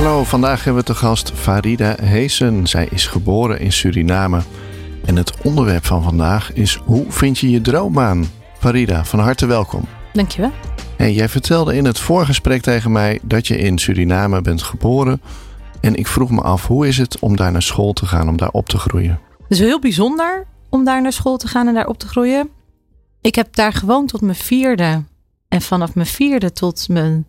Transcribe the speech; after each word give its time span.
Hallo, 0.00 0.24
vandaag 0.24 0.64
hebben 0.64 0.82
we 0.82 0.92
te 0.92 0.94
gast 0.94 1.32
Farida 1.32 1.96
Heesen. 2.02 2.66
Zij 2.66 2.88
is 2.90 3.06
geboren 3.06 3.60
in 3.60 3.72
Suriname. 3.72 4.40
En 5.04 5.16
het 5.16 5.42
onderwerp 5.42 5.84
van 5.84 6.02
vandaag 6.02 6.52
is 6.52 6.74
hoe 6.74 7.04
vind 7.08 7.38
je 7.38 7.50
je 7.50 7.60
droombaan? 7.60 8.26
Farida, 8.58 9.04
van 9.04 9.18
harte 9.18 9.46
welkom. 9.46 9.84
Dankjewel. 10.12 10.50
Hey, 10.96 11.12
jij 11.12 11.28
vertelde 11.28 11.76
in 11.76 11.84
het 11.84 11.98
voorgesprek 11.98 12.62
tegen 12.62 12.92
mij 12.92 13.18
dat 13.22 13.46
je 13.46 13.58
in 13.58 13.78
Suriname 13.78 14.40
bent 14.40 14.62
geboren. 14.62 15.20
En 15.80 15.94
ik 15.94 16.06
vroeg 16.06 16.30
me 16.30 16.40
af, 16.40 16.66
hoe 16.66 16.88
is 16.88 16.98
het 16.98 17.18
om 17.18 17.36
daar 17.36 17.52
naar 17.52 17.62
school 17.62 17.92
te 17.92 18.06
gaan, 18.06 18.28
om 18.28 18.36
daar 18.36 18.50
op 18.50 18.68
te 18.68 18.78
groeien? 18.78 19.20
Het 19.42 19.50
is 19.50 19.58
heel 19.58 19.80
bijzonder 19.80 20.46
om 20.68 20.84
daar 20.84 21.02
naar 21.02 21.12
school 21.12 21.36
te 21.36 21.48
gaan 21.48 21.68
en 21.68 21.74
daar 21.74 21.88
op 21.88 21.98
te 21.98 22.08
groeien. 22.08 22.50
Ik 23.20 23.34
heb 23.34 23.54
daar 23.54 23.72
gewoond 23.72 24.08
tot 24.08 24.20
mijn 24.20 24.36
vierde. 24.36 25.04
En 25.48 25.62
vanaf 25.62 25.94
mijn 25.94 26.06
vierde 26.06 26.52
tot 26.52 26.88
mijn 26.88 27.26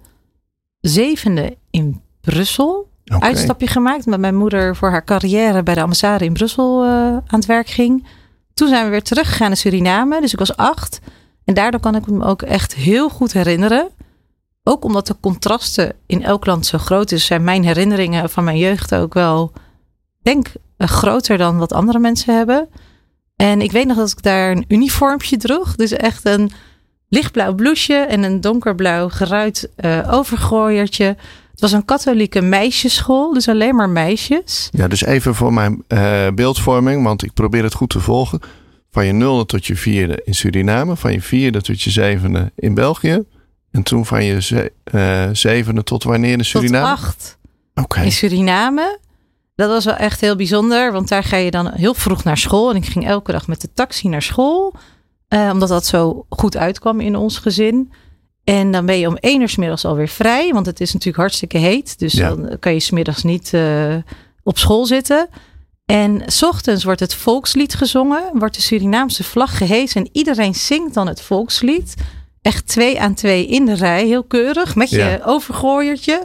zevende 0.79 1.57
in 1.69 2.01
Brussel. 2.21 2.89
Uitstapje 3.19 3.67
gemaakt 3.67 4.05
met 4.05 4.19
mijn 4.19 4.35
moeder 4.35 4.75
voor 4.75 4.89
haar 4.89 5.03
carrière 5.03 5.63
bij 5.63 5.73
de 5.73 5.81
ambassade 5.81 6.25
in 6.25 6.33
Brussel 6.33 6.83
eh, 6.83 6.89
aan 6.89 7.23
het 7.27 7.45
werk 7.45 7.67
ging. 7.67 8.07
Toen 8.53 8.67
zijn 8.67 8.83
we 8.83 8.89
weer 8.89 9.03
teruggegaan 9.03 9.47
naar 9.47 9.57
Suriname. 9.57 10.21
Dus 10.21 10.33
ik 10.33 10.39
was 10.39 10.55
acht. 10.55 10.99
En 11.45 11.53
daardoor 11.53 11.79
kan 11.79 11.95
ik 11.95 12.07
me 12.07 12.25
ook 12.25 12.41
echt 12.41 12.75
heel 12.75 13.09
goed 13.09 13.33
herinneren. 13.33 13.89
Ook 14.63 14.83
omdat 14.85 15.07
de 15.07 15.15
contrasten 15.19 15.93
in 16.05 16.23
elk 16.23 16.45
land 16.45 16.65
zo 16.65 16.77
groot 16.77 17.11
is, 17.11 17.25
zijn 17.25 17.43
mijn 17.43 17.63
herinneringen 17.63 18.29
van 18.29 18.43
mijn 18.43 18.57
jeugd 18.57 18.95
ook 18.95 19.13
wel, 19.13 19.51
denk 20.21 20.47
groter 20.77 21.37
dan 21.37 21.57
wat 21.57 21.73
andere 21.73 21.99
mensen 21.99 22.35
hebben. 22.35 22.69
En 23.35 23.61
ik 23.61 23.71
weet 23.71 23.87
nog 23.87 23.97
dat 23.97 24.11
ik 24.11 24.23
daar 24.23 24.51
een 24.51 24.65
uniformpje 24.67 25.37
droeg. 25.37 25.75
Dus 25.75 25.91
echt 25.91 26.25
een 26.25 26.51
lichtblauw 27.09 27.53
blouseje 27.53 27.99
en 27.99 28.23
een 28.23 28.41
donkerblauw 28.41 29.09
geruit 29.09 29.69
eh 29.75 30.07
overgooiertje. 30.11 31.15
Het 31.61 31.69
was 31.69 31.79
een 31.79 31.85
katholieke 31.85 32.41
meisjesschool, 32.41 33.33
dus 33.33 33.47
alleen 33.47 33.75
maar 33.75 33.89
meisjes. 33.89 34.69
Ja, 34.71 34.87
dus 34.87 35.03
even 35.05 35.35
voor 35.35 35.53
mijn 35.53 35.83
eh, 35.87 36.27
beeldvorming, 36.35 37.03
want 37.03 37.23
ik 37.23 37.33
probeer 37.33 37.63
het 37.63 37.73
goed 37.73 37.89
te 37.89 37.99
volgen. 37.99 38.39
Van 38.91 39.05
je 39.05 39.11
nulde 39.11 39.45
tot 39.45 39.65
je 39.65 39.75
vierde 39.75 40.21
in 40.23 40.35
Suriname, 40.35 40.95
van 40.95 41.11
je 41.11 41.21
vierde 41.21 41.61
tot 41.61 41.81
je 41.81 41.89
zevende 41.89 42.51
in 42.55 42.73
België. 42.73 43.23
En 43.71 43.83
toen 43.83 44.05
van 44.05 44.23
je 44.25 44.41
ze- 44.41 44.71
eh, 44.83 45.29
zevende 45.31 45.83
tot 45.83 46.03
wanneer 46.03 46.37
in 46.37 46.45
Suriname? 46.45 46.95
Tot 46.95 47.05
acht 47.05 47.37
Oké. 47.75 48.01
in 48.01 48.11
Suriname. 48.11 48.99
Dat 49.55 49.69
was 49.69 49.85
wel 49.85 49.95
echt 49.95 50.21
heel 50.21 50.35
bijzonder, 50.35 50.91
want 50.91 51.07
daar 51.07 51.23
ga 51.23 51.37
je 51.37 51.51
dan 51.51 51.71
heel 51.73 51.93
vroeg 51.93 52.23
naar 52.23 52.37
school. 52.37 52.69
En 52.69 52.75
ik 52.75 52.85
ging 52.85 53.07
elke 53.07 53.31
dag 53.31 53.47
met 53.47 53.61
de 53.61 53.69
taxi 53.73 54.07
naar 54.07 54.21
school, 54.21 54.73
eh, 55.27 55.49
omdat 55.53 55.69
dat 55.69 55.85
zo 55.85 56.25
goed 56.29 56.57
uitkwam 56.57 56.99
in 56.99 57.15
ons 57.15 57.37
gezin. 57.37 57.91
En 58.59 58.71
dan 58.71 58.85
ben 58.85 58.99
je 58.99 59.07
om 59.07 59.15
één 59.17 59.41
uur 59.41 59.49
's 59.49 59.55
middags 59.55 59.85
alweer 59.85 60.07
vrij, 60.07 60.49
want 60.53 60.65
het 60.65 60.79
is 60.81 60.87
natuurlijk 60.93 61.17
hartstikke 61.19 61.57
heet. 61.57 61.99
Dus 61.99 62.13
Ja. 62.13 62.29
dan 62.29 62.59
kan 62.59 62.73
je 62.73 62.79
's 62.79 62.89
middags 62.89 63.23
niet 63.23 63.53
eh, 63.53 63.95
op 64.43 64.57
school 64.57 64.85
zitten. 64.85 65.27
En 65.85 66.21
's 66.25 66.41
ochtends 66.43 66.83
wordt 66.83 66.99
het 66.99 67.13
volkslied 67.13 67.73
gezongen, 67.73 68.21
wordt 68.33 68.55
de 68.55 68.61
Surinaamse 68.61 69.23
vlag 69.23 69.57
gehezen 69.57 70.01
en 70.03 70.09
iedereen 70.11 70.55
zingt 70.55 70.93
dan 70.93 71.07
het 71.07 71.21
volkslied. 71.21 71.93
Echt 72.41 72.67
twee 72.67 72.99
aan 73.01 73.13
twee 73.13 73.45
in 73.47 73.65
de 73.65 73.73
rij, 73.73 74.05
heel 74.05 74.23
keurig, 74.23 74.75
met 74.75 74.89
je 74.89 74.97
Ja. 74.97 75.19
overgooiertje. 75.25 76.23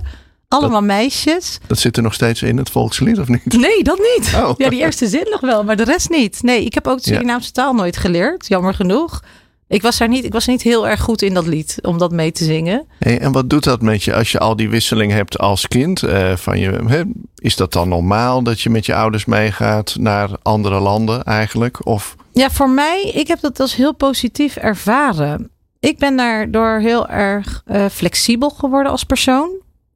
Allemaal 0.49 0.83
meisjes. 0.83 1.59
Dat 1.67 1.79
zit 1.79 1.97
er 1.97 2.03
nog 2.03 2.15
steeds 2.15 2.43
in 2.43 2.57
het 2.57 2.71
volkslied, 2.71 3.19
of 3.19 3.29
niet? 3.29 3.53
Nee, 3.57 3.83
dat 3.83 3.99
niet. 3.99 4.33
Oh. 4.37 4.51
Ja, 4.57 4.69
die 4.69 4.81
eerste 4.81 5.07
zin 5.09 5.27
nog 5.31 5.41
wel, 5.41 5.65
maar 5.65 5.77
de 5.77 5.85
rest 5.85 6.11
niet. 6.11 6.43
Nee, 6.43 6.65
ik 6.65 6.75
heb 6.75 6.87
ook 6.87 7.03
de 7.03 7.11
Ja. 7.11 7.17
Surinaamse 7.17 7.53
taal 7.53 7.73
nooit 7.75 7.97
geleerd, 7.97 8.47
jammer 8.49 8.75
genoeg. 8.75 9.23
Ik 9.69 9.83
was 9.83 9.99
daar 9.99 10.09
niet, 10.09 10.25
ik 10.25 10.33
was 10.33 10.47
niet 10.47 10.63
heel 10.63 10.89
erg 10.89 11.01
goed 11.01 11.23
in 11.23 11.35
dat 11.35 11.47
lied 11.47 11.79
om 11.83 11.99
dat 11.99 12.13
mee 12.13 12.33
te 12.33 12.45
zingen. 12.45 12.87
Hey, 12.99 13.19
en 13.19 13.33
wat 13.33 13.51
doet 13.51 13.65
dat 13.65 13.83
met 13.83 14.03
je 14.03 14.15
als 14.15 14.33
je 14.33 14.39
al 14.39 14.57
die 14.57 14.69
wisseling 14.71 15.13
hebt 15.13 15.39
als 15.39 15.69
kind? 15.69 16.03
eh, 16.03 16.37
van 16.37 16.59
je, 16.59 17.13
is 17.37 17.57
dat 17.57 17.73
dan 17.73 17.89
normaal 17.89 18.43
dat 18.43 18.61
je 18.61 18.71
met 18.71 18.87
je 18.87 18.95
ouders 18.95 19.25
meegaat 19.25 19.97
naar 19.99 20.31
andere 20.43 20.81
landen 20.81 21.25
eigenlijk? 21.25 21.87
Of 21.87 22.17
Ja, 22.33 22.51
voor 22.51 22.71
mij, 22.71 23.11
ik 23.15 23.29
heb 23.29 23.41
dat 23.41 23.61
als 23.61 23.75
heel 23.75 23.95
positief 23.95 24.57
ervaren. 24.57 25.51
Ik 25.81 25.99
ben 25.99 26.17
daardoor 26.17 26.79
heel 26.79 27.09
erg 27.09 27.63
eh, 27.67 27.85
flexibel 27.93 28.51
geworden 28.51 28.93
als 28.93 29.05
persoon. 29.05 29.51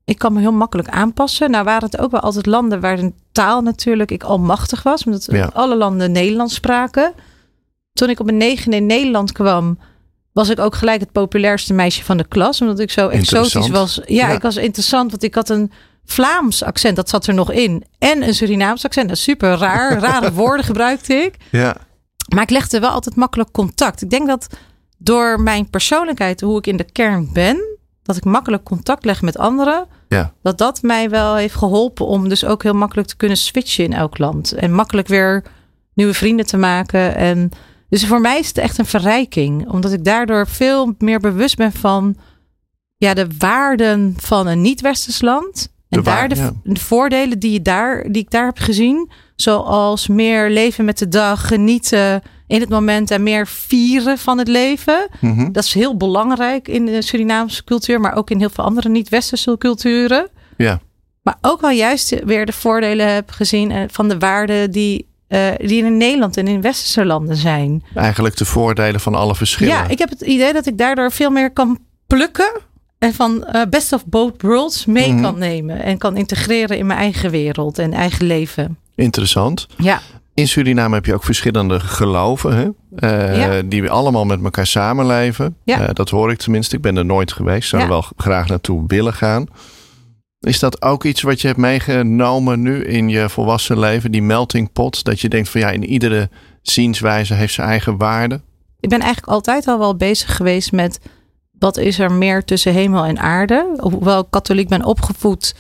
Ik 0.04 0.18
kan 0.18 0.32
me 0.32 0.40
heel 0.40 0.52
makkelijk 0.52 0.88
aanpassen. 0.88 1.50
Nou 1.50 1.64
waren 1.64 1.84
het 1.90 1.98
ook 2.00 2.10
wel 2.10 2.20
altijd 2.20 2.46
landen 2.46 2.80
waar 2.80 2.96
de 2.96 3.12
taal 3.32 3.60
natuurlijk 3.62 4.10
ik 4.10 4.22
almachtig 4.22 4.82
was. 4.82 5.04
Omdat 5.04 5.28
Ja. 5.30 5.50
alle 5.52 5.76
landen 5.76 6.12
Nederlands 6.12 6.54
spraken. 6.54 7.12
Toen 8.00 8.10
ik 8.10 8.20
op 8.20 8.26
mijn 8.26 8.36
negende 8.36 8.76
in 8.76 8.86
Nederland 8.86 9.32
kwam, 9.32 9.78
was 10.32 10.48
ik 10.48 10.58
ook 10.58 10.74
gelijk 10.74 11.00
het 11.00 11.12
populairste 11.12 11.72
meisje 11.72 12.04
van 12.04 12.16
de 12.16 12.28
klas. 12.28 12.60
Omdat 12.60 12.78
ik 12.78 12.90
zo 12.90 13.08
exotisch 13.08 13.68
was. 13.68 13.94
Ja, 13.94 14.28
Ja. 14.28 14.34
ik 14.34 14.42
was 14.42 14.56
interessant, 14.56 15.10
want 15.10 15.22
ik 15.22 15.34
had 15.34 15.48
een 15.48 15.72
Vlaams 16.04 16.62
accent, 16.62 16.96
dat 16.96 17.08
zat 17.08 17.26
er 17.26 17.34
nog 17.34 17.52
in. 17.52 17.84
En 17.98 18.22
een 18.22 18.34
Surinaams 18.34 18.84
accent, 18.84 19.08
dat 19.08 19.16
is 19.16 19.22
super 19.22 19.58
raar. 19.58 19.98
Rare 20.08 20.32
woorden 20.32 20.64
gebruikte 20.64 21.14
ik. 21.14 21.34
ja, 21.50 21.76
Maar 22.34 22.42
ik 22.42 22.50
legde 22.50 22.80
wel 22.80 22.90
altijd 22.90 23.14
makkelijk 23.16 23.50
contact. 23.52 24.02
Ik 24.02 24.10
denk 24.10 24.26
dat 24.26 24.46
door 24.98 25.40
mijn 25.40 25.70
persoonlijkheid, 25.70 26.40
hoe 26.40 26.58
ik 26.58 26.66
in 26.66 26.76
de 26.76 26.92
kern 26.92 27.30
ben, 27.32 27.78
dat 28.02 28.16
ik 28.16 28.24
makkelijk 28.24 28.64
contact 28.64 29.04
leg 29.04 29.22
met 29.22 29.38
anderen, 29.38 29.86
ja. 30.08 30.32
dat 30.42 30.58
dat 30.58 30.82
mij 30.82 31.10
wel 31.10 31.34
heeft 31.34 31.54
geholpen 31.54 32.06
om 32.06 32.28
dus 32.28 32.44
ook 32.44 32.62
heel 32.62 32.74
makkelijk 32.74 33.08
te 33.08 33.16
kunnen 33.16 33.36
switchen 33.36 33.84
in 33.84 33.92
elk 33.92 34.18
land. 34.18 34.52
En 34.52 34.72
makkelijk 34.72 35.08
weer 35.08 35.44
nieuwe 35.94 36.14
vrienden 36.14 36.46
te 36.46 36.56
maken. 36.56 37.14
En 37.16 37.50
dus 37.90 38.06
voor 38.06 38.20
mij 38.20 38.38
is 38.38 38.48
het 38.48 38.58
echt 38.58 38.78
een 38.78 38.86
verrijking, 38.86 39.68
omdat 39.68 39.92
ik 39.92 40.04
daardoor 40.04 40.46
veel 40.46 40.94
meer 40.98 41.20
bewust 41.20 41.56
ben 41.56 41.72
van 41.72 42.16
ja, 42.96 43.14
de 43.14 43.26
waarden 43.38 44.14
van 44.16 44.46
een 44.46 44.60
niet-westers 44.60 45.20
land. 45.20 45.72
En 45.88 45.98
De 45.98 46.04
waar- 46.10 46.28
daar 46.28 46.28
de, 46.28 46.34
ja. 46.34 46.52
de 46.72 46.80
voordelen 46.80 47.38
die, 47.38 47.52
je 47.52 47.62
daar, 47.62 48.02
die 48.12 48.22
ik 48.22 48.30
daar 48.30 48.44
heb 48.46 48.58
gezien. 48.58 49.10
Zoals 49.36 50.08
meer 50.08 50.50
leven 50.50 50.84
met 50.84 50.98
de 50.98 51.08
dag, 51.08 51.46
genieten 51.46 52.22
in 52.46 52.60
het 52.60 52.68
moment 52.68 53.10
en 53.10 53.22
meer 53.22 53.46
vieren 53.46 54.18
van 54.18 54.38
het 54.38 54.48
leven. 54.48 55.08
Mhm. 55.20 55.52
Dat 55.52 55.64
is 55.64 55.74
heel 55.74 55.96
belangrijk 55.96 56.68
in 56.68 56.86
de 56.86 57.02
Surinaamse 57.02 57.64
cultuur, 57.64 58.00
maar 58.00 58.14
ook 58.16 58.30
in 58.30 58.38
heel 58.38 58.50
veel 58.50 58.64
andere 58.64 58.88
niet-westerse 58.88 59.54
culturen. 59.58 60.28
ja. 60.56 60.80
Maar 61.22 61.38
ook 61.40 61.60
wel 61.60 61.70
juist 61.70 62.24
weer 62.24 62.46
de 62.46 62.52
voordelen 62.52 63.14
heb 63.14 63.30
gezien 63.30 63.70
eh, 63.70 63.82
van 63.88 64.08
de 64.08 64.18
waarden 64.18 64.70
die, 64.70 65.09
eh, 65.30 65.48
die 65.56 65.84
in 65.84 65.96
Nederland 65.96 66.36
en 66.36 66.46
in 66.48 66.60
westerse 66.60 67.04
landen 67.04 67.36
zijn. 67.36 67.84
Eigenlijk 67.94 68.36
de 68.36 68.44
voordelen 68.44 69.00
van 69.00 69.14
alle 69.14 69.34
verschillen. 69.34 69.74
Ja, 69.74 69.88
ik 69.88 69.98
heb 69.98 70.08
het 70.10 70.20
idee 70.20 70.52
dat 70.52 70.66
ik 70.66 70.78
daardoor 70.78 71.12
veel 71.12 71.30
meer 71.30 71.50
kan 71.52 71.78
plukken 72.06 72.60
en 72.98 73.14
van 73.14 73.44
eh, 73.44 73.62
best 73.70 73.92
of 73.92 74.06
both 74.06 74.42
worlds 74.42 74.86
mee 74.86 75.12
Mhm. 75.12 75.22
kan 75.22 75.38
nemen 75.38 75.82
en 75.82 75.98
kan 75.98 76.16
integreren 76.16 76.78
in 76.78 76.86
mijn 76.86 76.98
eigen 76.98 77.30
wereld 77.30 77.78
en 77.78 77.92
eigen 77.92 78.26
leven. 78.26 78.78
Interessant. 78.94 79.66
Ja, 79.76 80.00
In 80.34 80.48
Suriname 80.48 80.94
heb 80.94 81.06
je 81.06 81.14
ook 81.14 81.24
verschillende 81.24 81.80
geloven, 81.80 82.56
hè? 82.56 82.68
Eh, 83.08 83.36
Ja. 83.38 83.62
die 83.62 83.90
allemaal 83.90 84.24
met 84.24 84.42
elkaar 84.44 84.66
samenleven. 84.66 85.56
Ja. 85.64 85.80
Eh, 85.80 85.88
dat 85.92 86.10
hoor 86.10 86.30
ik 86.30 86.38
tenminste. 86.38 86.76
Ik 86.76 86.82
ben 86.82 86.96
er 86.96 87.04
nooit 87.04 87.32
geweest. 87.32 87.68
Zou 87.68 87.82
er 87.82 87.88
wel 87.88 88.04
graag 88.16 88.48
naartoe 88.48 88.84
willen 88.86 89.12
gaan. 89.14 89.46
Is 90.40 90.58
dat 90.58 90.82
ook 90.82 91.04
iets 91.04 91.22
wat 91.22 91.40
je 91.40 91.46
hebt 91.46 91.58
meegenomen 91.58 92.62
nu 92.62 92.84
in 92.84 93.08
je 93.08 93.28
volwassen 93.28 93.78
leven? 93.78 94.12
Die 94.12 94.22
melting 94.22 94.72
pot? 94.72 95.04
Dat 95.04 95.20
je 95.20 95.28
denkt 95.28 95.48
van 95.48 95.60
ja, 95.60 95.70
in 95.70 95.84
iedere 95.84 96.28
zienswijze 96.62 97.34
heeft 97.34 97.54
zijn 97.54 97.68
eigen 97.68 97.96
waarde. 97.96 98.40
ik 98.80 98.88
ben 98.88 99.00
eigenlijk 99.00 99.32
altijd 99.32 99.66
al 99.66 99.78
wel 99.78 99.96
bezig 99.96 100.36
geweest 100.36 100.72
met 100.72 101.00
wat 101.58 101.76
is 101.76 101.98
er 101.98 102.12
meer 102.12 102.44
tussen 102.44 102.72
hemel 102.72 103.04
en 103.04 103.18
aarde. 103.18 103.76
Hoewel 103.80 104.20
ik 104.20 104.26
katholiek 104.30 104.68
ben 104.68 104.84
opgevoed, 104.84 105.54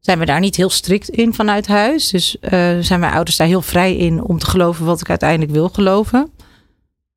zijn 0.00 0.18
we 0.18 0.24
daar 0.24 0.40
niet 0.40 0.56
heel 0.56 0.70
strikt 0.70 1.08
in 1.08 1.34
vanuit 1.34 1.66
huis. 1.66 2.10
Dus 2.10 2.38
eh, 2.38 2.78
zijn 2.80 3.00
mijn 3.00 3.12
ouders 3.12 3.36
daar 3.36 3.46
heel 3.46 3.62
vrij 3.62 3.96
in 3.96 4.22
om 4.22 4.38
te 4.38 4.46
geloven 4.46 4.84
wat 4.84 5.00
ik 5.00 5.08
uiteindelijk 5.08 5.52
wil 5.52 5.68
geloven. 5.68 6.30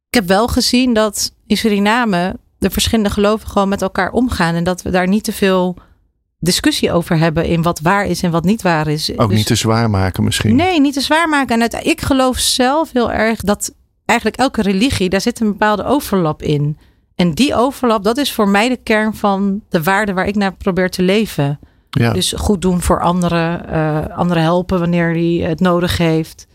Ik 0.09 0.15
heb 0.21 0.27
wel 0.27 0.47
gezien 0.47 0.93
dat 0.93 1.33
in 1.47 1.57
Suriname 1.57 2.35
de 2.57 2.69
verschillende 2.69 3.09
geloven 3.09 3.47
gewoon 3.47 3.69
met 3.69 3.81
elkaar 3.81 4.11
omgaan. 4.11 4.55
En 4.55 4.63
dat 4.63 4.81
we 4.81 4.89
daar 4.89 5.07
niet 5.07 5.23
te 5.23 5.33
veel 5.33 5.77
discussie 6.39 6.91
over 6.91 7.17
hebben 7.17 7.45
in 7.45 7.61
wat 7.61 7.79
waar 7.79 8.05
is 8.05 8.23
en 8.23 8.31
wat 8.31 8.43
niet 8.43 8.61
waar 8.61 8.87
is. 8.87 9.17
Ook 9.17 9.29
Dus- 9.29 9.37
niet 9.37 9.47
te 9.47 9.55
zwaar 9.55 9.89
maken 9.89 10.23
misschien. 10.23 10.55
Nee, 10.55 10.79
niet 10.81 10.93
te 10.93 11.01
zwaar 11.01 11.29
maken. 11.29 11.55
En 11.55 11.61
uit, 11.61 11.85
ik 11.85 12.01
geloof 12.01 12.37
zelf 12.37 12.91
heel 12.91 13.11
erg 13.11 13.39
dat 13.41 13.73
eigenlijk 14.05 14.39
elke 14.39 14.61
religie, 14.61 15.09
daar 15.09 15.21
zit 15.21 15.39
een 15.39 15.47
bepaalde 15.51 15.83
overlap 15.85 16.41
in. 16.41 16.77
En 17.15 17.33
die 17.33 17.55
overlap, 17.55 18.03
dat 18.03 18.17
is 18.17 18.33
voor 18.33 18.47
mij 18.49 18.69
de 18.69 18.77
kern 18.83 19.13
van 19.15 19.61
de 19.69 19.83
waarde 19.83 20.13
waar 20.13 20.27
ik 20.27 20.35
naar 20.35 20.53
probeer 20.53 20.89
te 20.89 21.01
leven. 21.01 21.59
Ja. 21.89 22.13
Dus 22.13 22.33
goed 22.37 22.61
doen 22.61 22.81
voor 22.81 23.01
anderen. 23.01 23.69
eh, 23.69 24.17
anderen 24.17 24.43
helpen 24.43 24.79
wanneer 24.79 25.09
hij 25.11 25.47
het 25.49 25.59
nodig 25.59 25.97
heeft. 25.97 26.47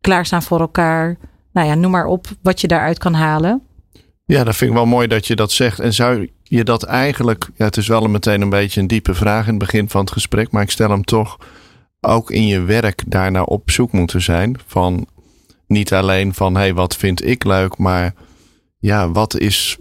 Klaarstaan 0.00 0.42
voor 0.42 0.60
elkaar. 0.60 1.16
Nou 1.52 1.66
ja, 1.68 1.74
noem 1.74 1.90
maar 1.90 2.06
op 2.06 2.26
wat 2.42 2.60
je 2.60 2.66
daaruit 2.68 2.98
kan 2.98 3.14
halen. 3.14 3.62
Ja, 4.24 4.44
dat 4.44 4.56
vind 4.56 4.70
ik 4.70 4.76
wel 4.76 4.86
mooi 4.86 5.06
dat 5.06 5.26
je 5.26 5.36
dat 5.36 5.52
zegt. 5.52 5.80
En 5.80 5.94
zou 5.94 6.30
je 6.48 6.64
dat 6.64 6.82
eigenlijk, 6.82 7.48
ja, 7.54 7.64
het 7.64 7.76
is 7.76 7.88
wel 7.88 8.06
meteen 8.06 8.40
een 8.40 8.50
beetje 8.50 8.80
een 8.80 8.86
diepe 8.86 9.14
vraag 9.14 9.44
in 9.44 9.50
het 9.50 9.58
begin 9.58 9.88
van 9.88 10.00
het 10.00 10.10
gesprek, 10.10 10.50
maar 10.50 10.62
ik 10.62 10.70
stel 10.70 10.90
hem 10.90 11.04
toch 11.04 11.38
ook 12.00 12.30
in 12.30 12.46
je 12.46 12.60
werk 12.60 13.02
daarnaar 13.06 13.44
op 13.44 13.70
zoek 13.70 13.92
moeten 13.92 14.22
zijn. 14.22 14.58
Van 14.66 15.06
niet 15.66 15.92
alleen 15.92 16.34
van 16.34 16.54
hé, 16.54 16.60
hey, 16.60 16.74
wat 16.74 16.96
vind 16.96 17.26
ik 17.26 17.44
leuk, 17.44 17.76
maar 17.76 18.14
ja, 18.78 19.10
wat 19.10 19.38
is, 19.38 19.76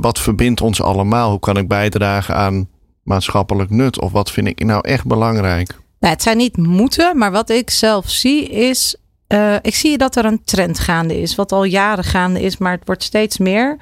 wat 0.00 0.18
verbindt 0.18 0.60
ons 0.60 0.82
allemaal? 0.82 1.30
Hoe 1.30 1.40
kan 1.40 1.56
ik 1.56 1.68
bijdragen 1.68 2.34
aan 2.34 2.68
maatschappelijk 3.02 3.70
nut? 3.70 4.00
Of 4.00 4.12
wat 4.12 4.30
vind 4.30 4.46
ik 4.46 4.64
nou 4.64 4.88
echt 4.88 5.06
belangrijk? 5.06 5.78
Nou, 6.00 6.12
het 6.14 6.22
zijn 6.22 6.36
niet 6.36 6.56
moeten, 6.56 7.18
maar 7.18 7.30
wat 7.30 7.50
ik 7.50 7.70
zelf 7.70 8.10
zie 8.10 8.48
is. 8.48 8.96
eh, 9.26 9.54
ik 9.62 9.74
zie 9.74 9.98
dat 9.98 10.16
er 10.16 10.24
een 10.24 10.44
trend 10.44 10.78
gaande 10.78 11.20
is, 11.20 11.34
wat 11.34 11.52
al 11.52 11.64
jaren 11.64 12.04
gaande 12.04 12.40
is, 12.40 12.56
maar 12.58 12.72
het 12.72 12.86
wordt 12.86 13.02
steeds 13.02 13.38
meer. 13.38 13.76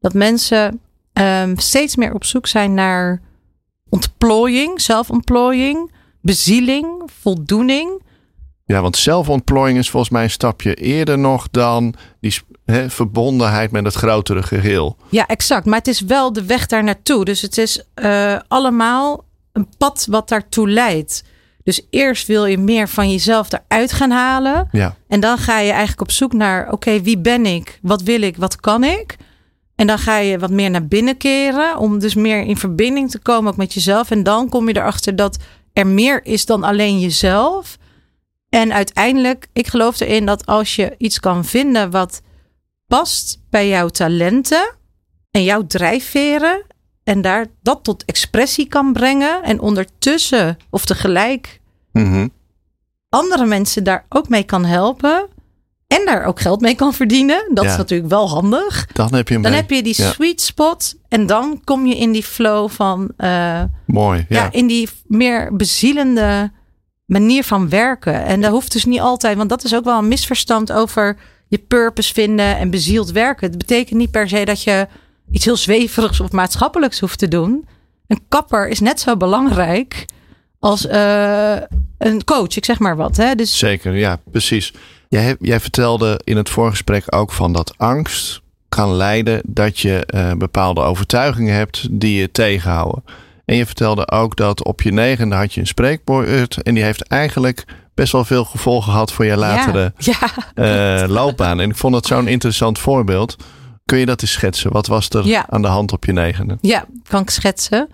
Dat 0.00 0.14
mensen 0.14 0.80
ehm, 1.12 1.56
steeds 1.56 1.96
meer 1.96 2.14
op 2.14 2.24
zoek 2.24 2.46
zijn 2.46 2.74
naar 2.74 3.20
ontplooiing, 3.88 4.80
zelfontplooiing, 4.80 5.92
bezieling, 6.20 7.10
voldoening. 7.20 8.02
Ja, 8.64 8.80
want 8.80 8.96
zelfontplooiing 8.96 9.78
is 9.78 9.90
volgens 9.90 10.12
mij 10.12 10.22
een 10.22 10.30
stapje 10.30 10.74
eerder 10.74 11.18
nog 11.18 11.48
dan 11.50 11.94
die 12.20 12.40
verbondenheid 12.88 13.70
met 13.70 13.84
het 13.84 13.94
grotere 13.94 14.42
geheel. 14.42 14.96
Ja, 15.08 15.26
exact. 15.26 15.66
Maar 15.66 15.78
het 15.78 15.88
is 15.88 16.00
wel 16.00 16.32
de 16.32 16.44
weg 16.44 16.66
daar 16.66 16.84
naartoe. 16.84 17.24
Dus 17.24 17.40
het 17.40 17.58
is 17.58 17.82
eh, 17.94 18.38
allemaal 18.48 19.24
een 19.52 19.68
pad 19.78 20.06
wat 20.10 20.28
daartoe 20.28 20.70
leidt. 20.70 21.24
Dus 21.64 21.86
eerst 21.90 22.26
wil 22.26 22.46
je 22.46 22.58
meer 22.58 22.88
van 22.88 23.10
jezelf 23.10 23.48
eruit 23.52 23.92
gaan 23.92 24.10
halen. 24.10 24.68
Ja, 24.72 24.96
En 25.08 25.20
dan 25.20 25.38
ga 25.38 25.58
je 25.58 25.70
eigenlijk 25.70 26.00
op 26.00 26.10
zoek 26.10 26.32
naar: 26.32 26.72
oké, 26.72 27.00
wie 27.00 27.18
ben 27.18 27.46
ik? 27.46 27.78
Wat 27.82 28.02
wil 28.02 28.22
ik? 28.22 28.36
Wat 28.36 28.56
kan 28.56 28.84
ik? 28.84 29.16
En 29.82 29.88
dan 29.88 29.98
ga 29.98 30.16
je 30.16 30.38
wat 30.38 30.50
meer 30.50 30.70
naar 30.70 30.86
binnen 30.86 31.16
keren. 31.16 31.78
Om 31.78 31.98
dus 31.98 32.14
meer 32.14 32.42
in 32.42 32.56
verbinding 32.56 33.10
te 33.10 33.18
komen 33.18 33.50
ook 33.50 33.56
met 33.56 33.74
jezelf. 33.74 34.10
En 34.10 34.22
dan 34.22 34.48
kom 34.48 34.68
je 34.68 34.76
erachter 34.76 35.16
dat 35.16 35.36
er 35.72 35.86
meer 35.86 36.24
is 36.24 36.46
dan 36.46 36.62
alleen 36.62 37.00
jezelf. 37.00 37.78
En 38.48 38.72
uiteindelijk, 38.72 39.48
ik 39.52 39.66
geloof 39.66 40.00
erin 40.00 40.26
dat 40.26 40.46
als 40.46 40.76
je 40.76 40.94
iets 40.98 41.20
kan 41.20 41.44
vinden 41.44 41.90
wat 41.90 42.22
past 42.86 43.40
bij 43.50 43.68
jouw 43.68 43.88
talenten 43.88 44.74
en 45.30 45.44
jouw 45.44 45.66
drijfveren. 45.66 46.62
En 47.04 47.20
daar 47.20 47.46
dat 47.62 47.84
tot 47.84 48.04
expressie 48.04 48.68
kan 48.68 48.92
brengen. 48.92 49.42
En 49.42 49.60
ondertussen 49.60 50.56
of 50.70 50.84
tegelijk 50.84 51.60
Mhm. 51.92 52.28
andere 53.08 53.46
mensen 53.46 53.84
daar 53.84 54.04
ook 54.08 54.28
mee 54.28 54.44
kan 54.44 54.64
helpen. 54.64 55.28
En 55.98 56.06
daar 56.06 56.24
ook 56.24 56.40
geld 56.40 56.60
mee 56.60 56.74
kan 56.74 56.94
verdienen. 56.94 57.50
Dat 57.54 57.64
Ja. 57.64 57.70
is 57.70 57.76
natuurlijk 57.76 58.10
wel 58.10 58.28
handig. 58.28 58.86
dan 58.92 59.14
heb 59.14 59.28
je 59.28 59.34
hem 59.34 59.42
Dan 59.42 59.52
mee. 59.52 59.60
heb 59.60 59.70
je 59.70 59.82
die 59.82 59.94
Ja. 59.96 60.10
sweet 60.10 60.40
spot. 60.40 60.94
En 61.08 61.26
dan 61.26 61.60
kom 61.64 61.86
je 61.86 61.96
in 61.96 62.12
die 62.12 62.22
flow 62.22 62.70
van. 62.70 63.10
eh, 63.16 63.62
Mooi, 63.86 64.26
ja. 64.28 64.36
ja. 64.42 64.52
in 64.52 64.66
die 64.66 64.88
meer 65.06 65.56
bezielende 65.56 66.52
manier 67.06 67.44
van 67.44 67.68
werken. 67.68 68.24
En 68.24 68.40
dat 68.40 68.50
hoeft 68.50 68.72
dus 68.72 68.84
niet 68.84 69.00
altijd. 69.00 69.36
Want 69.36 69.48
dat 69.48 69.64
is 69.64 69.74
ook 69.74 69.84
wel 69.84 69.98
een 69.98 70.08
misverstand 70.08 70.72
over 70.72 71.16
je 71.48 71.58
purpose 71.58 72.12
vinden 72.12 72.56
en 72.56 72.70
bezield 72.70 73.10
werken. 73.10 73.48
Het 73.48 73.58
betekent 73.58 73.98
niet 73.98 74.10
per 74.10 74.28
se 74.28 74.44
dat 74.44 74.62
je 74.62 74.86
iets 75.30 75.44
heel 75.44 75.56
zweverigs 75.56 76.20
of 76.20 76.32
maatschappelijks 76.32 77.00
hoeft 77.00 77.18
te 77.18 77.28
doen. 77.28 77.68
Een 78.06 78.20
kapper 78.28 78.68
is 78.68 78.80
net 78.80 79.00
zo 79.00 79.16
belangrijk 79.16 80.06
als 80.58 80.86
eh, 80.86 81.56
een 81.98 82.24
coach. 82.24 82.56
Ik 82.56 82.64
zeg 82.64 82.78
maar 82.78 82.96
wat. 82.96 83.16
Hè? 83.16 83.34
Dus 83.34 83.58
Zeker, 83.58 83.96
ja, 83.96 84.18
precies. 84.30 84.72
Jij, 85.12 85.22
heb- 85.22 85.38
jij 85.40 85.60
vertelde 85.60 86.20
in 86.24 86.36
het 86.36 86.48
voorgesprek 86.50 87.04
ook 87.14 87.32
van 87.32 87.52
dat 87.52 87.74
angst 87.78 88.40
kan 88.68 88.92
leiden 88.94 89.40
dat 89.46 89.78
je 89.78 90.06
eh, 90.06 90.32
bepaalde 90.32 90.80
overtuigingen 90.80 91.54
hebt 91.54 91.88
die 91.90 92.20
je 92.20 92.30
tegenhouden. 92.30 93.04
En 93.44 93.56
je 93.56 93.66
vertelde 93.66 94.10
ook 94.10 94.36
dat 94.36 94.64
op 94.64 94.82
je 94.82 94.92
negende 94.92 95.34
had 95.34 95.54
je 95.54 95.60
een 95.60 95.66
spreekwoord 95.66 96.62
en 96.62 96.74
die 96.74 96.82
heeft 96.82 97.02
eigenlijk 97.08 97.64
best 97.94 98.12
wel 98.12 98.24
veel 98.24 98.44
gevolgen 98.44 98.92
gehad 98.92 99.12
voor 99.12 99.24
je 99.24 99.36
latere 99.36 99.92
Ja, 99.96 100.14
ja. 100.54 101.02
eh, 101.02 101.08
loopbaan. 101.08 101.60
En 101.60 101.70
ik 101.70 101.76
vond 101.76 101.94
het 101.94 102.06
zo'n 102.06 102.28
interessant 102.28 102.78
voorbeeld. 102.78 103.36
Kun 103.84 103.98
je 103.98 104.06
dat 104.06 104.22
eens 104.22 104.32
schetsen? 104.32 104.72
Wat 104.72 104.86
was 104.86 105.08
er 105.08 105.26
Ja. 105.26 105.46
aan 105.50 105.62
de 105.62 105.68
hand 105.68 105.92
op 105.92 106.04
je 106.04 106.12
negende? 106.12 106.58
Ja, 106.60 106.84
kan 107.08 107.22
ik 107.22 107.30
schetsen. 107.30 107.88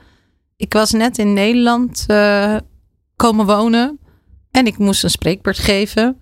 Ik 0.57 0.73
was 0.73 0.91
net 0.91 1.19
in 1.19 1.33
Nederland 1.33 2.05
eh, 2.07 2.57
komen 3.17 3.47
wonen. 3.47 3.99
En 4.51 4.67
ik 4.67 4.79
moest 4.79 5.05
een 5.05 5.11
spreekbeurt 5.11 5.59
geven. 5.59 6.21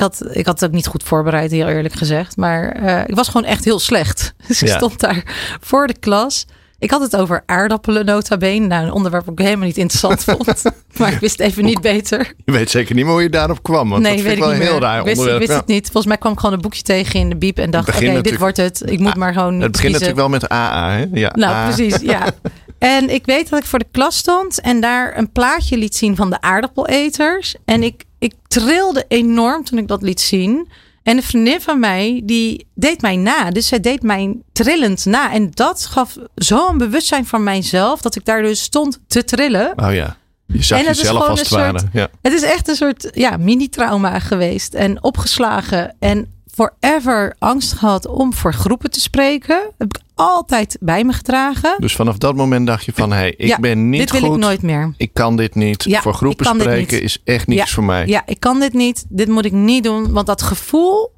Ik 0.00 0.06
had, 0.06 0.36
ik 0.36 0.46
had 0.46 0.60
het 0.60 0.68
ook 0.68 0.74
niet 0.74 0.86
goed 0.86 1.02
voorbereid, 1.02 1.50
heel 1.50 1.66
eerlijk 1.68 1.94
gezegd. 1.94 2.36
Maar 2.36 2.68
eh, 2.72 3.02
ik 3.06 3.14
was 3.14 3.28
gewoon 3.28 3.44
echt 3.46 3.64
heel 3.64 3.78
slecht. 3.78 4.32
Dus 4.48 4.62
ik 4.62 4.68
Ja. 4.68 4.76
stond 4.76 5.00
daar 5.00 5.22
voor 5.60 5.86
de 5.86 5.98
klas. 5.98 6.46
Ik 6.78 6.90
had 6.90 7.00
het 7.00 7.16
over 7.16 7.42
aardappelen 7.46 8.04
nota 8.04 8.36
bene. 8.36 8.66
Nou, 8.66 8.84
een 8.86 8.92
onderwerp 8.92 9.24
dat 9.24 9.38
ik 9.38 9.44
helemaal 9.44 9.66
niet 9.66 9.76
interessant 9.76 10.24
vond. 10.36 10.62
maar 10.98 11.12
ik 11.12 11.18
wist 11.18 11.40
even 11.40 11.64
niet 11.64 11.80
beter. 11.80 12.32
Je 12.44 12.52
weet 12.52 12.70
zeker 12.70 12.94
niet 12.94 13.04
meer 13.04 13.12
hoe 13.12 13.22
je 13.22 13.28
daarop 13.30 13.62
kwam. 13.62 13.88
Want 13.90 14.02
nee, 14.02 14.16
dat 14.16 14.22
weet 14.24 14.32
vind 14.32 14.36
ik 14.36 14.42
wel 14.44 14.50
niet 14.52 14.58
meer. 14.62 14.68
heel 14.72 14.80
raar 14.80 15.04
wist, 15.04 15.18
onderwerp. 15.18 15.38
wist 15.38 15.50
Ja. 15.52 15.56
het 15.58 15.66
niet. 15.66 15.82
Volgens 15.84 16.06
mij 16.06 16.16
kwam 16.16 16.32
ik 16.32 16.38
gewoon 16.38 16.54
een 16.54 16.60
boekje 16.60 16.82
tegen 16.82 17.20
in 17.20 17.28
de 17.28 17.36
biep. 17.36 17.58
En 17.58 17.70
dacht, 17.70 17.88
oké, 17.88 18.20
dit 18.20 18.38
wordt 18.38 18.56
het. 18.56 18.82
Ik 18.86 18.98
moet 18.98 19.16
maar 19.16 19.32
gewoon 19.32 19.60
Het 19.60 19.72
begint 19.72 19.92
kiezen. 19.96 20.14
natuurlijk 20.14 20.18
wel 20.18 20.28
met 20.28 20.48
AA, 20.50 20.90
hè? 20.90 21.06
Ja, 21.12 21.32
Nou, 21.34 21.54
A. 21.54 21.64
precies, 21.72 22.00
ja. 22.00 22.26
En 22.78 23.10
ik 23.10 23.26
weet 23.26 23.50
dat 23.50 23.58
ik 23.58 23.64
voor 23.64 23.78
de 23.78 23.86
klas 23.90 24.16
stond 24.16 24.60
en 24.60 24.80
daar 24.80 25.18
een 25.18 25.32
plaatje 25.32 25.76
liet 25.76 25.96
zien 25.96 26.16
van 26.16 26.30
de 26.30 26.40
aardappeleters. 26.40 27.54
En 27.64 27.82
ik, 27.82 28.04
ik 28.20 28.34
trilde 28.48 29.04
enorm 29.08 29.64
toen 29.64 29.78
ik 29.78 29.88
dat 29.88 30.02
liet 30.02 30.20
zien. 30.20 30.68
En 31.02 31.16
een 31.16 31.22
vriendin 31.22 31.60
van 31.60 31.78
mij, 31.78 32.20
die 32.24 32.66
deed 32.74 33.00
mij 33.00 33.16
na. 33.16 33.50
Dus 33.50 33.66
zij 33.66 33.80
deed 33.80 34.02
mij 34.02 34.36
trillend 34.52 35.04
na. 35.04 35.32
En 35.32 35.50
dat 35.50 35.86
gaf 35.86 36.16
zo'n 36.34 36.78
bewustzijn 36.78 37.26
van 37.26 37.42
mijzelf, 37.42 38.00
dat 38.00 38.16
ik 38.16 38.24
daar 38.24 38.42
dus 38.42 38.62
stond 38.62 39.00
te 39.06 39.24
trillen. 39.24 39.72
Oh 39.76 39.94
ja. 39.94 40.16
Je 40.46 40.62
zag 40.62 40.78
En 40.78 40.84
jezelf 40.84 41.28
als 41.28 41.40
het 41.40 41.48
ware. 41.48 41.80
Ja. 41.92 42.08
Het 42.22 42.32
is 42.32 42.42
echt 42.42 42.68
een 42.68 42.74
soort 42.74 43.10
ja, 43.12 43.36
mini-trauma 43.36 44.18
geweest. 44.18 44.74
En 44.74 45.02
opgeslagen. 45.02 45.96
En 45.98 46.32
forever 46.54 47.34
angst 47.38 47.72
gehad 47.72 48.06
om 48.06 48.34
voor 48.34 48.54
groepen 48.54 48.90
te 48.90 49.00
spreken. 49.00 49.70
Heb 49.78 49.96
ik 49.96 50.02
altijd 50.14 50.76
bij 50.80 51.04
me 51.04 51.12
gedragen. 51.12 51.74
Dus 51.78 51.96
vanaf 51.96 52.18
dat 52.18 52.34
moment 52.34 52.66
dacht 52.66 52.84
je 52.84 52.92
van, 52.94 53.10
hé, 53.10 53.16
hey, 53.16 53.34
ik 53.36 53.46
Ja, 53.48 53.58
ben 53.58 53.88
niet 53.88 54.00
Dit 54.00 54.10
wil 54.10 54.20
goed. 54.20 54.34
ik 54.34 54.42
nooit 54.42 54.62
meer. 54.62 54.94
Ik 54.96 55.14
kan 55.14 55.36
dit 55.36 55.54
niet. 55.54 55.84
Ja, 55.84 56.00
Voor 56.00 56.14
groepen 56.14 56.46
spreken 56.46 57.02
is 57.02 57.20
echt 57.24 57.46
niets 57.46 57.60
Ja, 57.60 57.66
voor 57.66 57.84
mij. 57.84 58.06
Ja, 58.06 58.22
ik 58.26 58.40
kan 58.40 58.60
dit 58.60 58.72
niet. 58.72 59.04
Dit 59.08 59.28
moet 59.28 59.44
ik 59.44 59.52
niet 59.52 59.84
doen. 59.84 60.12
Want 60.12 60.26
dat 60.26 60.42
gevoel 60.42 61.12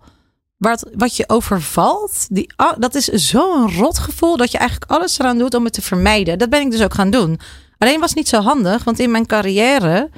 wat, 0.57 0.91
wat 0.95 1.17
je 1.17 1.25
overvalt, 1.29 2.27
die, 2.31 2.53
ah, 2.57 2.73
dat 2.79 2.95
is 2.95 3.07
zo'n 3.07 3.73
rot 3.73 3.99
gevoel 3.99 4.37
dat 4.37 4.53
je 4.53 4.59
eigenlijk 4.59 4.91
alles 4.91 5.19
eraan 5.19 5.39
doet 5.39 5.55
om 5.55 5.65
het 5.65 5.73
te 5.73 5.83
vermijden. 5.83 6.39
Dat 6.39 6.51
ben 6.51 6.61
ik 6.61 6.71
dus 6.71 6.83
ook 6.83 6.95
gaan 6.95 7.11
doen. 7.11 7.41
Alleen 7.79 8.01
was 8.01 8.09
het 8.09 8.19
niet 8.19 8.29
zo 8.29 8.41
handig, 8.41 8.85
want 8.85 8.99
in 8.99 9.11
mijn 9.11 9.27
carrière 9.27 10.11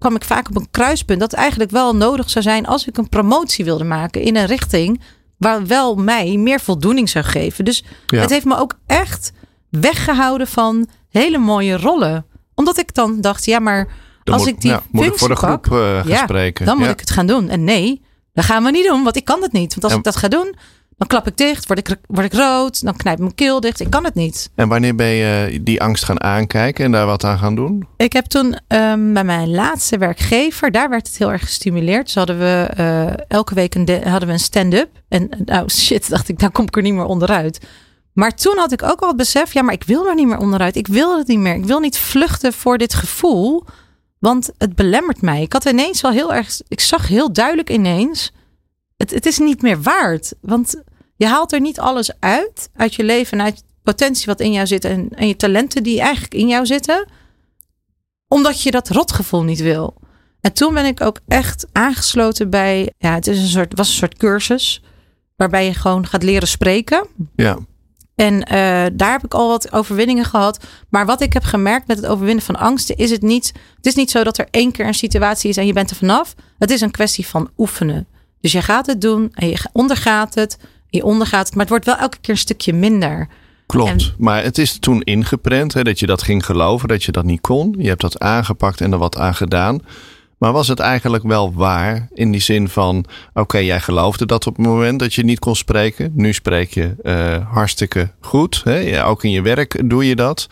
kwam 0.00 0.14
ik 0.16 0.24
vaak 0.24 0.48
op 0.48 0.56
een 0.56 0.70
kruispunt 0.70 1.20
dat 1.20 1.32
eigenlijk 1.32 1.70
wel 1.70 1.96
nodig 1.96 2.30
zou 2.30 2.44
zijn 2.44 2.66
als 2.66 2.86
ik 2.86 2.96
een 2.96 3.08
promotie 3.08 3.64
wilde 3.64 3.84
maken 3.84 4.20
in 4.22 4.36
een 4.36 4.46
richting 4.46 5.00
waar 5.36 5.66
wel 5.66 5.94
mij 5.94 6.36
meer 6.36 6.60
voldoening 6.60 7.08
zou 7.08 7.24
geven. 7.24 7.64
Dus 7.64 7.84
Ja. 8.06 8.20
het 8.20 8.30
heeft 8.30 8.44
me 8.44 8.56
ook 8.56 8.74
echt 8.86 9.32
weggehouden 9.70 10.46
van 10.46 10.88
hele 11.08 11.38
mooie 11.38 11.76
rollen. 11.76 12.26
Omdat 12.54 12.78
ik 12.78 12.94
dan 12.94 13.20
dacht, 13.20 13.44
ja, 13.44 13.58
maar 13.58 13.88
Dan 14.24 14.34
als 14.34 14.42
moet, 14.44 14.52
ik 14.52 14.60
die 14.60 14.70
ja, 14.70 14.82
moet 14.90 15.04
ik 15.04 15.18
voor 15.18 15.28
de 15.28 15.36
groep 15.36 15.62
pak, 15.62 15.72
eh, 15.80 16.04
ja, 16.04 16.26
dan 16.52 16.78
moet 16.78 16.88
ik 16.88 17.00
het 17.00 17.10
gaan 17.10 17.26
doen. 17.26 17.48
En 17.48 17.64
nee, 17.64 18.02
dat 18.32 18.44
gaan 18.44 18.64
we 18.64 18.70
niet 18.70 18.86
doen, 18.86 19.02
want 19.02 19.16
ik 19.16 19.24
kan 19.24 19.42
het 19.42 19.52
niet. 19.52 19.70
Want 19.70 19.84
als 19.84 19.94
ik 19.94 20.02
dat 20.02 20.16
ga 20.16 20.28
doen, 20.28 20.54
dan 21.00 21.08
klap 21.08 21.26
ik 21.26 21.36
dicht, 21.36 21.66
word 21.66 21.78
ik, 21.78 21.96
word 22.06 22.26
ik 22.26 22.32
rood, 22.32 22.82
dan 22.84 22.96
knijpt 22.96 23.20
mijn 23.20 23.34
keel 23.34 23.60
dicht. 23.60 23.80
Ik 23.80 23.90
kan 23.90 24.04
het 24.04 24.14
niet. 24.14 24.50
En 24.54 24.68
wanneer 24.68 24.94
ben 24.94 25.06
je 25.06 25.60
die 25.62 25.82
angst 25.82 26.04
gaan 26.04 26.20
aankijken 26.22 26.84
en 26.84 26.92
daar 26.92 27.06
wat 27.06 27.24
aan 27.24 27.38
gaan 27.38 27.54
doen? 27.54 27.86
Ik 27.96 28.12
heb 28.12 28.24
toen 28.24 28.58
ehm, 28.66 29.12
bij 29.12 29.24
mijn 29.24 29.50
laatste 29.50 29.98
werkgever, 29.98 30.70
daar 30.70 30.88
werd 30.90 31.06
het 31.06 31.16
heel 31.18 31.32
erg 31.32 31.40
gestimuleerd. 31.42 32.04
Dus 32.04 32.14
hadden 32.14 32.38
we 32.38 32.68
eh, 32.76 33.06
elke 33.28 33.54
week 33.54 33.74
een, 33.74 33.84
de- 33.84 34.08
hadden 34.08 34.28
we 34.28 34.34
een 34.34 34.40
stand-up. 34.40 34.88
En 35.08 35.30
nou 35.44 35.68
shit, 35.80 36.08
dacht 36.10 36.28
ik, 36.28 36.38
daar 36.38 36.50
kom 36.50 36.64
ik 36.66 36.76
er 36.76 36.82
niet 36.82 36.94
meer 36.94 37.04
onderuit. 37.04 37.60
Maar 38.12 38.34
toen 38.34 38.58
had 38.58 38.72
ik 38.72 38.82
ook 38.82 39.00
al 39.00 39.08
het 39.08 39.16
besef, 39.16 39.52
ja, 39.52 39.62
maar 39.62 39.74
ik 39.74 39.84
wil 39.84 40.06
er 40.08 40.14
niet 40.14 40.26
meer 40.26 40.38
onderuit. 40.38 40.76
Ik 40.76 40.86
wil 40.86 41.18
het 41.18 41.26
niet 41.26 41.38
meer. 41.38 41.54
Ik 41.54 41.64
wil 41.64 41.80
niet 41.80 41.98
vluchten 41.98 42.52
voor 42.52 42.78
dit 42.78 42.94
gevoel, 42.94 43.64
want 44.18 44.50
het 44.58 44.74
belemmert 44.74 45.22
mij. 45.22 45.42
Ik 45.42 45.52
had 45.52 45.64
ineens 45.64 46.00
wel 46.00 46.10
heel 46.10 46.34
erg, 46.34 46.60
ik 46.68 46.80
zag 46.80 47.08
heel 47.08 47.32
duidelijk 47.32 47.70
ineens, 47.70 48.32
het, 48.96 49.10
het 49.10 49.26
is 49.26 49.38
niet 49.38 49.62
meer 49.62 49.82
waard. 49.82 50.32
Want 50.40 50.82
je 51.20 51.26
haalt 51.26 51.52
er 51.52 51.60
niet 51.60 51.80
alles 51.80 52.10
uit, 52.18 52.70
uit 52.76 52.94
je 52.94 53.04
leven 53.04 53.38
en 53.38 53.44
uit 53.44 53.64
potentie 53.82 54.26
wat 54.26 54.40
in 54.40 54.52
jou 54.52 54.66
zit 54.66 54.84
en, 54.84 55.08
en 55.10 55.28
je 55.28 55.36
talenten 55.36 55.82
die 55.82 56.00
eigenlijk 56.00 56.34
in 56.34 56.48
jou 56.48 56.66
zitten 56.66 57.08
omdat 58.28 58.62
je 58.62 58.70
dat 58.70 58.88
rotgevoel 58.88 59.42
niet 59.42 59.60
wil. 59.60 59.94
En 60.40 60.52
toen 60.52 60.74
ben 60.74 60.84
ik 60.84 61.00
ook 61.00 61.20
echt 61.28 61.66
aangesloten 61.72 62.50
bij, 62.50 62.92
ja, 62.98 63.14
het 63.14 63.26
is 63.26 63.38
een 63.38 63.46
soort, 63.46 63.72
was 63.76 63.88
een 63.88 63.94
soort 63.94 64.16
cursus 64.16 64.82
waarbij 65.36 65.64
je 65.64 65.74
gewoon 65.74 66.06
gaat 66.06 66.22
leren 66.22 66.48
spreken. 66.48 67.06
Ja, 67.36 67.58
En 68.14 68.42
eh, 68.42 68.86
daar 68.92 69.12
heb 69.12 69.24
ik 69.24 69.34
al 69.34 69.48
wat 69.48 69.72
overwinningen 69.72 70.24
gehad. 70.24 70.64
Maar 70.88 71.06
wat 71.06 71.20
ik 71.20 71.32
heb 71.32 71.42
gemerkt 71.42 71.86
met 71.86 71.96
het 71.96 72.06
overwinnen 72.06 72.44
van 72.44 72.56
angsten, 72.56 72.96
is 72.96 73.10
het 73.10 73.22
niet. 73.22 73.52
Het 73.76 73.86
is 73.86 73.94
niet 73.94 74.10
zo 74.10 74.24
dat 74.24 74.38
er 74.38 74.48
één 74.50 74.72
keer 74.72 74.86
een 74.86 74.94
situatie 74.94 75.50
is 75.50 75.56
en 75.56 75.66
je 75.66 75.72
bent 75.72 75.90
er 75.90 75.96
vanaf. 75.96 76.34
Het 76.58 76.70
is 76.70 76.80
een 76.80 76.90
kwestie 76.90 77.26
van 77.26 77.50
oefenen. 77.58 78.06
Dus 78.40 78.52
je 78.52 78.62
gaat 78.62 78.86
het 78.86 79.00
doen 79.00 79.30
en 79.34 79.48
je 79.48 79.68
ondergaat 79.72 80.34
het. 80.34 80.58
Je 80.90 81.04
ondergaat 81.04 81.46
het, 81.46 81.54
maar 81.54 81.60
het 81.60 81.70
wordt 81.70 81.84
wel 81.84 81.96
elke 81.96 82.18
keer 82.20 82.34
een 82.34 82.40
stukje 82.40 82.72
minder. 82.72 83.28
Klopt, 83.66 84.14
maar 84.18 84.42
het 84.42 84.58
is 84.58 84.78
toen 84.78 85.02
ingeprent 85.02 85.74
hè, 85.74 85.82
dat 85.82 85.98
je 85.98 86.06
dat 86.06 86.22
ging 86.22 86.44
geloven, 86.44 86.88
dat 86.88 87.04
je 87.04 87.12
dat 87.12 87.24
niet 87.24 87.40
kon. 87.40 87.74
Je 87.78 87.88
hebt 87.88 88.00
dat 88.00 88.18
aangepakt 88.18 88.80
en 88.80 88.92
er 88.92 88.98
wat 88.98 89.16
aan 89.16 89.34
gedaan. 89.34 89.80
Maar 90.38 90.52
was 90.52 90.68
het 90.68 90.78
eigenlijk 90.78 91.22
wel 91.22 91.52
waar 91.52 92.08
in 92.14 92.30
die 92.30 92.40
zin 92.40 92.68
van: 92.68 93.04
oké, 93.34 93.58
jij 93.58 93.80
geloofde 93.80 94.26
dat 94.26 94.46
op 94.46 94.56
het 94.56 94.66
moment 94.66 94.98
dat 94.98 95.14
je 95.14 95.24
niet 95.24 95.38
kon 95.38 95.56
spreken. 95.56 96.12
Nu 96.14 96.32
spreek 96.32 96.74
je 96.74 96.94
uh, 97.02 97.52
hartstikke 97.52 98.10
goed. 98.20 98.60
Hè? 98.64 98.76
Ja, 98.76 99.04
ook 99.04 99.24
in 99.24 99.30
je 99.30 99.42
werk 99.42 99.90
doe 99.90 100.06
je 100.06 100.16
dat. 100.16 100.46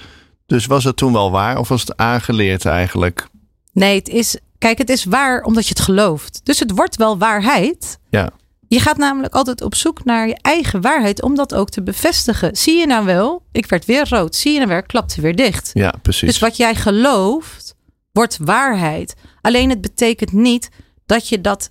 Dus 0.46 0.66
was 0.66 0.84
het 0.84 0.96
toen 0.96 1.12
wel 1.12 1.30
waar 1.30 1.58
of 1.58 1.68
was 1.68 1.80
het 1.80 1.96
aangeleerd 1.96 2.64
eigenlijk? 2.64 3.28
Nee, 3.72 3.98
het 3.98 4.08
is. 4.08 4.38
Kijk, 4.58 4.78
het 4.78 4.90
is 4.90 5.04
waar 5.04 5.42
omdat 5.42 5.64
je 5.64 5.74
het 5.74 5.80
gelooft. 5.80 6.40
Dus 6.42 6.58
het 6.58 6.70
wordt 6.70 6.96
wel 6.96 7.18
waarheid. 7.18 7.98
Ja. 8.10 8.30
Je 8.68 8.80
gaat 8.80 8.96
namelijk 8.96 9.34
altijd 9.34 9.62
op 9.62 9.74
zoek 9.74 10.04
naar 10.04 10.28
je 10.28 10.38
eigen 10.42 10.80
waarheid 10.80 11.22
om 11.22 11.34
dat 11.34 11.54
ook 11.54 11.70
te 11.70 11.82
bevestigen. 11.82 12.56
Zie 12.56 12.78
je 12.78 12.86
nou 12.86 13.04
wel? 13.04 13.42
Ik 13.52 13.66
werd 13.66 13.84
weer 13.84 14.08
rood. 14.08 14.34
Zie 14.36 14.52
je 14.52 14.58
nou 14.58 14.70
weer? 14.70 14.82
Klapte 14.82 15.20
weer 15.20 15.36
dicht. 15.36 15.70
Ja, 15.74 15.94
precies. 16.02 16.28
Dus 16.28 16.38
wat 16.38 16.56
jij 16.56 16.74
gelooft, 16.74 17.74
wordt 18.12 18.38
waarheid. 18.40 19.14
Alleen 19.40 19.70
het 19.70 19.80
betekent 19.80 20.32
niet 20.32 20.68
dat 21.06 21.28
je 21.28 21.40
dat 21.40 21.70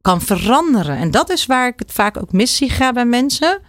kan 0.00 0.20
veranderen. 0.20 0.96
En 0.96 1.10
dat 1.10 1.30
is 1.30 1.46
waar 1.46 1.66
ik 1.66 1.78
het 1.78 1.92
vaak 1.92 2.16
ook 2.16 2.32
mis 2.32 2.56
zie 2.56 2.70
gaan 2.70 2.94
bij 2.94 3.04
mensen. 3.04 3.60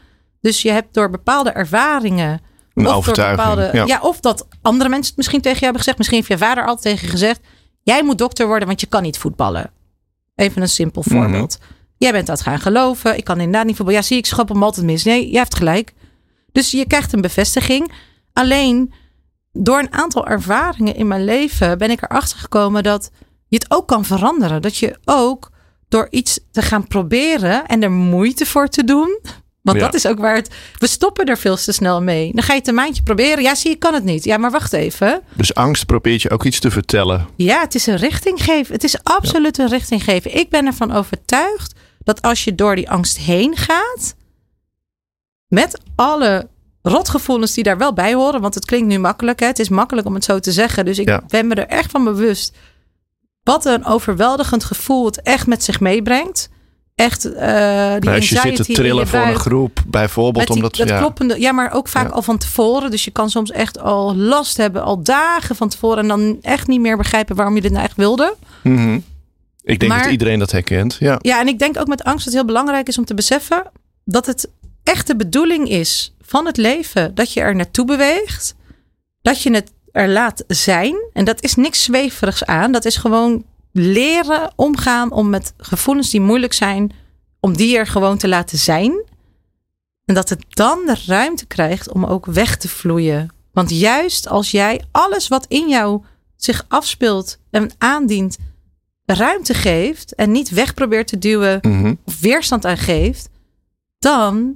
Dus 0.41 0.61
je 0.61 0.71
hebt 0.71 0.93
door 0.93 1.09
bepaalde 1.09 1.49
ervaringen. 1.49 2.41
Een 2.73 2.87
of 2.87 2.93
overtuiging. 2.93 3.55
Bepaalde, 3.55 3.87
ja. 3.87 3.99
of 4.01 4.19
dat 4.19 4.47
andere 4.61 4.89
mensen 4.89 5.07
het 5.07 5.17
misschien 5.17 5.41
tegen 5.41 5.57
je 5.57 5.63
hebben 5.63 5.81
gezegd. 5.81 5.97
Misschien 5.97 6.17
heeft 6.17 6.31
je 6.31 6.45
vader 6.45 6.65
altijd 6.65 6.81
tegen 6.81 7.05
je 7.05 7.11
gezegd. 7.11 7.39
Jij 7.83 8.03
moet 8.03 8.17
dokter 8.17 8.47
worden, 8.47 8.67
want 8.67 8.81
je 8.81 8.87
kan 8.87 9.01
niet 9.01 9.17
voetballen. 9.17 9.71
Even 10.35 10.61
een 10.61 10.69
simpel 10.69 11.03
mhm. 11.05 11.15
voorbeeld. 11.15 11.57
Jij 11.97 12.11
bent 12.11 12.27
dat 12.27 12.41
gaan 12.41 12.59
geloven. 12.59 13.17
Ik 13.17 13.23
kan 13.23 13.37
inderdaad 13.37 13.65
niet 13.65 13.75
voetballen. 13.75 14.01
Ja, 14.01 14.07
zie 14.07 14.17
ik 14.17 14.25
schop 14.25 14.49
hem 14.49 14.63
altijd 14.63 14.85
mis. 14.85 15.03
Nee, 15.03 15.29
jij 15.29 15.39
hebt 15.39 15.55
gelijk. 15.55 15.93
Dus 16.51 16.71
je 16.71 16.87
krijgt 16.87 17.13
een 17.13 17.21
bevestiging. 17.21 17.91
Alleen 18.33 18.93
door 19.51 19.79
een 19.79 19.93
aantal 19.93 20.27
ervaringen 20.27 20.95
in 20.95 21.07
mijn 21.07 21.25
leven 21.25 21.77
ben 21.77 21.91
ik 21.91 22.01
erachter 22.01 22.39
gekomen 22.39 22.83
dat 22.83 23.09
je 23.47 23.55
het 23.55 23.71
ook 23.71 23.87
kan 23.87 24.05
veranderen. 24.05 24.61
Dat 24.61 24.77
je 24.77 24.97
ook 25.05 25.49
door 25.89 26.07
iets 26.09 26.39
te 26.51 26.61
gaan 26.61 26.87
proberen 26.87 27.65
en 27.65 27.83
er 27.83 27.91
moeite 27.91 28.45
voor 28.45 28.67
te 28.67 28.83
doen. 28.83 29.19
Want 29.61 29.79
dat 29.79 29.93
is 29.93 30.07
ook 30.07 30.19
waar 30.19 30.35
het. 30.35 30.49
We 30.77 30.87
stoppen 30.87 31.25
er 31.25 31.37
veel 31.37 31.55
te 31.55 31.71
snel 31.71 32.01
mee. 32.01 32.31
Dan 32.33 32.43
ga 32.43 32.53
je 32.53 32.59
het 32.59 32.67
een 32.67 32.75
maandje 32.75 33.03
proberen. 33.03 33.43
Ja, 33.43 33.55
zie 33.55 33.69
je, 33.69 33.75
kan 33.77 33.93
het 33.93 34.03
niet. 34.03 34.23
Ja, 34.23 34.37
maar 34.37 34.51
wacht 34.51 34.73
even. 34.73 35.21
Dus 35.33 35.53
angst 35.53 35.85
probeert 35.85 36.21
je 36.21 36.29
ook 36.29 36.43
iets 36.43 36.59
te 36.59 36.71
vertellen. 36.71 37.27
Ja, 37.35 37.59
het 37.59 37.75
is 37.75 37.87
een 37.87 37.97
richting 37.97 38.43
geven. 38.43 38.73
Het 38.73 38.83
is 38.83 39.03
absoluut 39.03 39.57
een 39.57 39.67
richting 39.67 40.03
geven. 40.03 40.37
Ik 40.37 40.49
ben 40.49 40.65
ervan 40.65 40.91
overtuigd 40.91 41.73
dat 42.07 42.21
als 42.21 42.43
je 42.43 42.55
door 42.55 42.75
die 42.75 42.89
angst 42.89 43.17
heen 43.17 43.55
gaat. 43.55 44.15
Met 45.47 45.81
alle 45.95 46.47
rotgevoelens 46.81 47.53
die 47.53 47.63
daar 47.63 47.77
wel 47.77 47.93
bij 47.93 48.13
horen. 48.13 48.41
Want 48.41 48.53
het 48.53 48.65
klinkt 48.65 48.87
nu 48.87 48.99
makkelijk. 48.99 49.39
Hè? 49.39 49.45
Het 49.45 49.59
is 49.59 49.69
makkelijk 49.69 50.07
om 50.07 50.13
het 50.13 50.23
zo 50.23 50.39
te 50.39 50.51
zeggen. 50.51 50.85
Dus 50.85 50.99
ik 50.99 51.19
ben 51.27 51.47
me 51.47 51.55
er 51.55 51.67
echt 51.67 51.91
van 51.91 52.03
bewust. 52.03 52.55
Wat 53.43 53.65
een 53.65 53.85
overweldigend 53.85 54.63
gevoel 54.63 55.05
het 55.05 55.21
echt 55.21 55.47
met 55.47 55.63
zich 55.63 55.79
meebrengt. 55.79 56.49
Echt 56.95 57.25
uh, 57.25 57.93
die 57.99 58.09
Als 58.09 58.29
je 58.29 58.39
zit 58.39 58.55
te 58.55 58.73
trillen 58.73 59.07
voor 59.07 59.19
een 59.19 59.39
groep, 59.39 59.83
bijvoorbeeld. 59.87 60.49
omdat, 60.49 60.75
dat 60.75 60.89
ja. 60.89 60.99
kloppende, 60.99 61.39
ja, 61.39 61.51
maar 61.51 61.71
ook 61.71 61.87
vaak 61.87 62.11
al 62.11 62.21
van 62.21 62.37
tevoren. 62.37 62.91
Dus 62.91 63.05
je 63.05 63.11
kan 63.11 63.29
soms 63.29 63.51
echt 63.51 63.79
al 63.79 64.15
last 64.15 64.57
hebben, 64.57 64.83
al 64.83 65.03
dagen 65.03 65.55
van 65.55 65.69
tevoren. 65.69 65.97
En 65.97 66.07
dan 66.07 66.37
echt 66.41 66.67
niet 66.67 66.81
meer 66.81 66.97
begrijpen 66.97 67.35
waarom 67.35 67.55
je 67.55 67.61
dit 67.61 67.71
nou 67.71 67.83
echt 67.83 67.95
wilde. 67.95 68.35
Mm 68.63 69.03
Ik 69.67 69.79
denk 69.79 69.91
dat 69.91 70.11
iedereen 70.11 70.39
dat 70.39 70.51
herkent. 70.51 70.97
Ja. 70.99 71.19
ja, 71.21 71.39
en 71.39 71.47
ik 71.47 71.59
denk 71.59 71.79
ook 71.79 71.87
met 71.87 72.03
angst 72.03 72.25
dat 72.25 72.33
het 72.33 72.33
heel 72.33 72.53
belangrijk 72.53 72.87
is 72.87 72.97
om 72.97 73.05
te 73.05 73.13
beseffen 73.13 73.71
dat 74.05 74.25
het 74.25 74.49
echt 74.83 75.07
de 75.07 75.15
bedoeling 75.15 75.69
is 75.69 76.15
van 76.21 76.45
het 76.45 76.57
leven. 76.57 77.15
Dat 77.15 77.33
je 77.33 77.39
er 77.39 77.55
naartoe 77.55 77.85
beweegt. 77.85 78.55
Dat 79.21 79.41
je 79.41 79.53
het 79.53 79.71
er 79.91 80.09
laat 80.09 80.43
zijn. 80.47 80.95
En 81.13 81.25
dat 81.25 81.43
is 81.43 81.55
niks 81.55 81.83
zweverigs 81.83 82.45
aan. 82.45 82.71
Dat 82.71 82.85
is 82.85 82.95
gewoon 82.95 83.45
leren 83.71 84.51
omgaan 84.55 85.11
om 85.11 85.29
met 85.29 85.53
gevoelens 85.57 86.09
die 86.09 86.21
moeilijk 86.21 86.53
zijn. 86.53 86.91
Om 87.39 87.57
die 87.57 87.77
er 87.77 87.87
gewoon 87.87 88.17
te 88.17 88.27
laten 88.27 88.57
zijn. 88.57 89.03
En 90.05 90.15
dat 90.15 90.29
het 90.29 90.45
dan 90.49 90.79
de 90.85 91.01
ruimte 91.05 91.45
krijgt 91.45 91.91
om 91.91 92.05
ook 92.05 92.25
weg 92.25 92.57
te 92.57 92.69
vloeien. 92.69 93.29
Want 93.51 93.69
juist 93.69 94.27
als 94.27 94.51
jij 94.51 94.81
alles 94.91 95.27
wat 95.27 95.45
in 95.47 95.67
jou 95.69 96.03
zich 96.35 96.65
afspeelt 96.67 97.37
en 97.49 97.71
aandient, 97.77 98.37
ruimte 99.13 99.53
geeft 99.53 100.15
en 100.15 100.31
niet 100.31 100.49
weg 100.49 100.73
probeert 100.73 101.07
te 101.07 101.17
duwen 101.17 101.59
mhm. 101.61 101.93
of 102.05 102.19
weerstand 102.19 102.65
aan 102.65 102.77
geeft, 102.77 103.29
dan 103.99 104.55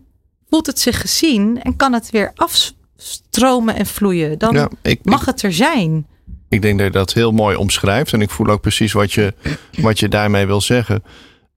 voelt 0.50 0.65
het 0.65 0.79
zich 0.79 1.01
gezien 1.01 1.62
en 1.62 1.75
kan 1.75 1.93
het 1.93 2.10
weer 2.10 2.31
afstromen 2.36 3.75
en 3.75 3.86
vloeien. 3.86 4.39
Dan 4.39 4.70
mag 5.03 5.25
het 5.25 5.41
er 5.41 5.53
zijn. 5.53 6.08
Ik 6.50 6.62
denk 6.62 6.77
dat 6.77 6.88
je 6.88 6.93
dat 6.93 7.13
heel 7.13 7.31
mooi 7.31 7.55
omschrijft. 7.55 8.13
En 8.13 8.22
ik 8.22 8.29
voel 8.29 8.48
ook 8.48 8.62
precies 8.62 8.91
wat 8.91 9.13
je, 9.13 9.34
wat 9.77 10.00
je 10.00 10.10
daarmee 10.10 10.46
wil 10.46 10.62
zeggen. 10.62 11.03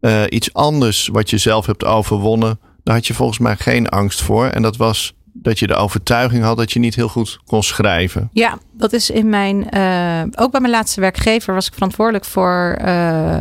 Uh, 0.01 0.23
iets 0.29 0.53
anders 0.53 1.09
wat 1.13 1.31
je 1.31 1.39
zelf 1.39 1.67
hebt 1.67 1.85
overwonnen. 1.85 2.61
Daar 2.83 2.95
had 2.95 3.07
je 3.07 3.15
volgens 3.15 3.39
mij 3.39 3.57
geen 3.57 3.89
angst 3.89 4.23
voor. 4.23 4.47
En 4.47 4.63
dat 4.63 4.77
was 4.77 5.15
dat 5.37 5.59
je 5.59 5.67
de 5.67 5.75
overtuiging 5.75 6.45
had 6.45 6.57
dat 6.57 6.73
je 6.73 6.79
niet 6.79 6.95
heel 6.95 7.09
goed 7.09 7.39
kon 7.47 7.63
schrijven. 7.63 8.31
Ja, 8.33 8.59
dat 8.73 8.93
is 8.93 9.11
in 9.11 9.29
mijn. 9.29 9.67
Uh, 9.77 10.23
ook 10.45 10.51
bij 10.51 10.61
mijn 10.61 10.73
laatste 10.73 11.01
werkgever 11.01 11.55
was 11.55 11.67
ik 11.67 11.75
verantwoordelijk 11.75 12.25
voor, 12.25 12.79
uh, 12.85 13.39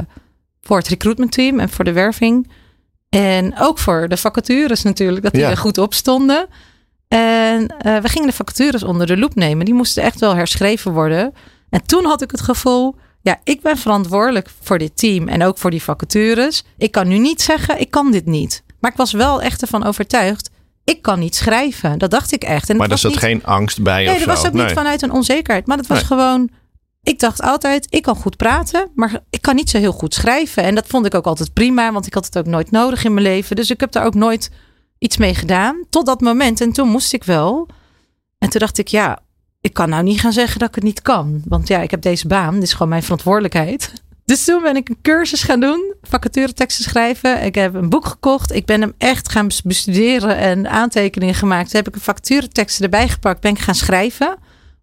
voor 0.62 0.78
het 0.78 0.88
recruitment 0.88 1.32
team 1.32 1.60
en 1.60 1.70
voor 1.70 1.86
de 1.86 1.92
werving. 1.94 2.52
En 3.10 3.54
ook 3.60 3.80
voor 3.80 4.08
de 4.08 4.18
vacatures 4.18 4.84
natuurlijk, 4.84 5.24
dat 5.24 5.34
die 5.34 5.44
er 5.44 5.58
goed 5.58 5.78
op 5.78 5.94
stonden. 5.94 6.48
En 7.08 7.62
uh, 7.62 7.98
we 7.98 8.08
gingen 8.08 8.28
de 8.28 8.36
vacatures 8.36 8.84
onder 8.84 9.08
de 9.08 9.18
loep 9.18 9.36
nemen. 9.36 9.66
Die 9.66 9.74
moesten 9.74 10.04
echt 10.04 10.20
wel 10.20 10.36
herschreven 10.36 10.92
worden. 10.92 11.34
En 11.70 11.86
toen 11.86 12.06
had 12.06 12.22
ik 12.22 12.32
het 12.32 12.42
gevoel, 12.42 12.96
ja, 13.22 13.40
ik 13.44 13.62
ben 13.62 13.78
verantwoordelijk 13.78 14.50
voor 14.62 14.78
dit 14.78 14.98
team 14.98 15.28
en 15.28 15.44
ook 15.44 15.58
voor 15.58 15.72
die 15.72 15.84
vacatures. 15.84 16.64
Ik 16.78 16.92
kan 16.92 17.08
nu 17.08 17.18
niet 17.18 17.42
zeggen, 17.42 17.80
ik 17.80 17.92
kan 17.92 18.12
dit 18.12 18.26
niet. 18.26 18.64
Maar 18.80 18.92
ik 18.92 18.98
was 18.98 19.12
wel 19.12 19.42
echt 19.42 19.62
ervan 19.62 19.84
overtuigd, 19.84 20.50
ik 20.84 21.02
kan 21.02 21.20
niet 21.20 21.36
schrijven. 21.36 21.98
Dat 21.98 22.12
dacht 22.12 22.32
ik 22.32 22.44
echt. 22.44 22.70
En 22.70 22.78
maar 22.78 22.92
er 22.92 22.98
zat 22.98 23.18
geen 23.18 23.44
angst 23.44 23.82
bij 23.82 24.06
Nee, 24.06 24.18
dat 24.18 24.28
was 24.28 24.46
ook 24.46 24.54
niet 24.54 24.72
vanuit 24.72 25.02
een 25.02 25.12
onzekerheid. 25.12 25.68
Maar 25.68 25.78
dat 25.78 25.88
was 25.88 26.02
gewoon, 26.02 26.50
ik 27.04 27.20
dacht 27.20 27.42
altijd, 27.42 27.88
ik 27.90 28.02
kan 28.02 28.16
goed 28.16 28.38
praten, 28.38 28.92
maar 28.96 29.20
ik 29.30 29.42
kan 29.42 29.56
niet 29.56 29.70
zo 29.70 29.78
heel 29.78 29.92
goed 29.92 30.14
schrijven. 30.14 30.64
En 30.64 30.76
dat 30.76 30.88
vond 30.88 31.06
ik 31.06 31.16
ook 31.16 31.26
altijd 31.26 31.54
prima, 31.54 31.92
want 31.92 32.08
ik 32.08 32.14
had 32.14 32.26
het 32.26 32.38
ook 32.38 32.46
nooit 32.46 32.72
nodig 32.72 33.04
in 33.04 33.14
mijn 33.14 33.26
leven. 33.26 33.56
Dus 33.56 33.70
ik 33.70 33.80
heb 33.80 33.92
daar 33.92 34.06
ook 34.06 34.16
nooit 34.16 34.52
iets 34.98 35.18
mee 35.18 35.36
gedaan. 35.36 35.86
Tot 35.90 36.06
dat 36.06 36.22
moment. 36.22 36.62
En 36.62 36.72
toen 36.72 36.90
moest 36.90 37.14
ik 37.14 37.24
wel. 37.24 37.68
En 38.38 38.50
toen 38.50 38.60
dacht 38.60 38.78
ik, 38.78 38.88
ja, 38.88 39.20
ik 39.62 39.74
kan 39.74 39.90
nou 39.90 40.04
niet 40.04 40.20
gaan 40.20 40.34
zeggen 40.34 40.60
dat 40.60 40.68
ik 40.68 40.76
het 40.76 40.84
niet 40.84 41.02
kan. 41.02 41.42
Want 41.46 41.68
ja, 41.68 41.80
ik 41.80 41.92
heb 41.92 42.02
deze 42.02 42.28
baan. 42.28 42.54
Dit 42.54 42.64
is 42.64 42.72
gewoon 42.72 42.90
mijn 42.90 43.04
verantwoordelijkheid. 43.04 43.94
Dus 44.26 44.44
toen 44.44 44.62
ben 44.62 44.76
ik 44.76 44.90
een 44.90 44.98
cursus 45.02 45.44
gaan 45.44 45.60
doen, 45.60 45.94
teksten 46.54 46.84
schrijven. 46.84 47.44
Ik 47.44 47.56
heb 47.56 47.74
een 47.74 47.90
boek 47.90 48.06
gekocht. 48.06 48.52
Ik 48.52 48.66
ben 48.66 48.82
hem 48.82 48.94
echt 48.98 49.30
gaan 49.30 49.48
bestuderen 49.64 50.38
en 50.38 50.70
aantekeningen 50.70 51.36
gemaakt. 51.36 51.70
Toen 51.70 51.82
heb 51.84 51.96
ik 51.96 52.02
een 52.06 52.50
teksten 52.50 52.84
erbij 52.84 53.10
gepakt, 53.10 53.42
ben 53.42 53.52
ik 53.52 53.60
gaan 53.60 53.76
schrijven. 53.76 54.38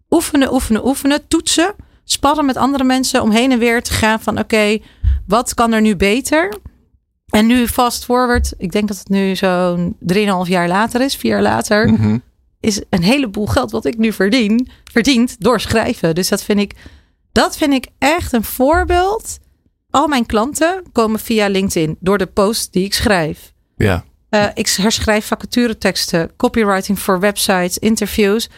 Oefenen, 0.09 0.53
oefenen, 0.53 0.87
oefenen, 0.87 1.27
toetsen 1.27 1.75
sparren 2.11 2.45
met 2.45 2.57
andere 2.57 2.83
mensen 2.83 3.21
om 3.21 3.31
heen 3.31 3.51
en 3.51 3.59
weer 3.59 3.81
te 3.83 3.93
gaan 3.93 4.19
van 4.19 4.39
oké, 4.39 4.79
wat 5.27 5.53
kan 5.53 5.73
er 5.73 5.81
nu 5.81 5.95
beter? 5.95 6.53
En 7.25 7.47
nu 7.47 7.67
fast 7.67 8.05
forward, 8.05 8.53
ik 8.57 8.71
denk 8.71 8.87
dat 8.87 8.97
het 8.97 9.09
nu 9.09 9.35
zo'n 9.35 9.95
3,5 10.13 10.23
jaar 10.43 10.67
later 10.67 11.01
is, 11.01 11.15
vier 11.15 11.31
jaar 11.31 11.41
later, 11.41 11.89
mhm. 11.91 12.17
is 12.59 12.81
een 12.89 13.03
heleboel 13.03 13.45
geld 13.45 13.71
wat 13.71 13.85
ik 13.85 13.97
nu 13.97 14.13
verdien, 14.13 14.69
verdient 14.91 15.35
door 15.39 15.59
schrijven. 15.59 16.15
Dus 16.15 16.29
dat 16.29 16.43
vind 16.43 16.59
ik, 16.59 16.73
dat 17.31 17.57
vind 17.57 17.73
ik 17.73 17.87
echt 17.97 18.33
een 18.33 18.43
voorbeeld. 18.43 19.39
Al 19.89 20.07
mijn 20.07 20.25
klanten 20.25 20.83
komen 20.91 21.19
via 21.19 21.47
LinkedIn 21.47 21.97
door 21.99 22.17
de 22.17 22.25
post 22.25 22.73
die 22.73 22.85
ik 22.85 22.93
schrijf. 22.93 23.53
Ja. 23.77 24.03
Uh, 24.29 24.45
ik 24.53 24.69
herschrijf 24.69 25.25
vacatureteksten, 25.25 26.35
copywriting 26.35 26.99
voor 26.99 27.19
websites, 27.19 27.77
interviews. 27.77 28.49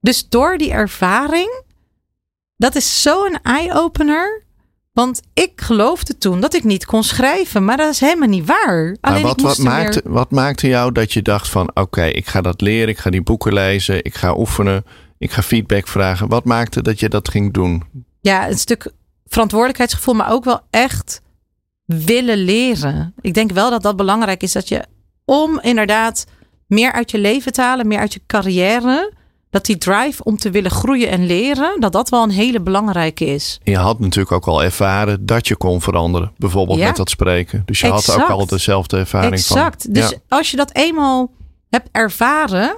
Dus 0.00 0.28
door 0.28 0.58
die 0.58 0.70
ervaring 0.70 1.66
dat 2.58 2.74
is 2.74 3.02
zo'n 3.02 3.38
eye-opener. 3.42 4.42
Want 4.92 5.20
ik 5.34 5.52
geloofde 5.56 6.18
toen 6.18 6.40
dat 6.40 6.54
ik 6.54 6.64
niet 6.64 6.84
kon 6.84 7.02
schrijven, 7.02 7.64
maar 7.64 7.76
dat 7.76 7.92
is 7.92 8.00
helemaal 8.00 8.28
niet 8.28 8.46
waar. 8.46 8.96
Alleen 9.00 9.22
wat, 9.22 9.40
wat, 9.40 9.58
maakte, 9.58 10.02
wat 10.04 10.30
maakte 10.30 10.68
jou 10.68 10.92
dat 10.92 11.12
je 11.12 11.22
dacht 11.22 11.48
van 11.48 11.70
oké, 11.74 12.04
ik 12.04 12.26
ga 12.26 12.40
dat 12.40 12.60
leren, 12.60 12.88
ik 12.88 12.98
ga 12.98 13.10
die 13.10 13.22
boeken 13.22 13.52
lezen, 13.52 14.04
ik 14.04 14.14
ga 14.14 14.36
oefenen, 14.36 14.84
ik 15.18 15.30
ga 15.30 15.42
feedback 15.42 15.88
vragen. 15.88 16.28
Wat 16.28 16.44
maakte 16.44 16.82
dat 16.82 17.00
je 17.00 17.08
dat 17.08 17.28
ging 17.28 17.52
doen? 17.52 17.84
Ja, 18.20 18.48
een 18.48 18.58
stuk 18.58 18.92
verantwoordelijkheidsgevoel, 19.26 20.14
maar 20.14 20.30
ook 20.32 20.44
wel 20.44 20.60
echt 20.70 21.20
willen 21.84 22.38
leren. 22.38 23.14
Ik 23.20 23.34
denk 23.34 23.50
wel 23.52 23.70
dat 23.70 23.82
dat 23.82 23.96
belangrijk 23.96 24.42
is 24.42 24.52
dat 24.52 24.68
je 24.68 24.84
om 25.24 25.60
inderdaad 25.60 26.24
meer 26.66 26.92
uit 26.92 27.10
je 27.10 27.18
leven 27.18 27.52
te 27.52 27.60
halen, 27.60 27.86
meer 27.86 27.98
uit 27.98 28.12
je 28.12 28.20
carrière. 28.26 29.12
Dat 29.50 29.64
die 29.66 29.78
drive 29.78 30.24
om 30.24 30.36
te 30.36 30.50
willen 30.50 30.70
groeien 30.70 31.08
en 31.08 31.26
leren, 31.26 31.80
dat 31.80 31.92
dat 31.92 32.08
wel 32.08 32.22
een 32.22 32.30
hele 32.30 32.60
belangrijke 32.60 33.24
is. 33.26 33.60
Je 33.62 33.76
had 33.76 33.98
natuurlijk 34.00 34.32
ook 34.32 34.46
al 34.46 34.62
ervaren 34.62 35.26
dat 35.26 35.48
je 35.48 35.56
kon 35.56 35.80
veranderen. 35.82 36.32
Bijvoorbeeld 36.36 36.78
Ja. 36.78 36.86
met 36.86 36.96
dat 36.96 37.10
spreken. 37.10 37.62
Dus 37.66 37.80
je 37.80 37.86
had 37.86 37.98
Exact. 37.98 38.22
ook 38.22 38.28
al 38.30 38.46
dezelfde 38.46 38.96
ervaring 38.98 39.32
Exact. 39.32 39.82
van. 39.82 39.92
Dus 39.92 40.10
Ja. 40.10 40.16
als 40.28 40.50
je 40.50 40.56
dat 40.56 40.74
eenmaal 40.74 41.30
hebt 41.70 41.88
ervaren. 41.92 42.76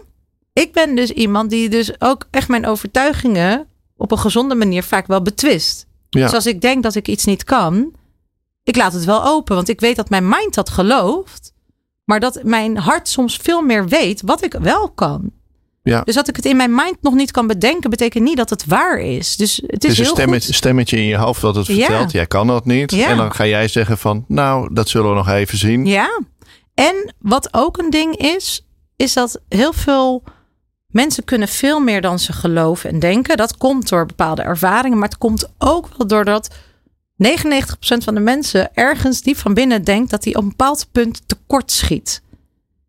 Ik 0.53 0.73
ben 0.73 0.95
dus 0.95 1.11
iemand 1.11 1.51
die 1.51 1.69
dus 1.69 2.01
ook 2.01 2.27
echt 2.31 2.49
mijn 2.49 2.67
overtuigingen 2.67 3.67
op 4.01 4.11
een 4.13 4.19
gezonde 4.19 4.55
manier 4.55 4.83
vaak 4.83 5.07
wel 5.07 5.23
betwist. 5.23 5.87
Ja. 6.11 6.25
Dus 6.25 6.35
als 6.35 6.47
ik 6.47 6.61
denk 6.61 6.83
dat 6.83 6.95
ik 6.95 7.09
iets 7.09 7.25
niet 7.25 7.45
kan, 7.45 7.93
ik 8.63 8.77
laat 8.77 8.93
het 8.93 9.05
wel 9.05 9.25
open. 9.25 9.55
Want 9.55 9.69
ik 9.69 9.81
weet 9.81 9.97
dat 9.97 10.11
mijn 10.11 10.29
mind 10.29 10.55
dat 10.55 10.71
gelooft. 10.71 11.53
Maar 12.05 12.21
dat 12.21 12.41
mijn 12.43 12.77
hart 12.77 13.09
soms 13.09 13.37
veel 13.37 13.63
meer 13.63 13.89
weet 13.89 14.23
wat 14.25 14.45
ik 14.45 14.57
wel 14.61 14.91
kan. 14.91 15.31
Ja. 15.83 16.01
Dus 16.03 16.15
dat 16.15 16.29
ik 16.29 16.37
het 16.37 16.45
in 16.45 16.57
mijn 16.57 16.75
mind 16.75 16.97
nog 17.01 17.15
niet 17.15 17.31
kan 17.31 17.47
bedenken, 17.47 17.91
betekent 17.91 18.25
niet 18.25 18.37
dat 18.37 18.51
het 18.51 18.67
waar 18.67 18.99
is. 18.99 19.37
Dus 19.37 19.57
het 19.57 19.85
is, 19.85 19.91
Het 19.91 19.99
is 19.99 19.99
een 19.99 20.05
stemmetje, 20.05 20.47
goed. 20.47 20.57
stemmetje 20.57 20.97
in 20.97 21.05
je 21.05 21.17
hoofd 21.17 21.41
dat 21.41 21.55
het 21.55 21.67
Ja. 21.67 21.75
vertelt. 21.75 22.13
Jij 22.13 22.27
kan 22.27 22.47
dat 22.47 22.65
niet. 22.65 22.91
Ja. 22.91 23.09
En 23.09 23.17
dan 23.17 23.33
ga 23.35 23.47
jij 23.47 23.69
zeggen 23.69 23.99
van, 23.99 24.25
nou, 24.29 24.75
dat 24.75 24.89
zullen 24.89 25.09
we 25.11 25.15
nog 25.17 25.29
even 25.29 25.59
zien. 25.59 25.87
Ja. 25.87 26.21
En 26.75 27.15
wat 27.19 27.49
ook 27.55 27.79
een 27.79 27.91
ding 27.91 28.17
is, 28.17 28.67
is 28.97 29.13
dat 29.13 29.41
heel 29.49 29.73
veel 29.73 30.23
mensen 30.91 31.25
kunnen 31.25 31.49
veel 31.49 31.81
meer 31.81 32.01
dan 32.01 32.19
ze 32.19 32.33
geloven 32.33 32.91
en 32.91 32.99
denken. 32.99 33.37
Dat 33.37 33.57
komt 33.57 33.89
door 33.89 34.07
bepaalde 34.07 34.43
ervaringen, 34.43 34.99
maar 34.99 35.09
het 35.09 35.19
komt 35.19 35.49
ook 35.59 35.89
wel 35.97 36.07
doordat 36.07 36.55
99% 36.55 36.57
van 37.79 38.15
de 38.15 38.21
mensen 38.21 38.75
ergens 38.75 39.23
diep 39.23 39.37
van 39.37 39.55
binnen 39.55 39.85
denkt 39.85 40.11
dat 40.11 40.25
hij 40.25 40.35
op 40.35 40.43
een 40.43 40.49
bepaald 40.49 40.89
punt 40.93 41.23
tekort 41.27 41.73
schiet. 41.73 42.23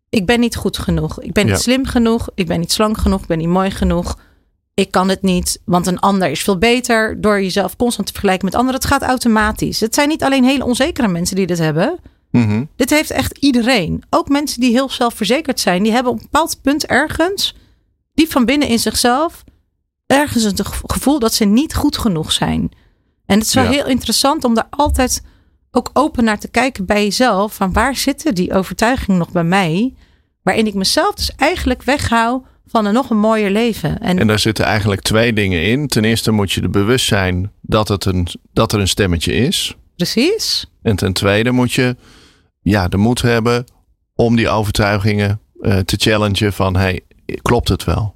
Ik 0.08 0.26
ben 0.26 0.40
niet 0.40 0.56
goed 0.56 0.78
genoeg. 0.78 1.20
Ik 1.22 1.32
ben 1.32 1.46
Ja. 1.46 1.52
niet 1.52 1.62
slim 1.62 1.86
genoeg. 1.86 2.28
Ik 2.34 2.46
ben 2.46 2.60
niet 2.60 2.72
slank 2.72 2.98
genoeg. 2.98 3.20
Ik 3.20 3.26
ben 3.26 3.38
niet 3.38 3.48
mooi 3.48 3.70
genoeg. 3.70 4.18
Ik 4.74 4.90
kan 4.90 5.08
het 5.08 5.22
niet, 5.22 5.60
want 5.64 5.86
een 5.86 5.98
ander 6.00 6.30
is 6.30 6.42
veel 6.42 6.58
beter. 6.58 7.20
Door 7.20 7.42
jezelf 7.42 7.76
constant 7.76 8.06
te 8.06 8.12
vergelijken 8.12 8.44
met 8.44 8.54
anderen. 8.54 8.80
Het 8.80 8.88
gaat 8.88 9.02
automatisch. 9.02 9.80
Het 9.80 9.94
zijn 9.94 10.08
niet 10.08 10.22
alleen 10.22 10.44
hele 10.44 10.64
onzekere 10.64 11.08
mensen 11.08 11.36
die 11.36 11.46
dit 11.46 11.58
hebben. 11.58 11.98
Mhm. 12.30 12.64
Dit 12.76 12.90
heeft 12.90 13.10
echt 13.10 13.38
iedereen. 13.38 14.02
Ook 14.10 14.28
mensen 14.28 14.60
die 14.60 14.70
heel 14.70 14.90
zelfverzekerd 14.90 15.60
zijn. 15.60 15.82
Die 15.82 15.92
hebben 15.92 16.12
op 16.12 16.18
een 16.18 16.24
bepaald 16.30 16.58
punt 16.62 16.86
ergens, 16.86 17.56
diep 18.14 18.30
van 18.32 18.44
binnen 18.44 18.68
in 18.68 18.78
zichzelf, 18.78 19.44
ergens 20.06 20.44
een 20.44 20.64
gev- 20.64 20.80
gevoel 20.86 21.18
dat 21.18 21.34
ze 21.34 21.44
niet 21.44 21.74
goed 21.74 21.98
genoeg 21.98 22.32
zijn. 22.32 22.70
En 23.26 23.38
het 23.38 23.46
is 23.46 23.54
wel 23.54 23.64
Ja. 23.64 23.70
heel 23.70 23.86
interessant 23.86 24.44
om 24.44 24.54
daar 24.54 24.66
altijd 24.70 25.22
ook 25.70 25.90
open 25.92 26.24
naar 26.24 26.38
te 26.38 26.48
kijken 26.48 26.86
bij 26.86 27.02
jezelf. 27.02 27.54
Van 27.54 27.72
waar 27.72 27.96
zitten 27.96 28.34
die 28.34 28.52
overtuigingen 28.54 29.18
nog 29.18 29.30
bij 29.30 29.44
mij? 29.44 29.94
Waarin 30.42 30.66
ik 30.66 30.74
mezelf 30.74 31.14
dus 31.14 31.34
eigenlijk 31.36 31.82
weghoud 31.82 32.44
van 32.66 32.84
een 32.84 32.92
nog 32.92 33.10
een 33.10 33.18
mooier 33.18 33.50
leven. 33.50 33.98
En, 34.00 34.18
En 34.18 34.26
daar 34.26 34.38
zitten 34.38 34.64
eigenlijk 34.64 35.00
twee 35.00 35.32
dingen 35.32 35.62
in. 35.62 35.86
Ten 35.88 36.04
eerste 36.04 36.30
moet 36.30 36.52
je 36.52 36.60
er 36.60 36.70
bewust 36.70 37.06
zijn 37.06 37.52
dat, 37.60 37.88
het 37.88 38.04
een, 38.04 38.26
dat 38.52 38.72
er 38.72 38.80
een 38.80 38.88
stemmetje 38.88 39.32
is. 39.32 39.76
precies. 39.96 40.66
En 40.82 40.96
ten 40.96 41.12
tweede 41.12 41.50
moet 41.50 41.72
je 41.72 41.96
ja, 42.60 42.88
de 42.88 42.96
moed 42.96 43.22
hebben 43.22 43.64
om 44.14 44.36
die 44.36 44.48
overtuigingen 44.48 45.40
eh, 45.60 45.78
te 45.78 45.96
challengen 45.98 46.52
van, 46.52 46.76
hey, 46.76 47.00
klopt 47.42 47.68
het 47.68 47.84
wel? 47.84 48.14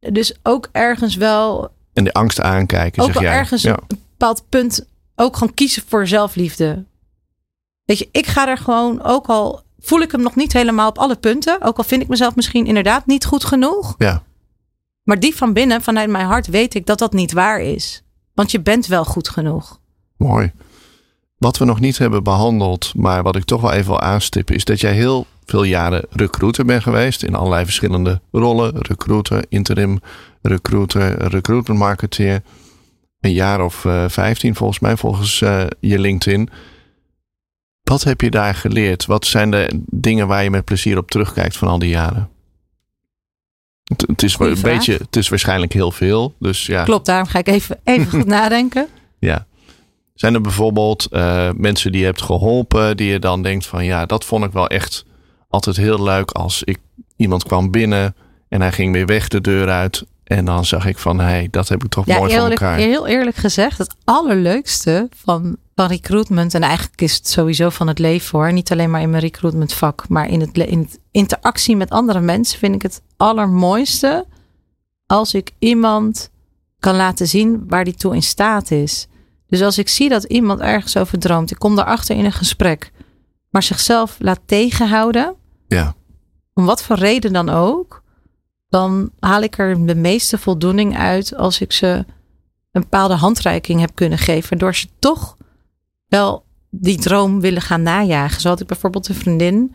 Dus 0.00 0.34
ook 0.42 0.68
ergens 0.72 1.16
wel 1.16 1.70
En 1.92 2.04
de 2.04 2.12
angst 2.12 2.40
aankijken, 2.40 3.02
ook 3.02 3.12
zeg 3.12 3.20
wel 3.20 3.30
jij. 3.30 3.38
ergens 3.38 3.62
ja. 3.62 3.78
een 3.86 3.98
bepaald 4.08 4.48
punt 4.48 4.86
ook 5.14 5.36
gewoon 5.36 5.54
kiezen 5.54 5.82
voor 5.86 6.06
zelfliefde. 6.06 6.84
Weet 7.84 7.98
je, 7.98 8.08
ik 8.12 8.26
ga 8.26 8.48
er 8.48 8.58
gewoon, 8.58 9.02
ook 9.02 9.26
al 9.26 9.62
voel 9.78 10.00
ik 10.00 10.12
hem 10.12 10.22
nog 10.22 10.34
niet 10.34 10.52
helemaal 10.52 10.88
op 10.88 10.98
alle 10.98 11.16
punten, 11.16 11.62
ook 11.62 11.76
al 11.76 11.84
vind 11.84 12.02
ik 12.02 12.08
mezelf 12.08 12.34
misschien 12.34 12.66
inderdaad 12.66 13.06
niet 13.06 13.24
goed 13.24 13.44
genoeg, 13.44 13.94
ja, 13.98 14.22
maar 15.06 15.20
diep 15.20 15.34
van 15.34 15.52
binnen, 15.52 15.82
vanuit 15.82 16.10
mijn 16.10 16.26
hart, 16.26 16.46
weet 16.46 16.74
ik 16.74 16.86
dat 16.86 16.98
dat 16.98 17.12
niet 17.12 17.32
waar 17.32 17.60
is. 17.60 18.02
Want 18.34 18.50
je 18.50 18.60
bent 18.60 18.86
wel 18.86 19.04
goed 19.04 19.28
genoeg. 19.28 19.80
mooi. 20.16 20.52
Wat 21.38 21.58
we 21.58 21.64
nog 21.64 21.80
niet 21.80 21.98
hebben 21.98 22.22
behandeld, 22.22 22.94
maar 22.94 23.22
wat 23.22 23.36
ik 23.36 23.44
toch 23.44 23.60
wel 23.60 23.72
even 23.72 23.86
wil 23.86 24.00
aanstippen, 24.00 24.54
is 24.54 24.64
dat 24.64 24.80
jij 24.80 24.92
heel 24.92 25.26
veel 25.46 25.62
jaren 25.62 26.04
recruiter 26.10 26.64
bent 26.64 26.82
geweest 26.82 27.22
in 27.22 27.34
allerlei 27.34 27.64
verschillende 27.64 28.20
rollen. 28.32 28.74
Recruiter, 28.78 29.44
interim 29.48 30.00
recruiter, 30.42 31.28
recruitment 31.28 31.78
marketeer. 31.80 32.42
Een 33.20 33.32
jaar 33.32 33.64
of 33.64 33.84
eh, 33.84 34.04
vijftien 34.08 34.54
volgens 34.54 34.78
mij, 34.78 34.96
volgens 34.96 35.42
eh, 35.42 35.64
je 35.80 35.98
LinkedIn. 35.98 36.48
Wat 37.82 38.04
heb 38.04 38.20
je 38.20 38.30
daar 38.30 38.54
geleerd? 38.54 39.06
Wat 39.06 39.26
zijn 39.26 39.50
de 39.50 39.80
dingen 39.90 40.26
waar 40.26 40.42
je 40.42 40.50
met 40.50 40.64
plezier 40.64 40.98
op 40.98 41.10
terugkijkt 41.10 41.56
van 41.56 41.68
al 41.68 41.78
die 41.78 41.88
jaren? 41.88 42.28
Het, 43.84 44.04
het 44.06 44.22
is 44.22 44.34
Goeie 44.34 44.52
een 44.52 44.58
vraag. 44.58 44.72
beetje, 44.76 44.92
het 44.92 45.16
is 45.16 45.28
waarschijnlijk 45.28 45.72
heel 45.72 45.90
veel. 45.92 46.34
Dus 46.38 46.66
ja, 46.66 46.84
Klopt, 46.84 47.06
daarom 47.06 47.28
ga 47.28 47.38
ik 47.38 47.48
even, 47.48 47.78
even 47.84 48.06
goed 48.10 48.26
nadenken. 48.38 48.86
ja. 49.18 49.46
Zijn 50.14 50.34
er 50.34 50.40
bijvoorbeeld 50.40 51.06
eh, 51.06 51.50
mensen 51.56 51.92
die 51.92 52.00
je 52.00 52.06
hebt 52.06 52.22
geholpen, 52.22 52.96
die 52.96 53.10
je 53.10 53.18
dan 53.18 53.42
denkt 53.42 53.66
van 53.66 53.84
ja, 53.84 54.06
dat 54.06 54.24
vond 54.24 54.44
ik 54.44 54.52
wel 54.52 54.66
echt 54.68 55.04
altijd 55.56 55.76
heel 55.76 56.02
leuk 56.02 56.30
als 56.30 56.62
ik 56.62 56.78
iemand 57.16 57.44
kwam 57.44 57.70
binnen 57.70 58.14
en 58.48 58.60
hij 58.60 58.72
ging 58.72 58.92
weer 58.92 59.06
weg 59.06 59.28
de 59.28 59.40
deur 59.40 59.68
uit. 59.68 60.04
En 60.24 60.44
dan 60.44 60.64
zag 60.64 60.86
ik 60.86 60.98
van 60.98 61.18
hé, 61.18 61.24
hey, 61.24 61.48
dat 61.50 61.68
heb 61.68 61.84
ik 61.84 61.90
toch 61.90 62.06
Ja, 62.06 62.18
mooi 62.18 62.30
voor 62.30 62.40
eerlijk, 62.40 62.60
elkaar. 62.60 62.78
heel 62.78 63.06
eerlijk 63.06 63.36
gezegd, 63.36 63.78
het 63.78 63.94
allerleukste 64.04 65.08
van, 65.16 65.56
van 65.74 65.86
recruitment, 65.86 66.54
en 66.54 66.62
eigenlijk 66.62 67.00
is 67.00 67.14
het 67.14 67.28
sowieso 67.28 67.68
van 67.68 67.86
het 67.86 67.98
leven 67.98 68.38
hoor, 68.38 68.52
niet 68.52 68.72
alleen 68.72 68.90
maar 68.90 69.00
in 69.00 69.10
mijn 69.10 69.22
recruitment 69.22 69.72
vak, 69.72 70.08
maar 70.08 70.28
in 70.28 70.40
het, 70.40 70.56
in 70.58 70.78
het 70.78 70.98
interactie 71.10 71.76
met 71.76 71.90
andere 71.90 72.20
mensen 72.20 72.58
vind 72.58 72.74
ik 72.74 72.82
het 72.82 73.02
allermooiste 73.16 74.26
als 75.06 75.34
ik 75.34 75.50
iemand 75.58 76.30
kan 76.78 76.96
laten 76.96 77.26
zien 77.26 77.64
waar 77.68 77.84
die 77.84 77.94
toe 77.94 78.14
in 78.14 78.22
staat 78.22 78.70
is. 78.70 79.06
Dus 79.48 79.62
als 79.62 79.78
ik 79.78 79.88
zie 79.88 80.08
dat 80.08 80.24
iemand 80.24 80.60
ergens 80.60 80.96
over 80.96 81.18
droomt, 81.18 81.50
ik 81.50 81.58
kom 81.58 81.76
daarachter 81.76 82.16
in 82.16 82.24
een 82.24 82.32
gesprek, 82.32 82.92
maar 83.50 83.62
zichzelf 83.62 84.16
laat 84.18 84.40
tegenhouden, 84.46 85.34
Ja, 85.68 85.94
om 86.54 86.64
wat 86.64 86.82
voor 86.82 86.96
reden 86.96 87.32
dan 87.32 87.48
ook, 87.48 88.02
dan 88.68 89.10
haal 89.18 89.42
ik 89.42 89.58
er 89.58 89.86
de 89.86 89.94
meeste 89.94 90.38
voldoening 90.38 90.96
uit 90.96 91.36
als 91.36 91.60
ik 91.60 91.72
ze 91.72 92.04
een 92.72 92.82
bepaalde 92.82 93.14
handreiking 93.14 93.80
heb 93.80 93.94
kunnen 93.94 94.18
geven. 94.18 94.48
Waardoor 94.48 94.74
ze 94.74 94.88
toch 94.98 95.36
wel 96.06 96.44
die 96.70 96.98
droom 96.98 97.40
willen 97.40 97.62
gaan 97.62 97.82
najagen. 97.82 98.40
Zo 98.40 98.48
had 98.48 98.60
ik 98.60 98.66
bijvoorbeeld 98.66 99.08
een 99.08 99.14
vriendin 99.14 99.74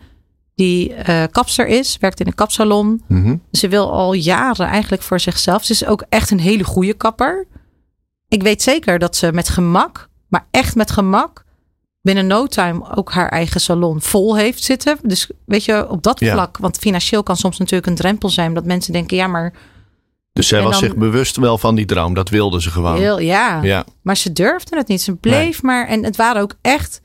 die 0.54 0.94
eh, 0.94 1.22
kapster 1.30 1.66
is, 1.66 1.98
werkt 1.98 2.20
in 2.20 2.26
een 2.26 2.34
kapsalon. 2.34 3.02
Mhm. 3.08 3.36
Ze 3.52 3.68
wil 3.68 3.92
al 3.92 4.12
jaren 4.12 4.66
eigenlijk 4.66 5.02
voor 5.02 5.20
zichzelf. 5.20 5.64
Ze 5.64 5.72
is 5.72 5.86
ook 5.86 6.04
echt 6.08 6.30
een 6.30 6.40
hele 6.40 6.64
goede 6.64 6.94
kapper. 6.94 7.46
Ik 8.28 8.42
weet 8.42 8.62
zeker 8.62 8.98
dat 8.98 9.16
ze 9.16 9.32
met 9.32 9.48
gemak, 9.48 10.08
maar 10.28 10.46
echt 10.50 10.74
met 10.74 10.90
gemak, 10.90 11.44
binnen 12.02 12.26
no 12.26 12.46
time 12.46 12.96
ook 12.96 13.12
haar 13.12 13.28
eigen 13.28 13.60
salon 13.60 14.00
vol 14.00 14.36
heeft 14.36 14.62
zitten. 14.62 14.98
Dus 15.02 15.30
weet 15.46 15.64
je, 15.64 15.88
op 15.88 16.02
dat 16.02 16.20
Ja. 16.20 16.32
vlak, 16.32 16.56
want 16.58 16.76
financieel 16.78 17.22
kan 17.22 17.36
soms 17.36 17.58
natuurlijk 17.58 17.86
een 17.86 17.94
drempel 17.94 18.28
zijn, 18.28 18.54
dat 18.54 18.64
mensen 18.64 18.92
denken, 18.92 19.16
ja, 19.16 19.26
maar 19.26 19.52
dus 20.32 20.48
zij 20.48 20.62
was 20.62 20.70
dan- 20.80 20.88
zich 20.88 20.96
bewust 20.96 21.36
wel 21.36 21.58
van 21.58 21.74
die 21.74 21.84
droom. 21.86 22.14
Dat 22.14 22.28
wilde 22.28 22.62
ze 22.62 22.70
gewoon. 22.70 22.96
heel, 22.96 23.18
ja. 23.18 23.62
Ja, 23.62 23.84
Maar 24.02 24.16
ze 24.16 24.32
durfde 24.32 24.76
het 24.76 24.88
niet. 24.88 25.02
Ze 25.02 25.14
bleef 25.16 25.62
maar. 25.62 25.86
En 25.88 26.04
het 26.04 26.16
waren 26.16 26.42
ook 26.42 26.54
echt. 26.60 27.00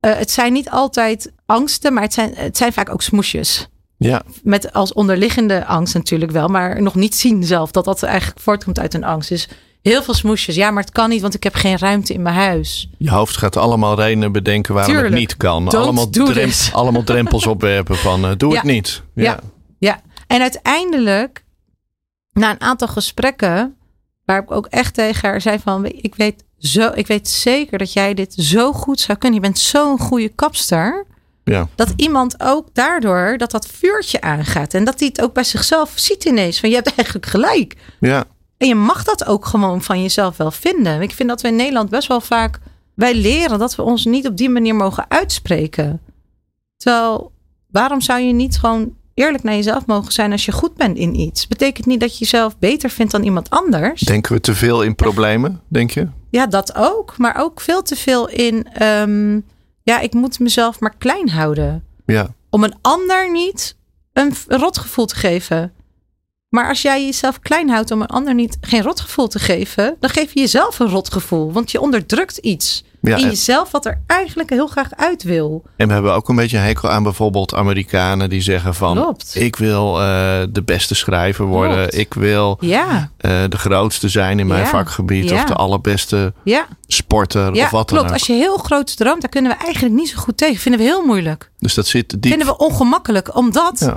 eh, 0.00 0.16
het 0.16 0.30
zijn 0.30 0.52
niet 0.52 0.70
altijd 0.70 1.32
angsten, 1.46 1.92
maar 1.92 2.02
het 2.02 2.12
zijn, 2.12 2.32
het 2.34 2.56
zijn 2.56 2.72
vaak 2.72 2.90
ook 2.90 3.02
smoesjes. 3.02 3.68
ja, 3.96 4.22
Met 4.42 4.72
als 4.72 4.92
onderliggende 4.92 5.64
angst 5.66 5.94
natuurlijk 5.94 6.30
wel, 6.30 6.48
maar 6.48 6.82
nog 6.82 6.94
niet 6.94 7.14
zien 7.14 7.44
zelf 7.44 7.70
dat 7.70 7.84
dat 7.84 8.02
eigenlijk 8.02 8.40
voortkomt 8.40 8.78
uit 8.78 8.94
een 8.94 9.04
angst. 9.04 9.28
Dus 9.28 9.48
heel 9.82 10.02
veel 10.02 10.14
smoesjes. 10.14 10.54
Ja, 10.54 10.70
maar 10.70 10.82
het 10.82 10.92
kan 10.92 11.08
niet, 11.08 11.20
want 11.20 11.34
ik 11.34 11.42
heb 11.42 11.54
geen 11.54 11.78
ruimte 11.78 12.12
in 12.12 12.22
mijn 12.22 12.34
huis. 12.34 12.90
je 12.98 13.10
hoofd 13.10 13.36
gaat 13.36 13.56
allemaal 13.56 13.96
redenen 13.96 14.32
bedenken 14.32 14.74
waarom 14.74 14.92
Tuurlijk. 14.92 15.12
het 15.14 15.20
niet 15.22 15.36
kan. 15.36 15.68
Allemaal, 15.68 16.08
allemaal 16.72 17.02
drempels 17.04 17.46
opwerpen 17.54 17.96
van 17.96 18.24
eh, 18.24 18.30
doe 18.36 18.50
Ja. 18.52 18.56
het 18.56 18.64
niet. 18.64 19.02
Ja. 19.14 19.22
Ja. 19.24 19.40
Ja, 19.78 20.00
en 20.26 20.40
uiteindelijk, 20.40 21.44
na 22.32 22.50
een 22.50 22.60
aantal 22.60 22.88
gesprekken, 22.88 23.76
waar 24.24 24.42
ik 24.42 24.50
ook 24.50 24.66
echt 24.66 24.94
tegen 24.94 25.28
haar 25.28 25.40
zei 25.40 25.58
van, 25.58 25.84
ik 25.84 26.14
weet 26.14 26.44
zo, 26.58 26.90
ik 26.94 27.06
weet 27.06 27.28
zeker 27.28 27.78
dat 27.78 27.92
jij 27.92 28.14
dit 28.14 28.34
zo 28.34 28.72
goed 28.72 29.00
zou 29.00 29.18
kunnen. 29.18 29.40
Je 29.40 29.46
bent 29.46 29.58
zo'n 29.58 29.98
goede 29.98 30.28
kapster. 30.28 31.06
Ja. 31.44 31.68
Dat 31.74 31.92
iemand 31.96 32.34
ook 32.42 32.68
daardoor 32.72 33.34
dat 33.36 33.50
dat 33.50 33.66
vuurtje 33.66 34.20
aangaat 34.20 34.74
en 34.74 34.84
dat 34.84 34.98
hij 34.98 35.08
het 35.08 35.22
ook 35.22 35.32
bij 35.34 35.44
zichzelf 35.44 35.92
ziet 35.94 36.24
ineens 36.24 36.60
van 36.60 36.68
je 36.68 36.74
hebt 36.74 36.94
eigenlijk 36.94 37.26
gelijk. 37.26 37.74
ja. 38.00 38.24
En 38.58 38.68
je 38.68 38.74
mag 38.74 39.04
dat 39.04 39.26
ook 39.26 39.46
gewoon 39.46 39.82
van 39.82 40.02
jezelf 40.02 40.36
wel 40.36 40.50
vinden. 40.50 41.02
Ik 41.02 41.12
vind 41.12 41.28
dat 41.28 41.40
we 41.40 41.48
in 41.48 41.56
Nederland 41.56 41.90
best 41.90 42.08
wel 42.08 42.20
vaak 42.20 42.58
wij 42.94 43.14
leren 43.14 43.58
dat 43.58 43.76
we 43.76 43.82
ons 43.82 44.04
niet 44.04 44.26
op 44.26 44.36
die 44.36 44.50
manier 44.50 44.74
mogen 44.74 45.04
uitspreken. 45.08 46.00
Terwijl, 46.76 47.32
waarom 47.70 48.00
zou 48.00 48.20
je 48.20 48.32
niet 48.32 48.58
gewoon 48.58 48.94
eerlijk 49.14 49.44
naar 49.44 49.54
jezelf 49.54 49.86
mogen 49.86 50.12
zijn 50.12 50.32
als 50.32 50.44
je 50.44 50.52
goed 50.52 50.74
bent 50.74 50.96
in 50.96 51.14
iets? 51.14 51.46
Betekent 51.46 51.86
niet 51.86 52.00
dat 52.00 52.12
je 52.12 52.18
jezelf 52.18 52.58
beter 52.58 52.90
vindt 52.90 53.12
dan 53.12 53.22
iemand 53.22 53.50
anders. 53.50 54.00
Denken 54.00 54.32
we 54.32 54.40
te 54.40 54.54
veel 54.54 54.82
in 54.82 54.94
problemen, 54.94 55.60
denk 55.68 55.90
je? 55.90 56.08
Ja, 56.30 56.46
dat 56.46 56.74
ook. 56.76 57.18
Maar 57.18 57.36
ook 57.36 57.60
veel 57.60 57.82
te 57.82 57.96
veel 57.96 58.28
in, 58.28 58.68
ehm, 58.72 59.40
ja, 59.82 60.00
ik 60.00 60.12
moet 60.12 60.38
mezelf 60.38 60.80
maar 60.80 60.94
klein 60.98 61.28
houden. 61.28 61.84
Ja. 62.06 62.34
Om 62.50 62.64
een 62.64 62.74
ander 62.80 63.30
niet 63.30 63.76
een 64.12 64.34
rotgevoel 64.48 65.06
te 65.06 65.14
geven. 65.14 65.72
Maar 66.48 66.68
als 66.68 66.82
jij 66.82 67.04
jezelf 67.04 67.40
klein 67.40 67.68
houdt 67.68 67.90
om 67.90 68.00
een 68.00 68.06
ander 68.06 68.34
niet, 68.34 68.56
geen 68.60 68.82
rotgevoel 68.82 69.28
te 69.28 69.38
geven, 69.38 69.96
dan 70.00 70.10
geef 70.10 70.34
je 70.34 70.40
jezelf 70.40 70.78
een 70.78 70.88
rotgevoel. 70.88 71.52
Want 71.52 71.70
je 71.70 71.80
onderdrukt 71.80 72.36
iets 72.36 72.84
Ja, 73.00 73.16
in 73.16 73.24
jezelf 73.26 73.70
wat 73.70 73.86
er 73.86 74.00
eigenlijk 74.06 74.50
heel 74.50 74.66
graag 74.66 74.88
uit 74.96 75.22
wil. 75.22 75.62
En 75.76 75.86
we 75.86 75.92
hebben 75.92 76.14
ook 76.14 76.28
een 76.28 76.36
beetje 76.36 76.56
een 76.56 76.62
hekel 76.62 76.88
aan 76.90 77.02
bijvoorbeeld 77.02 77.54
Amerikanen 77.54 78.28
die 78.30 78.40
zeggen 78.40 78.74
van... 78.74 78.96
Klopt. 78.96 79.34
ik 79.34 79.56
wil 79.56 80.00
eh, 80.00 80.06
de 80.50 80.62
beste 80.64 80.94
schrijver 80.94 81.44
worden. 81.44 81.76
Klopt. 81.78 81.96
Ik 81.98 82.14
wil 82.14 82.56
Ja, 82.60 83.10
eh, 83.16 83.30
de 83.48 83.58
grootste 83.58 84.08
zijn 84.08 84.38
in 84.38 84.46
mijn 84.46 84.62
Ja, 84.62 84.68
vakgebied. 84.68 85.32
Of 85.32 85.44
de 85.44 85.54
allerbeste 85.54 86.32
sporter 86.86 87.54
ja 87.54 87.64
of 87.64 87.70
wat 87.70 87.88
dan 87.88 87.98
klopt. 87.98 88.04
ook. 88.04 88.18
Als 88.18 88.26
je 88.26 88.32
heel 88.32 88.56
groot 88.56 88.96
droomt, 88.96 89.20
daar 89.20 89.30
kunnen 89.30 89.50
we 89.50 89.64
eigenlijk 89.64 89.94
niet 89.94 90.08
zo 90.08 90.16
goed 90.18 90.36
tegen. 90.36 90.56
Vinden 90.56 90.80
we 90.80 90.86
heel 90.86 91.04
moeilijk. 91.04 91.50
Dus 91.58 91.74
dat 91.74 91.86
zit 91.86 92.10
diep. 92.10 92.26
Vinden 92.26 92.46
we 92.46 92.56
ongemakkelijk, 92.56 93.36
omdat 93.36 93.92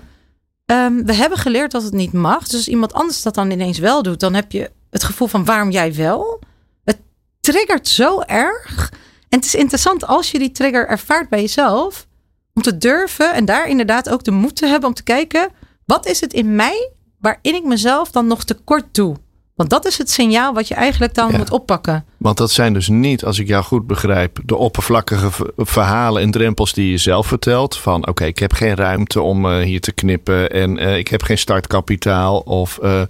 Ehm, 0.65 1.03
we 1.03 1.13
hebben 1.13 1.37
geleerd 1.37 1.71
dat 1.71 1.83
het 1.83 1.93
niet 1.93 2.13
mag. 2.13 2.43
Dus 2.43 2.53
als 2.53 2.67
iemand 2.67 2.93
anders 2.93 3.21
dat 3.21 3.35
dan 3.35 3.51
ineens 3.51 3.79
wel 3.79 4.03
doet, 4.03 4.19
dan 4.19 4.33
heb 4.33 4.51
je 4.51 4.71
het 4.89 5.03
gevoel 5.03 5.27
van 5.27 5.45
waarom 5.45 5.71
jij 5.71 5.95
wel. 5.95 6.39
Het 6.83 6.97
triggert 7.39 7.87
zo 7.87 8.21
erg. 8.21 8.89
En 9.29 9.37
het 9.37 9.45
is 9.45 9.55
interessant 9.55 10.07
als 10.07 10.31
je 10.31 10.39
die 10.39 10.51
trigger 10.51 10.87
ervaart 10.87 11.29
bij 11.29 11.41
jezelf, 11.41 12.07
om 12.53 12.61
te 12.61 12.77
durven 12.77 13.33
en 13.33 13.45
daar 13.45 13.67
inderdaad 13.67 14.09
ook 14.09 14.23
de 14.23 14.31
moed 14.31 14.55
te 14.55 14.65
hebben 14.65 14.89
om 14.89 14.95
te 14.95 15.03
kijken, 15.03 15.49
wat 15.85 16.05
is 16.05 16.21
het 16.21 16.33
in 16.33 16.55
mij 16.55 16.91
waarin 17.19 17.55
ik 17.55 17.63
mezelf 17.63 18.11
dan 18.11 18.27
nog 18.27 18.43
tekort 18.43 18.93
doe? 18.95 19.15
Want 19.61 19.73
dat 19.83 19.85
is 19.91 19.97
het 19.97 20.09
signaal 20.11 20.53
wat 20.53 20.67
je 20.67 20.73
eigenlijk 20.75 21.13
dan 21.13 21.31
Ja. 21.31 21.37
moet 21.37 21.51
oppakken. 21.51 22.05
Want 22.17 22.37
dat 22.37 22.51
zijn 22.51 22.73
dus 22.73 22.87
niet, 22.87 23.25
als 23.25 23.39
ik 23.39 23.47
jou 23.47 23.63
goed 23.63 23.87
begrijp, 23.87 24.39
de 24.45 24.55
oppervlakkige 24.55 25.29
verhalen 25.57 26.21
en 26.21 26.31
drempels 26.31 26.73
die 26.73 26.91
je 26.91 26.97
zelf 26.97 27.27
vertelt. 27.27 27.77
Van 27.77 28.07
oké, 28.07 28.25
ik 28.25 28.39
heb 28.39 28.53
geen 28.53 28.75
ruimte 28.75 29.21
om 29.21 29.45
eh, 29.45 29.57
hier 29.63 29.81
te 29.81 29.91
knippen 29.91 30.49
en 30.51 30.77
eh, 30.77 30.97
ik 30.97 31.07
heb 31.07 31.23
geen 31.23 31.37
startkapitaal. 31.37 32.39
Of 32.39 32.77
eh, 32.77 33.01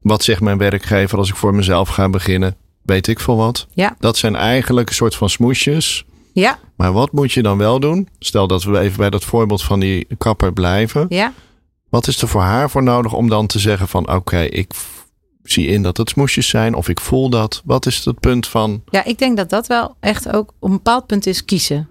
wat 0.00 0.24
zegt 0.24 0.40
mijn 0.40 0.58
werkgever 0.58 1.18
als 1.18 1.28
ik 1.28 1.36
voor 1.36 1.54
mezelf 1.54 1.88
ga 1.88 2.08
beginnen? 2.08 2.56
Weet 2.82 3.06
ik 3.08 3.20
veel 3.20 3.36
wat. 3.36 3.66
Ja. 3.74 3.96
Dat 3.98 4.16
zijn 4.16 4.36
eigenlijk 4.36 4.88
een 4.88 4.94
soort 4.94 5.14
van 5.14 5.30
smoesjes. 5.30 6.04
Ja, 6.32 6.58
Maar 6.76 6.92
wat 6.92 7.12
moet 7.12 7.32
je 7.32 7.42
dan 7.42 7.58
wel 7.58 7.80
doen? 7.80 8.08
Stel 8.18 8.46
dat 8.46 8.62
we 8.64 8.78
even 8.78 8.96
bij 8.98 9.10
dat 9.10 9.24
voorbeeld 9.24 9.62
van 9.62 9.80
die 9.80 10.06
kapper 10.18 10.52
blijven. 10.52 11.06
ja. 11.08 11.32
Wat 11.88 12.06
is 12.06 12.22
er 12.22 12.28
voor 12.28 12.40
haar 12.40 12.70
voor 12.70 12.82
nodig 12.82 13.12
om 13.12 13.28
dan 13.28 13.46
te 13.46 13.58
zeggen 13.58 13.88
van 13.88 14.12
oké, 14.12 14.40
ik 14.40 14.70
zie 15.42 15.66
in 15.66 15.82
dat 15.82 15.96
het 15.96 16.08
smoesjes 16.08 16.48
zijn 16.48 16.74
of 16.74 16.88
ik 16.88 17.00
voel 17.00 17.30
dat. 17.30 17.62
Wat 17.64 17.86
is 17.86 18.04
het 18.04 18.20
punt 18.20 18.48
van 18.48 18.82
Ja, 18.90 19.04
ik 19.04 19.18
denk 19.18 19.36
dat 19.36 19.50
dat 19.50 19.66
wel 19.66 19.96
echt 20.00 20.32
ook 20.32 20.52
op 20.58 20.68
een 20.68 20.76
bepaald 20.76 21.06
punt 21.06 21.26
is 21.26 21.44
kiezen. 21.44 21.76
Ja. 21.76 21.86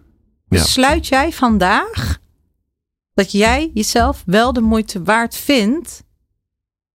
Besluit 0.48 1.08
jij 1.08 1.32
vandaag 1.32 2.20
dat 3.14 3.32
jij 3.32 3.72
jezelf 3.74 4.24
wel 4.26 4.54
de 4.54 4.62
moeite 4.62 5.04
waard 5.04 5.36
vindt? 5.36 6.04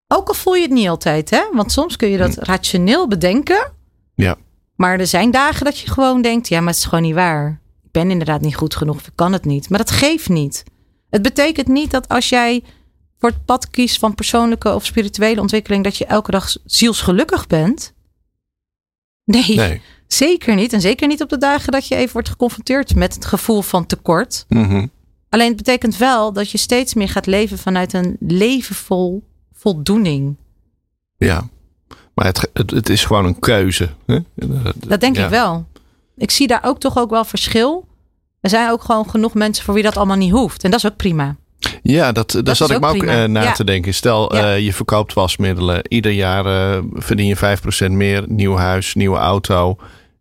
Ook 0.07 0.27
al 0.27 0.33
voel 0.33 0.55
je 0.55 0.61
het 0.61 0.71
niet 0.71 0.87
altijd, 0.87 1.29
hè? 1.29 1.41
Want 1.53 1.71
soms 1.71 1.95
kun 1.95 2.09
je 2.09 2.17
dat 2.17 2.37
rationeel 2.37 3.07
bedenken. 3.07 3.71
Ja. 4.15 4.37
Maar 4.75 4.99
er 4.99 5.07
zijn 5.07 5.31
dagen 5.31 5.65
dat 5.65 5.79
je 5.79 5.89
gewoon 5.89 6.21
denkt, 6.21 6.47
ja, 6.47 6.59
maar 6.59 6.67
het 6.67 6.77
is 6.77 6.85
gewoon 6.85 7.03
niet 7.03 7.13
waar. 7.13 7.61
Ik 7.83 7.91
ben 7.91 8.11
inderdaad 8.11 8.41
niet 8.41 8.55
goed 8.55 8.75
genoeg, 8.75 8.99
ik 8.99 9.11
kan 9.15 9.33
het 9.33 9.45
niet. 9.45 9.69
Maar 9.69 9.79
dat 9.79 9.91
geeft 9.91 10.29
niet. 10.29 10.63
Het 11.09 11.21
betekent 11.21 11.67
niet 11.67 11.91
dat 11.91 12.07
als 12.07 12.29
jij 12.29 12.63
voor 13.19 13.29
het 13.29 13.45
pad 13.45 13.69
kiest 13.69 13.99
van 13.99 14.15
persoonlijke 14.15 14.73
of 14.73 14.85
spirituele 14.85 15.41
ontwikkeling, 15.41 15.83
dat 15.83 15.97
je 15.97 16.05
elke 16.05 16.31
dag 16.31 16.55
zielsgelukkig 16.65 17.47
bent. 17.47 17.93
Nee, 19.23 19.55
nee. 19.55 19.81
zeker 20.07 20.55
niet. 20.55 20.73
En 20.73 20.81
zeker 20.81 21.07
niet 21.07 21.21
op 21.21 21.29
de 21.29 21.37
dagen 21.37 21.71
dat 21.71 21.87
je 21.87 21.95
even 21.95 22.13
wordt 22.13 22.29
geconfronteerd 22.29 22.95
met 22.95 23.13
het 23.13 23.25
gevoel 23.25 23.61
van 23.61 23.85
tekort. 23.85 24.45
Mhm. 24.49 24.87
Alleen 25.29 25.47
het 25.47 25.57
betekent 25.57 25.97
wel 25.97 26.33
dat 26.33 26.51
je 26.51 26.57
steeds 26.57 26.93
meer 26.93 27.09
gaat 27.09 27.25
leven 27.25 27.57
vanuit 27.57 27.93
een 27.93 28.17
leven 28.19 28.75
vol 28.75 29.23
voldoening. 29.53 30.35
Ja. 31.17 31.49
Maar 32.13 32.25
het, 32.25 32.49
het, 32.53 32.71
het 32.71 32.89
is 32.89 33.05
gewoon 33.05 33.25
een 33.25 33.39
keuze. 33.39 33.89
Hè? 34.05 34.19
Dat 34.75 34.99
denk 34.99 35.15
Ja. 35.15 35.23
ik 35.23 35.29
wel. 35.29 35.65
Ik 36.17 36.31
zie 36.31 36.47
daar 36.47 36.63
ook 36.63 36.79
toch 36.79 36.97
ook 36.97 37.09
wel 37.09 37.25
verschil. 37.25 37.87
Er 38.39 38.49
zijn 38.49 38.69
ook 38.71 38.83
gewoon 38.83 39.09
genoeg 39.09 39.33
mensen 39.33 39.65
voor 39.65 39.73
wie 39.73 39.83
dat 39.83 39.97
allemaal 39.97 40.17
niet 40.17 40.31
hoeft. 40.31 40.63
En 40.63 40.71
dat 40.71 40.83
is 40.83 40.91
ook 40.91 40.95
prima. 40.97 41.35
Ja, 41.91 42.11
dat, 42.11 42.31
daar 42.31 42.47
is 42.51 42.57
zat 42.57 42.71
ik 42.71 42.79
me 42.79 42.87
ook 42.87 43.03
eh, 43.03 43.23
na 43.23 43.41
Ja. 43.43 43.51
te 43.51 43.63
denken. 43.63 43.93
Stel, 43.93 44.35
Ja. 44.35 44.53
eh, 44.53 44.59
je 44.65 44.73
verkoopt 44.73 45.13
wasmiddelen. 45.13 45.81
Ieder 45.87 46.11
jaar 46.11 46.45
eh, 46.45 46.83
verdien 46.93 47.27
je 47.27 47.35
5% 47.35 47.91
meer. 47.91 48.23
Nieuw 48.27 48.55
huis, 48.55 48.93
nieuwe 48.95 49.17
auto. 49.17 49.75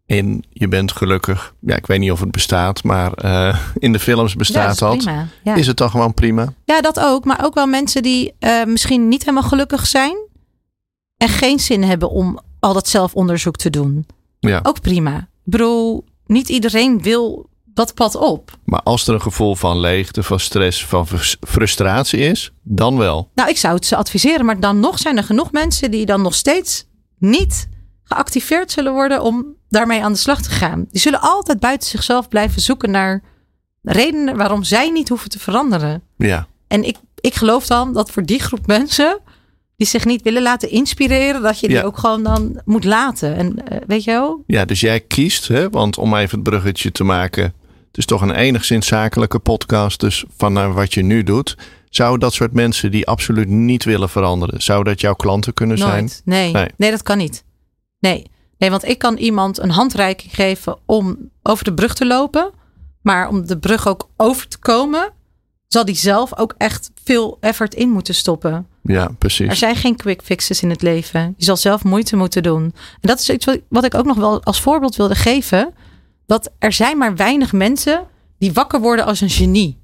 En 0.06 0.44
je 0.50 0.68
bent 0.68 0.92
gelukkig. 0.92 1.54
Ja, 1.60 1.76
ik 1.76 1.86
weet 1.86 1.98
niet 1.98 2.10
of 2.10 2.20
het 2.20 2.30
bestaat. 2.30 2.82
Maar 2.82 3.12
in 3.78 3.92
de 3.92 3.98
films 3.98 4.34
bestaat 4.34 4.78
dat 4.78 4.88
dat. 4.88 4.98
is 4.98 5.04
prima. 5.04 5.26
Ja. 5.42 5.54
Is 5.54 5.66
het 5.66 5.76
dan 5.76 5.90
gewoon 5.90 6.14
prima? 6.14 6.52
ja, 6.64 6.80
dat 6.80 7.00
ook. 7.00 7.24
Maar 7.24 7.44
ook 7.44 7.54
wel 7.54 7.66
mensen 7.66 8.02
die 8.02 8.34
misschien 8.66 9.08
niet 9.08 9.20
helemaal 9.20 9.48
gelukkig 9.48 9.86
zijn. 9.86 10.16
En 11.16 11.28
geen 11.28 11.58
zin 11.58 11.82
hebben 11.82 12.10
om 12.10 12.38
al 12.60 12.72
dat 12.72 12.88
zelfonderzoek 12.88 13.56
te 13.56 13.70
doen. 13.70 14.06
Ja. 14.38 14.60
Ook 14.62 14.80
prima. 14.80 15.16
Ik 15.16 15.24
bedoel, 15.52 16.04
niet 16.26 16.48
iedereen 16.48 17.02
wil 17.02 17.48
dat 17.76 17.94
pad 17.94 18.14
op. 18.14 18.58
Maar 18.64 18.80
als 18.82 19.06
er 19.08 19.14
een 19.14 19.22
gevoel 19.22 19.54
van 19.54 19.78
leegte, 19.80 20.22
van 20.22 20.40
stress, 20.40 20.84
van 20.86 21.06
frus- 21.06 21.36
frustratie 21.40 22.18
is, 22.20 22.52
dan 22.62 22.96
wel. 22.96 23.30
Nou, 23.34 23.48
ik 23.48 23.56
zou 23.56 23.74
het 23.74 23.86
ze 23.86 23.96
adviseren, 23.96 24.44
maar 24.46 24.60
dan 24.60 24.80
nog 24.80 24.98
zijn 24.98 25.16
er 25.16 25.22
genoeg 25.24 25.52
mensen 25.52 25.90
die 25.90 26.06
dan 26.06 26.22
nog 26.22 26.34
steeds 26.34 26.86
niet 27.18 27.68
geactiveerd 28.04 28.70
zullen 28.72 28.92
worden 28.92 29.22
om 29.22 29.46
daarmee 29.68 30.02
aan 30.02 30.12
de 30.12 30.18
slag 30.18 30.42
te 30.42 30.50
gaan. 30.50 30.86
Die 30.90 31.00
zullen 31.00 31.20
altijd 31.20 31.60
buiten 31.60 31.88
zichzelf 31.88 32.28
blijven 32.28 32.60
zoeken 32.62 32.90
naar 32.90 33.22
redenen 33.82 34.36
waarom 34.36 34.64
zij 34.64 34.90
niet 34.90 35.08
hoeven 35.08 35.30
te 35.30 35.38
veranderen. 35.38 36.02
Ja. 36.16 36.46
En 36.68 36.84
ik, 36.84 36.96
ik 37.20 37.34
geloof 37.34 37.66
dan 37.66 37.92
dat 37.92 38.10
voor 38.10 38.22
die 38.24 38.40
groep 38.40 38.66
mensen 38.66 39.18
die 39.76 39.86
zich 39.86 40.04
niet 40.04 40.22
willen 40.22 40.42
laten 40.42 40.70
inspireren, 40.70 41.42
dat 41.42 41.60
je 41.60 41.68
die 41.68 41.76
Ja. 41.76 41.82
ook 41.82 41.98
gewoon 41.98 42.22
dan 42.22 42.60
moet 42.64 42.84
laten. 42.84 43.36
En 43.36 43.68
eh, 43.68 43.78
weet 43.86 44.04
je 44.04 44.10
wel? 44.10 44.42
Ja, 44.46 44.64
dus 44.64 44.80
jij 44.80 45.00
kiest, 45.00 45.48
hè, 45.48 45.70
want 45.70 45.98
om 45.98 46.14
even 46.16 46.38
het 46.38 46.48
bruggetje 46.48 46.92
te 46.92 47.04
maken. 47.04 47.54
Het 47.96 48.04
is 48.04 48.10
toch 48.16 48.22
een 48.28 48.34
enigszins 48.34 48.86
zakelijke 48.86 49.38
podcast. 49.38 50.00
Dus 50.00 50.24
van 50.36 50.52
naar 50.52 50.72
wat 50.72 50.94
je 50.94 51.02
nu 51.02 51.22
doet. 51.22 51.56
Zou 51.90 52.18
dat 52.18 52.32
soort 52.32 52.52
mensen 52.52 52.90
die 52.90 53.06
absoluut 53.06 53.48
niet 53.48 53.84
willen 53.84 54.08
veranderen, 54.08 54.62
zou 54.62 54.84
dat 54.84 55.00
jouw 55.00 55.14
klanten 55.14 55.54
kunnen 55.54 55.78
zijn? 55.78 56.10
Nee. 56.24 56.52
Nee. 56.52 56.68
nee. 56.76 56.90
dat 56.90 57.02
kan 57.02 57.18
niet. 57.18 57.44
Nee. 57.98 58.30
Nee, 58.58 58.70
want 58.70 58.84
ik 58.84 58.98
kan 58.98 59.16
iemand 59.16 59.58
een 59.58 59.70
handreiking 59.70 60.34
geven 60.34 60.78
om 60.86 61.30
over 61.42 61.64
de 61.64 61.74
brug 61.74 61.94
te 61.94 62.06
lopen. 62.06 62.50
Maar 63.02 63.28
om 63.28 63.46
de 63.46 63.58
brug 63.58 63.88
ook 63.88 64.08
over 64.16 64.48
te 64.48 64.58
komen, 64.58 65.12
zal 65.68 65.84
die 65.84 65.96
zelf 65.96 66.38
ook 66.38 66.54
echt 66.58 66.90
veel 67.04 67.36
effort 67.40 67.74
in 67.74 67.90
moeten 67.90 68.14
stoppen. 68.14 68.66
Ja, 68.82 69.02
Er 69.02 69.14
precies. 69.14 69.58
zijn 69.58 69.76
geen 69.76 69.96
quick 69.96 70.22
fixes 70.22 70.62
in 70.62 70.70
het 70.70 70.82
leven. 70.82 71.34
Je 71.36 71.44
zal 71.44 71.56
zelf 71.56 71.84
moeite 71.84 72.16
moeten 72.16 72.42
doen. 72.42 72.62
En 73.00 73.08
dat 73.08 73.20
is 73.20 73.30
iets 73.30 73.46
wat 73.68 73.84
ik 73.84 73.94
ook 73.94 74.06
nog 74.06 74.16
wel 74.16 74.42
als 74.42 74.60
voorbeeld 74.60 74.96
wilde 74.96 75.14
geven. 75.14 75.74
Dat 76.26 76.50
er 76.58 76.72
zijn 76.72 76.98
maar 76.98 77.16
weinig 77.16 77.52
mensen 77.52 78.06
die 78.38 78.52
wakker 78.52 78.80
worden 78.80 79.04
als 79.04 79.20
een 79.20 79.30
genie. 79.30 79.78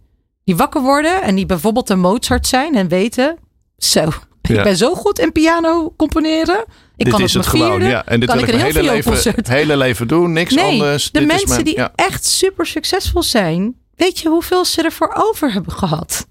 Die 0.44 0.56
wakker 0.56 0.80
worden 0.80 1.22
en 1.22 1.34
die 1.34 1.46
bijvoorbeeld 1.46 1.90
een 1.90 2.00
Mozart 2.00 2.46
zijn 2.46 2.74
en 2.74 2.88
weten... 2.88 3.36
Zo, 3.76 4.00
Ja. 4.42 4.56
ik 4.58 4.62
ben 4.62 4.76
zo 4.76 4.94
goed 4.94 5.18
in 5.18 5.32
piano 5.32 5.94
componeren. 5.96 6.64
Ik 6.96 7.04
dit 7.04 7.08
kan 7.14 7.22
is 7.22 7.34
het 7.34 7.52
mijn 7.52 7.64
gewoon. 7.64 7.82
Ja. 7.90 8.06
En 8.06 8.20
dit 8.20 8.28
kan 8.28 8.38
wil 8.38 8.48
ik 8.48 8.54
ik 8.54 8.60
een 8.60 8.72
mijn 8.72 8.74
hele 8.84 8.90
leven, 9.12 9.44
hele 9.52 9.76
leven 9.76 10.08
doen. 10.08 10.32
Niks 10.32 10.54
Nee, 10.54 10.64
anders. 10.80 11.10
de 11.10 11.18
Dit 11.18 11.22
is 11.22 11.28
mensen 11.28 11.48
mijn- 11.50 11.64
die 11.64 11.74
ja. 11.76 11.92
echt 11.94 12.24
super 12.26 12.66
succesvol 12.66 13.22
zijn... 13.22 13.74
weet 13.94 14.18
je 14.18 14.28
hoeveel 14.28 14.64
ze 14.64 14.82
ervoor 14.82 15.12
over 15.14 15.52
hebben 15.52 15.72
gehad? 15.72 16.26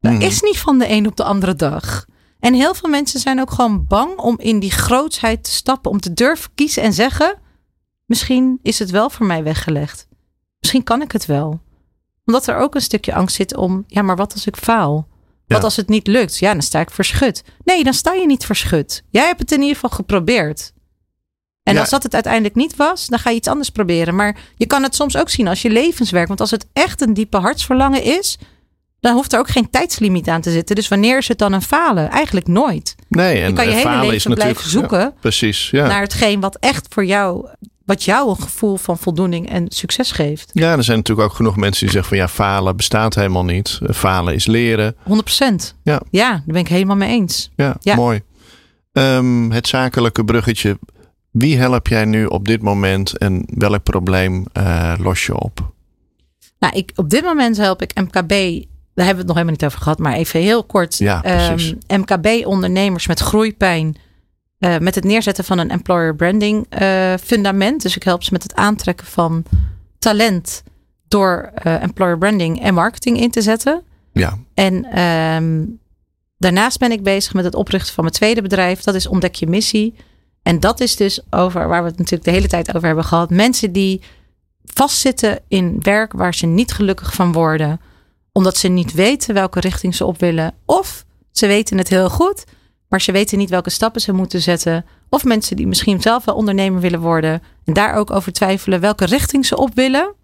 Dat 0.00 0.12
Mhm. 0.12 0.20
is 0.22 0.40
niet 0.42 0.58
van 0.58 0.78
de 0.78 0.88
een 0.90 1.06
op 1.06 1.16
de 1.16 1.24
andere 1.24 1.54
dag. 1.54 2.04
En 2.40 2.54
heel 2.54 2.74
veel 2.74 2.88
mensen 2.88 3.20
zijn 3.20 3.40
ook 3.40 3.50
gewoon 3.50 3.84
bang 3.86 4.16
om 4.18 4.38
in 4.38 4.58
die 4.60 4.70
grootsheid 4.70 5.44
te 5.44 5.50
stappen. 5.50 5.90
Om 5.90 6.00
te 6.00 6.12
durven 6.12 6.50
kiezen 6.54 6.82
en 6.82 6.92
zeggen: 6.92 7.38
Misschien 8.08 8.58
is 8.62 8.78
het 8.78 8.90
wel 8.90 9.10
voor 9.10 9.26
mij 9.26 9.42
weggelegd. 9.42 10.06
Misschien 10.60 10.82
kan 10.82 11.02
ik 11.02 11.12
het 11.12 11.26
wel. 11.26 11.60
Omdat 12.24 12.46
er 12.46 12.56
ook 12.56 12.74
een 12.74 12.80
stukje 12.80 13.14
angst 13.14 13.36
zit 13.36 13.56
om: 13.56 13.84
Ja, 13.86 14.02
maar 14.02 14.16
wat 14.16 14.32
als 14.32 14.46
ik 14.46 14.56
faal? 14.56 15.08
Wat 15.46 15.64
als 15.64 15.76
het 15.76 15.88
niet 15.88 16.06
lukt? 16.06 16.38
Ja, 16.38 16.52
dan 16.52 16.62
sta 16.62 16.80
ik 16.80 16.90
verschut. 16.90 17.44
Nee, 17.64 17.84
dan 17.84 17.94
sta 17.94 18.12
je 18.12 18.26
niet 18.26 18.44
verschut. 18.44 19.02
Jij 19.10 19.26
hebt 19.26 19.40
het 19.40 19.52
in 19.52 19.60
ieder 19.60 19.74
geval 19.74 19.90
geprobeerd. 19.90 20.72
En 21.62 21.74
Ja. 21.74 21.80
als 21.80 21.90
dat 21.90 22.02
het 22.02 22.14
uiteindelijk 22.14 22.54
niet 22.54 22.76
was, 22.76 23.06
dan 23.06 23.18
ga 23.18 23.30
je 23.30 23.36
iets 23.36 23.48
anders 23.48 23.70
proberen. 23.70 24.14
Maar 24.14 24.36
je 24.56 24.66
kan 24.66 24.82
het 24.82 24.94
soms 24.94 25.16
ook 25.16 25.28
zien 25.30 25.48
als 25.48 25.62
je 25.62 25.70
levenswerk. 25.70 26.28
Want 26.28 26.40
als 26.40 26.50
het 26.50 26.66
echt 26.72 27.00
een 27.00 27.14
diepe 27.14 27.36
hartsverlangen 27.36 28.02
is, 28.02 28.38
dan 29.00 29.14
hoeft 29.14 29.32
er 29.32 29.38
ook 29.38 29.48
geen 29.48 29.70
tijdslimiet 29.70 30.28
aan 30.28 30.40
te 30.40 30.50
zitten. 30.50 30.76
Dus 30.76 30.88
wanneer 30.88 31.18
is 31.18 31.28
het 31.28 31.38
dan 31.38 31.52
een 31.52 31.62
falen? 31.62 32.10
Eigenlijk 32.10 32.46
nooit. 32.46 32.94
Nee, 33.08 33.40
en 33.40 33.48
Je 33.48 33.54
kan 33.54 33.68
je 33.68 33.74
hele 33.74 34.06
leven 34.06 34.34
blijven 34.34 34.70
zoeken 34.70 34.98
ja, 34.98 35.12
precies. 35.20 35.70
Ja. 35.70 35.86
naar 35.86 36.00
hetgeen 36.02 36.40
wat 36.40 36.56
echt 36.56 36.86
voor 36.88 37.04
jou, 37.04 37.48
wat 37.88 38.04
jou 38.04 38.28
een 38.30 38.40
gevoel 38.42 38.76
van 38.76 38.98
voldoening 38.98 39.48
en 39.48 39.66
succes 39.68 40.12
geeft. 40.12 40.50
ja, 40.52 40.76
er 40.76 40.84
zijn 40.84 40.96
natuurlijk 40.96 41.28
ook 41.28 41.34
genoeg 41.36 41.56
mensen 41.56 41.80
die 41.84 41.90
zeggen 41.90 42.08
van 42.08 42.18
ja, 42.18 42.28
falen 42.28 42.76
bestaat 42.76 43.14
helemaal 43.14 43.44
niet. 43.44 43.78
Eh, 43.86 43.94
Falen 43.94 44.34
is 44.34 44.46
leren. 44.46 44.96
100%. 45.02 45.74
Ja. 45.82 46.00
ja, 46.10 46.30
daar 46.30 46.42
ben 46.46 46.60
ik 46.60 46.68
helemaal 46.68 46.96
mee 46.96 47.08
eens. 47.08 47.50
Ja, 47.56 47.76
Ja. 47.80 47.94
mooi. 47.94 48.22
Ehm, 48.92 49.50
het 49.50 49.68
zakelijke 49.68 50.24
bruggetje. 50.24 50.78
Wie 51.30 51.56
help 51.58 51.86
jij 51.86 52.04
nu 52.04 52.26
op 52.26 52.46
dit 52.48 52.62
moment 52.62 53.18
en 53.18 53.44
welk 53.46 53.82
probleem 53.82 54.44
eh, 54.52 54.92
los 54.98 55.26
je 55.26 55.40
op? 55.40 55.72
Nou, 56.58 56.76
ik, 56.76 56.92
op 56.94 57.10
dit 57.10 57.24
moment 57.24 57.56
help 57.56 57.82
ik 57.82 57.94
MKB 57.94 58.64
daar 58.98 59.06
hebben 59.06 59.24
we 59.26 59.30
het 59.32 59.38
nog 59.38 59.46
helemaal 59.48 59.52
niet 59.52 59.64
over 59.64 59.78
gehad, 59.82 59.98
maar 59.98 60.12
even 60.12 60.40
heel 60.40 60.64
kort. 60.64 60.98
Ja, 60.98 61.20
precies. 61.20 61.74
Ehm, 61.86 62.00
MKB-ondernemers 62.00 63.06
met 63.06 63.20
groeipijn. 63.20 63.96
Eh, 64.58 64.78
met 64.78 64.94
het 64.94 65.04
neerzetten 65.04 65.44
van 65.44 65.58
een 65.58 65.70
employer 65.70 66.16
branding 66.16 66.66
eh, 66.68 67.14
fundament. 67.22 67.82
Dus 67.82 67.96
ik 67.96 68.02
help 68.02 68.22
ze 68.22 68.32
met 68.32 68.42
het 68.42 68.54
aantrekken 68.54 69.06
van 69.06 69.42
talent 69.98 70.62
door 71.08 71.50
eh, 71.54 71.82
employer 71.82 72.18
branding 72.18 72.62
en 72.62 72.74
marketing 72.74 73.20
in 73.20 73.30
te 73.30 73.42
zetten. 73.42 73.82
Ja, 74.12 74.38
En 74.54 74.84
ehm, 74.84 75.64
daarnaast 76.38 76.78
ben 76.78 76.92
ik 76.92 77.02
bezig 77.02 77.34
met 77.34 77.44
het 77.44 77.54
oprichten 77.54 77.94
van 77.94 78.04
mijn 78.04 78.16
tweede 78.16 78.42
bedrijf. 78.42 78.80
Dat 78.80 78.94
is 78.94 79.06
Ontdek 79.06 79.34
je 79.34 79.46
missie. 79.46 79.94
En 80.42 80.60
dat 80.60 80.80
is 80.80 80.96
dus 80.96 81.20
over 81.30 81.68
waar 81.68 81.82
we 81.82 81.88
het 81.88 81.98
natuurlijk 81.98 82.24
de 82.24 82.30
hele 82.30 82.48
tijd 82.48 82.74
over 82.74 82.86
hebben 82.86 83.04
gehad. 83.04 83.30
Mensen 83.30 83.72
die 83.72 84.02
vastzitten 84.64 85.40
in 85.48 85.76
werk 85.82 86.12
waar 86.12 86.34
ze 86.34 86.46
niet 86.46 86.72
gelukkig 86.72 87.14
van 87.14 87.32
worden. 87.32 87.80
Omdat 88.32 88.56
ze 88.56 88.68
niet 88.68 88.92
weten 88.92 89.34
welke 89.34 89.60
richting 89.60 89.94
ze 89.94 90.04
op 90.04 90.18
willen. 90.18 90.54
Of 90.64 91.04
ze 91.32 91.46
weten 91.46 91.78
het 91.78 91.88
heel 91.88 92.10
goed, 92.10 92.44
maar 92.88 93.00
ze 93.00 93.12
weten 93.12 93.38
niet 93.38 93.50
welke 93.50 93.70
stappen 93.70 94.00
ze 94.00 94.12
moeten 94.12 94.42
zetten. 94.42 94.84
Of 95.08 95.24
mensen 95.24 95.56
die 95.56 95.66
misschien 95.66 96.00
zelf 96.00 96.24
wel 96.24 96.34
ondernemer 96.34 96.80
willen 96.80 97.00
worden. 97.00 97.42
En 97.64 97.72
daar 97.72 97.94
ook 97.94 98.10
over 98.10 98.32
twijfelen 98.32 98.80
welke 98.80 99.04
richting 99.04 99.46
ze 99.46 99.56
op 99.56 99.74
willen. 99.74 100.14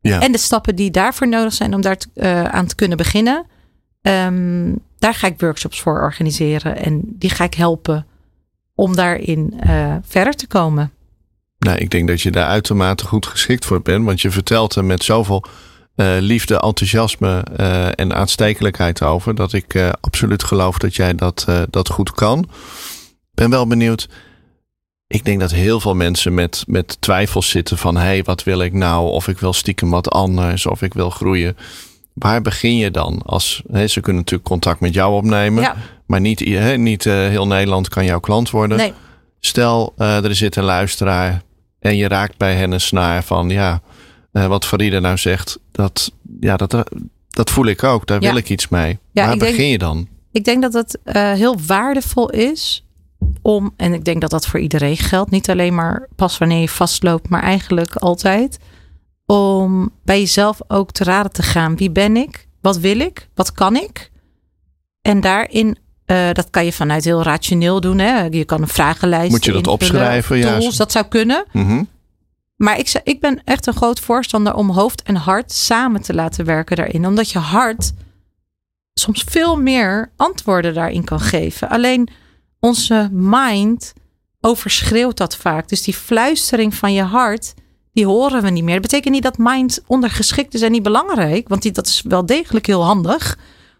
ja. 0.00 0.20
En 0.20 0.32
de 0.32 0.38
stappen 0.38 0.76
die 0.76 0.90
daarvoor 0.90 1.28
nodig 1.28 1.52
zijn 1.52 1.74
om 1.74 1.80
daar 1.80 1.96
te- 1.96 2.08
eh, 2.14 2.44
aan 2.44 2.66
te 2.66 2.74
kunnen 2.74 2.96
beginnen. 2.96 3.46
Ehm, 4.02 4.72
daar 4.98 5.14
ga 5.14 5.26
ik 5.26 5.40
workshops 5.40 5.80
voor 5.80 6.00
organiseren. 6.00 6.76
En 6.76 7.00
die 7.04 7.30
ga 7.30 7.44
ik 7.44 7.54
helpen 7.54 8.06
om 8.74 8.96
daarin 8.96 9.54
eh, 9.60 9.96
verder 10.02 10.34
te 10.34 10.46
komen. 10.46 10.90
Nou, 11.58 11.78
ik 11.78 11.90
denk 11.90 12.08
dat 12.08 12.20
je 12.20 12.30
daar 12.30 12.46
uitermate 12.48 13.04
goed 13.06 13.26
geschikt 13.26 13.64
voor 13.64 13.82
bent. 13.82 14.04
Want 14.04 14.20
je 14.20 14.30
vertelt 14.30 14.74
er 14.74 14.84
met 14.84 15.04
zoveel 15.04 15.44
liefde, 16.04 16.60
enthousiasme 16.60 17.44
eh, 17.56 17.86
en 17.98 18.14
aanstekelijkheid 18.14 19.02
over. 19.02 19.34
Dat 19.34 19.52
ik 19.52 19.74
eh, 19.74 19.88
absoluut 20.00 20.44
geloof 20.44 20.78
dat 20.78 20.94
jij 20.94 21.14
dat, 21.14 21.44
eh, 21.48 21.62
dat 21.70 21.88
goed 21.88 22.12
kan. 22.12 22.48
Ben 23.34 23.50
wel 23.50 23.66
benieuwd. 23.66 24.08
Ik 25.06 25.24
denk 25.24 25.40
dat 25.40 25.50
heel 25.50 25.80
veel 25.80 25.94
mensen 25.94 26.34
met, 26.34 26.64
met 26.66 26.96
twijfels 27.00 27.48
zitten 27.48 27.78
van... 27.78 27.96
hé, 27.96 28.02
hey, 28.02 28.22
wat 28.22 28.42
wil 28.42 28.60
ik 28.60 28.72
nou? 28.72 29.10
Of 29.10 29.28
ik 29.28 29.38
wil 29.38 29.52
stiekem 29.52 29.90
wat 29.90 30.10
anders. 30.10 30.66
Of 30.66 30.82
ik 30.82 30.94
wil 30.94 31.10
groeien. 31.10 31.56
Waar 32.16 32.42
begin 32.42 32.76
je 32.76 32.90
dan? 32.90 33.22
Als, 33.24 33.62
ze 33.86 34.00
kunnen 34.00 34.22
natuurlijk 34.22 34.48
contact 34.48 34.80
met 34.80 34.94
jou 34.94 35.14
opnemen. 35.14 35.62
Ja, 35.62 35.76
Maar 36.06 36.20
niet, 36.20 36.40
hè, 36.40 36.76
niet 36.76 37.06
eh, 37.06 37.14
heel 37.14 37.46
Nederland 37.46 37.88
kan 37.88 38.04
jouw 38.04 38.20
klant 38.20 38.50
worden. 38.50 38.76
nee. 38.76 38.92
Stel, 39.40 39.92
eh, 39.96 40.24
er 40.24 40.34
zit 40.34 40.56
een 40.56 40.64
luisteraar 40.64 41.42
en 41.80 41.96
je 41.96 42.08
raakt 42.08 42.36
bij 42.36 42.54
hen 42.54 42.72
een 42.72 42.80
snaar 42.80 43.24
van 43.24 43.48
ja, 43.48 43.80
eh, 44.36 44.46
wat 44.46 44.64
Farida 44.66 44.98
nou 44.98 45.16
zegt, 45.16 45.58
dat, 45.72 46.12
ja, 46.40 46.56
dat, 46.56 46.84
dat 47.28 47.50
voel 47.50 47.66
ik 47.66 47.82
ook. 47.82 48.06
Daar 48.06 48.22
Ja. 48.22 48.28
wil 48.28 48.36
ik 48.38 48.50
iets 48.50 48.68
mee. 48.68 48.98
Ja, 49.12 49.26
Waar 49.26 49.38
denk- 49.38 49.40
begin 49.50 49.68
je 49.68 49.78
dan? 49.78 50.08
Ik 50.32 50.44
denk 50.44 50.62
dat 50.62 50.72
het 50.72 50.98
eh, 51.04 51.32
heel 51.32 51.56
waardevol 51.66 52.30
is 52.30 52.84
om, 53.42 53.72
en 53.76 53.92
ik 53.92 54.04
denk 54.04 54.20
dat 54.20 54.30
dat 54.30 54.46
voor 54.46 54.60
iedereen 54.60 54.96
geldt, 54.96 55.30
niet 55.30 55.50
alleen 55.50 55.74
maar 55.74 56.08
pas 56.16 56.38
wanneer 56.38 56.60
je 56.60 56.68
vastloopt, 56.68 57.28
maar 57.28 57.42
eigenlijk 57.42 57.96
altijd, 57.96 58.58
om 59.26 59.90
bij 60.04 60.18
jezelf 60.18 60.58
ook 60.68 60.90
te 60.92 61.04
raden 61.04 61.32
te 61.32 61.42
gaan. 61.42 61.76
Wie 61.76 61.90
ben 61.90 62.16
ik? 62.16 62.48
Wat 62.60 62.78
wil 62.78 62.98
ik? 63.00 63.28
Wat 63.34 63.52
kan 63.52 63.76
ik? 63.76 64.10
En 65.02 65.20
daarin, 65.20 65.76
eh, 66.04 66.32
dat 66.32 66.50
kan 66.50 66.64
je 66.64 66.72
vanuit 66.72 67.04
heel 67.04 67.22
rationeel 67.22 67.80
doen. 67.80 67.98
Hè? 67.98 68.22
Je 68.24 68.44
kan 68.44 68.62
een 68.62 68.68
vragenlijst 68.68 69.30
Moet 69.30 69.44
je 69.44 69.52
dat 69.52 69.66
invullen, 69.66 69.88
opschrijven? 69.96 70.38
Ja. 70.38 70.58
Tools, 70.58 70.76
dat 70.76 70.92
zou 70.92 71.06
kunnen. 71.06 71.44
Mhm. 71.52 71.82
Maar 72.56 72.78
ik, 72.78 73.00
ik 73.04 73.20
ben 73.20 73.40
echt 73.44 73.66
een 73.66 73.74
groot 73.74 74.00
voorstander 74.00 74.54
om 74.54 74.70
hoofd 74.70 75.02
en 75.02 75.16
hart 75.16 75.52
samen 75.52 76.02
te 76.02 76.14
laten 76.14 76.44
werken 76.44 76.76
daarin. 76.76 77.06
Omdat 77.06 77.30
je 77.30 77.38
hart 77.38 77.92
soms 78.94 79.24
veel 79.28 79.56
meer 79.60 80.10
antwoorden 80.16 80.74
daarin 80.74 81.04
kan 81.04 81.20
geven. 81.20 81.68
Alleen 81.68 82.08
onze 82.60 83.08
mind 83.12 83.92
overschreeuwt 84.40 85.16
dat 85.16 85.36
vaak. 85.36 85.68
Dus 85.68 85.82
die 85.82 85.94
fluistering 85.94 86.74
van 86.74 86.92
je 86.92 87.02
hart, 87.02 87.54
die 87.92 88.06
horen 88.06 88.42
we 88.42 88.50
niet 88.50 88.64
meer. 88.64 88.72
Dat 88.72 88.82
betekent 88.82 89.14
niet 89.14 89.22
dat 89.22 89.38
mind 89.38 89.82
ondergeschikt 89.86 90.54
is 90.54 90.62
en 90.62 90.72
niet 90.72 90.82
belangrijk. 90.82 91.48
Want 91.48 91.62
die, 91.62 91.72
dat 91.72 91.86
is 91.86 92.02
wel 92.08 92.26
degelijk 92.26 92.66
heel 92.66 92.84
handig. 92.84 93.38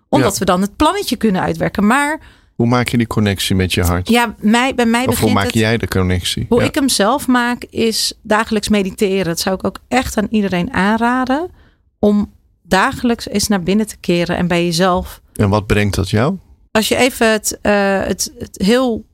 Omdat 0.09 0.33
Ja. 0.33 0.39
we 0.39 0.45
dan 0.45 0.61
het 0.61 0.77
plannetje 0.77 1.17
kunnen 1.17 1.43
uitwerken. 1.43 1.87
Maar 1.87 2.21
Hoe 2.57 2.67
maak 2.67 2.89
je 2.89 2.97
die 2.97 3.07
connectie 3.07 3.57
met 3.57 3.75
je 3.75 3.83
hart? 3.83 4.09
ja, 4.09 4.35
mij, 4.39 4.75
bij 4.75 4.87
mij 4.87 5.01
of 5.01 5.07
hoe 5.07 5.15
begint 5.15 5.35
maak 5.35 5.45
het... 5.45 5.55
jij 5.55 5.77
de 5.77 5.89
connectie? 5.89 6.47
Hoe 6.49 6.61
Ja. 6.61 6.67
ik 6.67 6.75
hem 6.75 6.89
zelf 6.89 7.27
maak 7.27 7.65
is 7.65 8.13
dagelijks 8.23 8.69
mediteren. 8.69 9.25
Dat 9.25 9.41
zou 9.41 9.55
ik 9.55 9.65
ook 9.65 9.79
echt 9.89 10.17
aan 10.17 10.27
iedereen 10.31 10.73
aanraden. 10.73 11.51
Om 11.99 12.33
dagelijks 12.63 13.29
eens 13.29 13.49
naar 13.49 13.63
binnen 13.63 13.87
te 13.87 13.97
keren 14.01 14.37
en 14.37 14.47
bij 14.47 14.65
jezelf. 14.65 15.21
En 15.35 15.49
wat 15.49 15.67
brengt 15.67 15.95
dat 15.95 16.11
jou? 16.11 16.37
Als 16.71 16.89
je 16.89 16.97
even 16.97 17.33
het, 17.33 17.59
eh, 17.63 18.03
het, 18.03 18.33
het 18.39 18.59
heel 18.63 19.05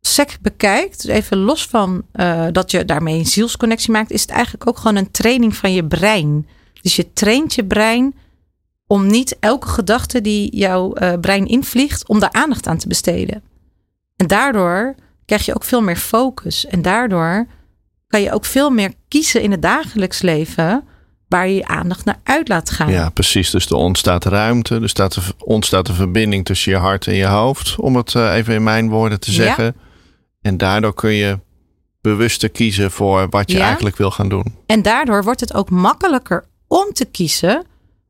sec 0.00 0.38
bekijkt. 0.40 1.02
Dus 1.02 1.14
even 1.14 1.38
los 1.38 1.66
van 1.66 2.02
eh, 2.12 2.46
dat 2.52 2.70
je 2.70 2.84
daarmee 2.84 3.18
een 3.18 3.26
zielsconnectie 3.26 3.90
maakt. 3.92 4.10
Is 4.10 4.20
het 4.20 4.30
eigenlijk 4.30 4.68
ook 4.68 4.76
gewoon 4.78 4.96
een 4.96 5.10
training 5.10 5.56
van 5.56 5.72
je 5.72 5.84
brein. 5.84 6.46
Dus 6.82 6.96
je 6.96 7.12
traint 7.12 7.54
je 7.54 7.64
brein 7.64 8.14
om 8.88 9.06
niet 9.06 9.36
elke 9.40 9.68
gedachte 9.68 10.20
die 10.20 10.56
jouw 10.56 10.92
eh, 10.92 11.12
brein 11.20 11.46
invliegt. 11.46 12.08
Om 12.08 12.20
daar 12.20 12.32
aandacht 12.32 12.66
aan 12.66 12.78
te 12.78 12.88
besteden. 12.88 13.42
En 14.16 14.26
daardoor 14.26 14.94
krijg 15.24 15.44
je 15.46 15.54
ook 15.54 15.64
veel 15.64 15.80
meer 15.80 15.96
focus. 15.96 16.66
En 16.66 16.82
daardoor 16.82 17.46
kan 18.06 18.20
je 18.20 18.32
ook 18.32 18.44
veel 18.44 18.70
meer 18.70 18.92
kiezen 19.08 19.42
in 19.42 19.50
het 19.50 19.62
dagelijks 19.62 20.22
leven 20.22 20.84
waar 21.28 21.48
je 21.48 21.54
je 21.54 21.66
aandacht 21.66 22.04
naar 22.04 22.20
uit 22.22 22.48
laat 22.48 22.70
gaan. 22.70 22.90
Ja, 22.90 23.08
precies. 23.10 23.50
Dus 23.50 23.66
er 23.66 23.74
ontstaat 23.76 24.24
ruimte. 24.24 24.74
Er 24.80 24.88
staat 24.88 25.14
er 25.14 25.30
ontstaat 25.38 25.88
een 25.88 25.94
verbinding 25.94 26.44
tussen 26.44 26.72
je 26.72 26.78
hart 26.78 27.06
en 27.06 27.14
je 27.14 27.26
hoofd. 27.26 27.76
Om 27.78 27.96
het 27.96 28.14
eh, 28.14 28.34
even 28.34 28.54
in 28.54 28.62
mijn 28.62 28.88
woorden 28.88 29.20
te 29.20 29.30
Ja. 29.30 29.36
zeggen. 29.36 29.76
En 30.40 30.56
daardoor 30.56 30.94
kun 30.94 31.12
je 31.12 31.38
bewuster 32.00 32.48
kiezen 32.50 32.90
voor 32.90 33.28
wat 33.28 33.50
je 33.50 33.56
Ja. 33.56 33.64
eigenlijk 33.64 33.96
wil 33.96 34.10
gaan 34.10 34.28
doen. 34.28 34.54
En 34.66 34.82
daardoor 34.82 35.24
wordt 35.24 35.40
het 35.40 35.54
ook 35.54 35.70
makkelijker 35.70 36.44
om 36.66 36.92
te 36.92 37.04
kiezen, 37.04 37.64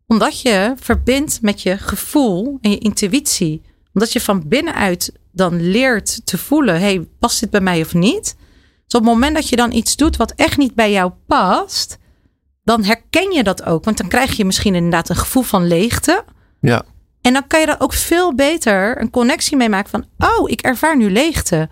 omdat 0.08 0.40
je 0.40 0.74
verbindt 0.76 1.42
met 1.42 1.62
je 1.62 1.78
gevoel 1.78 2.58
en 2.60 2.70
je 2.70 2.78
intuïtie. 2.78 3.62
Omdat 3.92 4.12
je 4.12 4.20
van 4.20 4.48
binnenuit 4.48 5.12
dan 5.32 5.70
leert 5.70 6.26
te 6.26 6.38
voelen: 6.38 6.80
hey, 6.80 7.08
past 7.18 7.40
dit 7.40 7.50
bij 7.50 7.60
mij 7.60 7.80
of 7.80 7.94
niet? 7.94 8.36
Dus 8.84 9.00
op 9.00 9.06
het 9.06 9.12
moment 9.12 9.34
dat 9.34 9.48
je 9.48 9.56
dan 9.56 9.72
iets 9.72 9.96
doet 9.96 10.16
wat 10.16 10.32
echt 10.36 10.56
niet 10.56 10.74
bij 10.74 10.92
jou 10.92 11.12
past, 11.26 11.98
dan 12.64 12.84
herken 12.84 13.32
je 13.32 13.42
dat 13.42 13.64
ook. 13.64 13.84
Want 13.84 13.96
dan 13.96 14.08
krijg 14.08 14.36
je 14.36 14.44
misschien 14.44 14.74
inderdaad 14.74 15.08
een 15.08 15.16
gevoel 15.16 15.42
van 15.42 15.66
leegte. 15.66 16.24
Ja, 16.60 16.84
En 17.20 17.32
dan 17.32 17.46
kan 17.46 17.60
je 17.60 17.66
er 17.66 17.80
ook 17.80 17.92
veel 17.92 18.34
beter 18.34 19.00
een 19.00 19.10
connectie 19.10 19.56
mee 19.56 19.68
maken 19.68 19.90
van, 19.90 20.04
oh, 20.18 20.50
ik 20.50 20.60
ervaar 20.60 20.96
nu 20.96 21.10
leegte. 21.10 21.68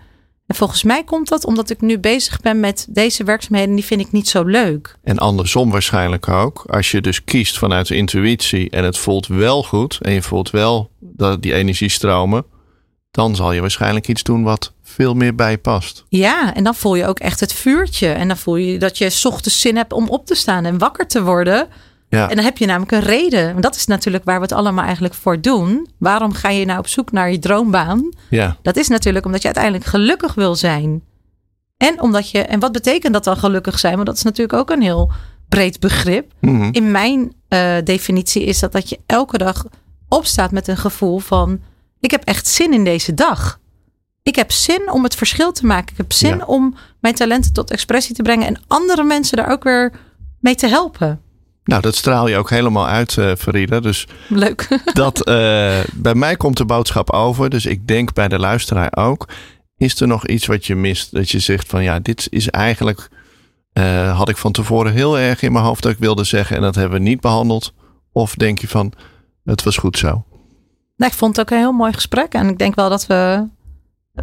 En 0.47 0.55
volgens 0.55 0.83
mij 0.83 1.03
komt 1.03 1.27
dat 1.27 1.45
omdat 1.45 1.69
ik 1.69 1.81
nu 1.81 1.99
bezig 1.99 2.39
ben 2.39 2.59
met 2.59 2.87
deze 2.89 3.23
werkzaamheden, 3.23 3.75
die 3.75 3.85
vind 3.85 4.01
ik 4.01 4.11
niet 4.11 4.27
zo 4.27 4.43
leuk. 4.43 4.97
En 5.03 5.17
andersom 5.17 5.71
waarschijnlijk 5.71 6.27
ook. 6.27 6.63
Als 6.67 6.91
je 6.91 7.01
dus 7.01 7.23
kiest 7.23 7.57
vanuit 7.57 7.87
de 7.87 7.95
intuïtie 7.95 8.69
en 8.69 8.83
het 8.83 8.97
voelt 8.97 9.27
wel 9.27 9.63
goed 9.63 9.97
en 10.01 10.11
je 10.11 10.21
voelt 10.21 10.49
wel 10.49 10.89
dat 10.99 11.41
die 11.41 11.53
energie 11.53 11.89
stromen, 11.89 12.45
dan 13.11 13.35
zal 13.35 13.51
je 13.51 13.61
waarschijnlijk 13.61 14.07
iets 14.07 14.23
doen 14.23 14.43
wat 14.43 14.73
veel 14.83 15.13
meer 15.13 15.35
bij 15.35 15.57
past. 15.57 16.05
Ja, 16.09 16.53
en 16.53 16.63
dan 16.63 16.75
voel 16.75 16.95
je 16.95 17.05
ook 17.05 17.19
echt 17.19 17.39
het 17.39 17.53
vuurtje. 17.53 18.07
En 18.07 18.27
dan 18.27 18.37
voel 18.37 18.55
je 18.55 18.79
dat 18.79 18.97
je 18.97 19.19
ochtends 19.23 19.61
zin 19.61 19.75
hebt 19.75 19.93
om 19.93 20.09
op 20.09 20.25
te 20.25 20.35
staan 20.35 20.65
en 20.65 20.77
wakker 20.77 21.07
te 21.07 21.23
worden. 21.23 21.67
Ja, 22.09 22.29
En 22.29 22.35
dan 22.35 22.45
heb 22.45 22.57
je 22.57 22.65
namelijk 22.65 22.91
een 22.91 22.99
reden. 22.99 23.51
Want 23.51 23.63
dat 23.63 23.75
is 23.75 23.85
natuurlijk 23.85 24.23
waar 24.23 24.35
we 24.35 24.41
het 24.41 24.51
allemaal 24.51 24.83
eigenlijk 24.83 25.13
voor 25.13 25.41
doen. 25.41 25.87
Waarom 25.99 26.33
ga 26.33 26.49
je 26.49 26.65
nou 26.65 26.79
op 26.79 26.87
zoek 26.87 27.11
naar 27.11 27.31
je 27.31 27.39
droombaan? 27.39 28.09
ja, 28.29 28.57
Dat 28.61 28.75
is 28.77 28.87
natuurlijk 28.87 29.25
omdat 29.25 29.39
je 29.39 29.45
uiteindelijk 29.45 29.85
gelukkig 29.85 30.33
wil 30.33 30.55
zijn. 30.55 31.03
En 31.77 32.01
omdat 32.01 32.31
je, 32.31 32.41
en 32.41 32.59
wat 32.59 32.71
betekent 32.71 33.13
dat 33.13 33.23
dan 33.23 33.37
gelukkig 33.37 33.79
zijn? 33.79 33.93
Want 33.95 34.05
dat 34.05 34.15
is 34.15 34.23
natuurlijk 34.23 34.59
ook 34.59 34.69
een 34.69 34.81
heel 34.81 35.11
breed 35.49 35.79
begrip. 35.79 36.31
Mhm. 36.41 36.69
In 36.71 36.91
mijn 36.91 37.33
eh, 37.47 37.75
definitie 37.83 38.43
is 38.43 38.59
dat 38.59 38.71
dat 38.71 38.89
je 38.89 38.99
elke 39.05 39.37
dag 39.37 39.65
opstaat 40.07 40.51
met 40.51 40.67
een 40.67 40.77
gevoel 40.77 41.19
van: 41.19 41.59
ik 41.99 42.11
heb 42.11 42.23
echt 42.23 42.47
zin 42.47 42.73
in 42.73 42.83
deze 42.83 43.13
dag. 43.13 43.59
Ik 44.23 44.35
heb 44.35 44.51
zin 44.51 44.91
om 44.91 45.03
het 45.03 45.15
verschil 45.15 45.51
te 45.51 45.65
maken. 45.65 45.91
Ik 45.91 45.97
heb 45.97 46.11
zin 46.13 46.37
Ja. 46.37 46.45
om 46.45 46.75
mijn 46.99 47.15
talenten 47.15 47.53
tot 47.53 47.71
expressie 47.71 48.15
te 48.15 48.21
brengen 48.21 48.47
en 48.47 48.61
andere 48.67 49.03
mensen 49.03 49.37
daar 49.37 49.49
ook 49.51 49.63
weer 49.63 49.93
mee 50.39 50.55
te 50.55 50.67
helpen. 50.67 51.21
Nou, 51.67 51.81
dat 51.81 51.95
straal 51.95 52.27
je 52.27 52.37
ook 52.37 52.49
helemaal 52.49 52.87
uit, 52.87 53.17
eh 53.17 53.31
Farida. 53.37 53.79
Dus 53.79 54.07
Leuk. 54.27 54.79
dat, 54.93 55.23
eh, 55.25 55.79
bij 55.93 56.15
mij 56.15 56.35
komt 56.35 56.57
de 56.57 56.65
boodschap 56.65 57.11
over. 57.11 57.49
Dus 57.49 57.65
ik 57.65 57.87
denk 57.87 58.13
bij 58.13 58.27
de 58.27 58.39
luisteraar 58.39 58.91
ook. 58.95 59.27
Is 59.77 60.01
er 60.01 60.07
nog 60.07 60.27
iets 60.27 60.45
wat 60.45 60.65
je 60.65 60.75
mist? 60.75 61.11
Dat 61.11 61.29
je 61.29 61.39
zegt 61.39 61.67
van 61.67 61.83
ja, 61.83 61.99
dit 61.99 62.27
is 62.29 62.49
eigenlijk. 62.49 63.09
eh, 63.73 64.17
had 64.17 64.29
ik 64.29 64.37
van 64.37 64.51
tevoren 64.51 64.93
heel 64.93 65.19
erg 65.19 65.41
in 65.41 65.51
mijn 65.51 65.65
hoofd 65.65 65.83
dat 65.83 65.91
ik 65.91 65.97
wilde 65.97 66.23
zeggen. 66.23 66.55
En 66.55 66.61
dat 66.61 66.75
hebben 66.75 66.97
we 66.97 67.03
niet 67.03 67.21
behandeld. 67.21 67.73
Of 68.11 68.35
denk 68.35 68.59
je 68.59 68.67
van 68.67 68.93
het 69.43 69.63
was 69.63 69.77
goed 69.77 69.97
zo? 69.97 70.07
Nou, 70.97 71.11
ik 71.11 71.17
vond 71.17 71.35
het 71.35 71.45
ook 71.45 71.51
een 71.51 71.63
heel 71.63 71.71
mooi 71.71 71.93
gesprek. 71.93 72.33
En 72.33 72.49
ik 72.49 72.57
denk 72.57 72.75
wel 72.75 72.89
dat 72.89 73.07
we 73.07 73.47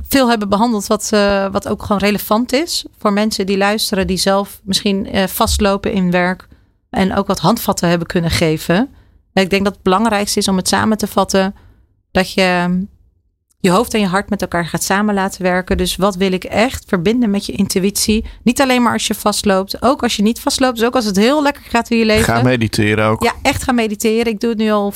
veel 0.08 0.28
hebben 0.28 0.48
behandeld 0.48 0.86
wat, 0.86 1.08
wat 1.52 1.68
ook 1.68 1.82
gewoon 1.82 2.00
relevant 2.02 2.52
is. 2.52 2.84
Voor 2.98 3.12
mensen 3.12 3.46
die 3.46 3.56
luisteren, 3.56 4.06
die 4.06 4.16
zelf 4.16 4.60
misschien 4.64 5.08
vastlopen 5.28 5.92
in 5.92 6.10
werk. 6.10 6.48
En 6.94 7.14
ook 7.14 7.26
wat 7.26 7.38
handvatten 7.38 7.88
hebben 7.88 8.06
kunnen 8.06 8.30
geven. 8.30 8.88
Ik 9.32 9.50
denk 9.50 9.64
dat 9.64 9.74
het 9.74 9.82
belangrijkste 9.82 10.38
is 10.38 10.48
om 10.48 10.56
het 10.56 10.68
samen 10.68 10.98
te 10.98 11.06
vatten. 11.06 11.54
Dat 12.10 12.32
je 12.32 12.82
je 13.60 13.70
hoofd 13.70 13.94
en 13.94 14.00
je 14.00 14.06
hart 14.06 14.30
met 14.30 14.42
elkaar 14.42 14.66
gaat 14.66 14.82
samen 14.82 15.14
laten 15.14 15.42
werken. 15.42 15.76
Dus 15.76 15.96
wat 15.96 16.16
wil 16.16 16.32
ik 16.32 16.44
echt 16.44 16.84
verbinden 16.86 17.30
met 17.30 17.46
je 17.46 17.52
intuïtie? 17.52 18.24
Niet 18.42 18.60
alleen 18.60 18.82
maar 18.82 18.92
als 18.92 19.06
je 19.06 19.14
vastloopt, 19.14 19.82
ook 19.82 20.02
als 20.02 20.16
je 20.16 20.22
niet 20.22 20.40
vastloopt. 20.40 20.76
Dus 20.78 20.86
ook 20.86 20.94
als 20.94 21.04
het 21.04 21.16
heel 21.16 21.42
lekker 21.42 21.62
gaat 21.68 21.90
in 21.90 21.98
je 21.98 22.04
leven. 22.04 22.24
Ga 22.24 22.42
mediteren 22.42 23.06
ook. 23.06 23.22
Ja, 23.22 23.32
echt 23.42 23.62
gaan 23.62 23.74
mediteren. 23.74 24.32
Ik 24.32 24.40
doe 24.40 24.50
het 24.50 24.58
nu 24.58 24.70
al 24.70 24.92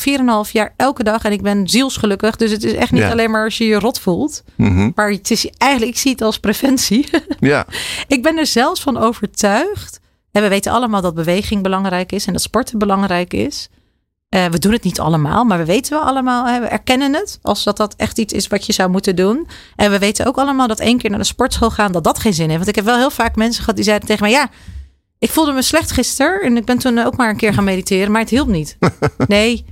4,5 0.46 0.50
jaar 0.52 0.74
elke 0.76 1.02
dag 1.02 1.24
en 1.24 1.32
ik 1.32 1.42
ben 1.42 1.68
zielsgelukkig. 1.68 2.36
Dus 2.36 2.50
het 2.50 2.64
is 2.64 2.72
echt 2.72 2.92
niet 2.92 3.02
Ja. 3.02 3.10
alleen 3.10 3.30
maar 3.30 3.44
als 3.44 3.58
je 3.58 3.64
je 3.64 3.78
rot 3.78 4.00
voelt. 4.00 4.42
Mhm. 4.56 4.90
Maar 4.94 5.10
het 5.10 5.30
is 5.30 5.50
eigenlijk, 5.58 5.90
ik 5.92 5.98
zie 5.98 6.10
het 6.12 6.22
als 6.22 6.38
preventie. 6.38 7.08
Ja, 7.40 7.66
ik 8.06 8.22
ben 8.22 8.38
er 8.38 8.46
zelfs 8.46 8.80
van 8.80 8.96
overtuigd. 8.96 10.00
En 10.38 10.44
we 10.44 10.50
weten 10.50 10.72
allemaal 10.72 11.00
dat 11.00 11.14
beweging 11.14 11.62
belangrijk 11.62 12.12
is 12.12 12.26
en 12.26 12.32
dat 12.32 12.42
sporten 12.42 12.78
belangrijk 12.78 13.32
is. 13.32 13.68
Eh, 14.28 14.46
we 14.46 14.58
doen 14.58 14.72
het 14.72 14.82
niet 14.82 15.00
allemaal, 15.00 15.44
maar 15.44 15.58
we 15.58 15.64
weten 15.64 15.92
wel 15.92 16.06
allemaal, 16.06 16.46
hè, 16.46 16.60
we 16.60 16.66
erkennen 16.66 17.14
het 17.14 17.38
als 17.42 17.64
dat 17.64 17.76
dat 17.76 17.94
echt 17.96 18.18
iets 18.18 18.32
is 18.32 18.46
wat 18.46 18.66
je 18.66 18.72
zou 18.72 18.90
moeten 18.90 19.16
doen. 19.16 19.48
En 19.76 19.90
we 19.90 19.98
weten 19.98 20.26
ook 20.26 20.38
allemaal 20.38 20.66
dat 20.66 20.80
één 20.80 20.98
keer 20.98 21.10
naar 21.10 21.18
de 21.18 21.24
sportschool 21.24 21.70
gaan, 21.70 21.92
dat 21.92 22.04
dat 22.04 22.18
geen 22.18 22.34
zin 22.34 22.44
heeft. 22.44 22.56
Want 22.56 22.68
ik 22.68 22.74
heb 22.74 22.84
wel 22.84 22.96
heel 22.96 23.10
vaak 23.10 23.36
mensen 23.36 23.60
gehad 23.60 23.76
die 23.76 23.84
zeiden 23.84 24.08
tegen 24.08 24.22
mij, 24.22 24.32
ja, 24.32 24.50
ik 25.18 25.30
voelde 25.30 25.52
me 25.52 25.62
slecht 25.62 25.90
gisteren 25.90 26.40
en 26.40 26.56
ik 26.56 26.64
ben 26.64 26.78
toen 26.78 26.98
ook 26.98 27.16
maar 27.16 27.30
een 27.30 27.36
keer 27.36 27.54
gaan 27.54 27.64
mediteren, 27.64 28.12
maar 28.12 28.20
het 28.20 28.30
hielp 28.30 28.48
niet. 28.48 28.76
Nee, 29.26 29.64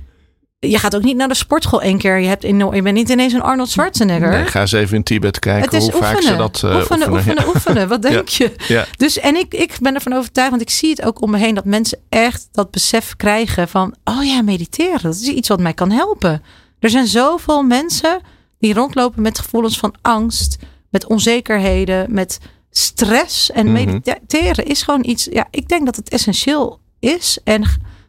je 0.59 0.77
gaat 0.77 0.95
ook 0.95 1.03
niet 1.03 1.15
naar 1.17 1.27
de 1.27 1.33
sportschool 1.33 1.81
één 1.81 1.97
keer. 1.97 2.17
Je, 2.17 2.27
hebt 2.27 2.41
je 2.41 2.81
bent 2.81 2.91
niet 2.93 3.09
ineens 3.09 3.33
een 3.33 3.41
Arnold 3.41 3.69
Schwarzenegger. 3.69 4.29
nee, 4.29 4.45
ga 4.45 4.59
eens 4.61 4.71
even 4.71 4.95
in 4.95 5.03
Tibet 5.03 5.39
kijken 5.39 5.69
hoe 5.79 5.93
oefenen. 5.93 6.07
vaak 6.13 6.21
ze 6.21 6.35
dat 6.35 6.63
eh, 6.63 6.75
oefenen, 6.75 7.11
oefenen, 7.11 7.43
Ja. 7.43 7.47
oefenen, 7.47 7.87
Wat 7.87 8.01
denk 8.11 8.27
je? 8.27 8.51
Ja. 8.67 8.85
Dus 8.97 9.19
en 9.19 9.35
ik, 9.35 9.53
ik 9.53 9.77
ben 9.81 9.95
ervan 9.95 10.13
overtuigd, 10.13 10.49
want 10.49 10.61
ik 10.61 10.69
zie 10.69 10.89
het 10.89 11.01
ook 11.03 11.21
om 11.21 11.31
me 11.31 11.37
heen, 11.37 11.55
dat 11.55 11.65
mensen 11.65 11.99
echt 12.09 12.47
dat 12.51 12.71
besef 12.71 13.15
krijgen 13.15 13.67
van, 13.67 13.95
oh 14.03 14.23
ja, 14.23 14.41
mediteren, 14.41 15.01
dat 15.01 15.15
is 15.15 15.27
iets 15.27 15.47
wat 15.47 15.59
mij 15.59 15.73
kan 15.73 15.91
helpen. 15.91 16.41
Er 16.79 16.89
zijn 16.89 17.07
zoveel 17.07 17.63
mensen 17.63 18.19
die 18.59 18.73
rondlopen 18.73 19.21
met 19.21 19.39
gevoelens 19.39 19.77
van 19.79 19.93
angst, 20.01 20.57
met 20.89 21.05
onzekerheden, 21.07 22.13
met 22.13 22.39
stress. 22.71 23.51
En 23.51 23.65
Mhm. 23.71 23.73
mediteren 23.85 24.65
is 24.65 24.81
gewoon 24.81 25.03
iets, 25.05 25.27
ja, 25.31 25.47
ik 25.51 25.67
denk 25.67 25.85
dat 25.85 25.95
het 25.95 26.09
essentieel 26.09 26.79
is. 26.99 27.39
En 27.43 27.63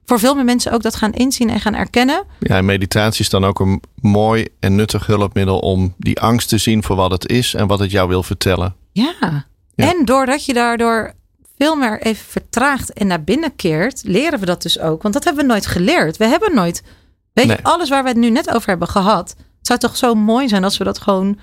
voor 0.09 0.19
veel 0.19 0.35
meer 0.35 0.45
mensen 0.45 0.73
ook 0.73 0.83
dat 0.83 0.97
gaan 0.97 1.13
inzien 1.13 1.51
en 1.51 1.61
gaan 1.61 1.75
erkennen. 1.75 2.25
Ja, 2.41 2.57
en 2.57 2.65
meditatie 2.65 3.21
is 3.21 3.31
dan 3.31 3.45
ook 3.45 3.61
een 3.61 3.83
mooi 4.01 4.47
en 4.61 4.75
nuttig 4.75 5.07
hulpmiddel 5.07 5.59
om 5.59 5.95
die 5.99 6.21
angst 6.21 6.49
te 6.49 6.59
zien 6.59 6.83
voor 6.83 6.97
wat 6.97 7.11
het 7.11 7.29
is 7.29 7.55
en 7.55 7.67
wat 7.67 7.79
het 7.79 7.91
jou 7.91 8.09
wil 8.09 8.23
vertellen. 8.23 8.75
Ja. 8.93 9.15
Ja. 9.21 9.45
En 9.75 10.05
doordat 10.05 10.45
je 10.45 10.53
daardoor 10.53 11.13
veel 11.59 11.77
meer 11.77 12.01
even 12.03 12.25
vertraagt 12.27 12.93
en 12.93 13.07
naar 13.07 13.23
binnen 13.25 13.57
keert, 13.57 14.01
leren 14.05 14.39
we 14.41 14.47
dat 14.47 14.63
dus 14.63 14.79
ook. 14.81 15.03
Want 15.03 15.15
dat 15.15 15.25
hebben 15.25 15.43
we 15.43 15.49
nooit 15.53 15.67
geleerd. 15.67 16.17
We 16.17 16.25
hebben 16.27 16.55
nooit. 16.55 16.83
Weet 17.33 17.47
Nee. 17.47 17.57
je, 17.57 17.63
alles 17.63 17.89
waar 17.89 18.03
we 18.03 18.09
het 18.09 18.19
nu 18.19 18.31
net 18.31 18.55
over 18.55 18.69
hebben 18.69 18.89
gehad. 18.89 19.29
Het 19.39 19.67
zou 19.67 19.79
toch 19.79 19.97
zo 19.97 20.15
mooi 20.15 20.49
zijn 20.49 20.65
als 20.65 20.79
we 20.79 20.85
dat 20.85 20.99
gewoon 21.01 21.39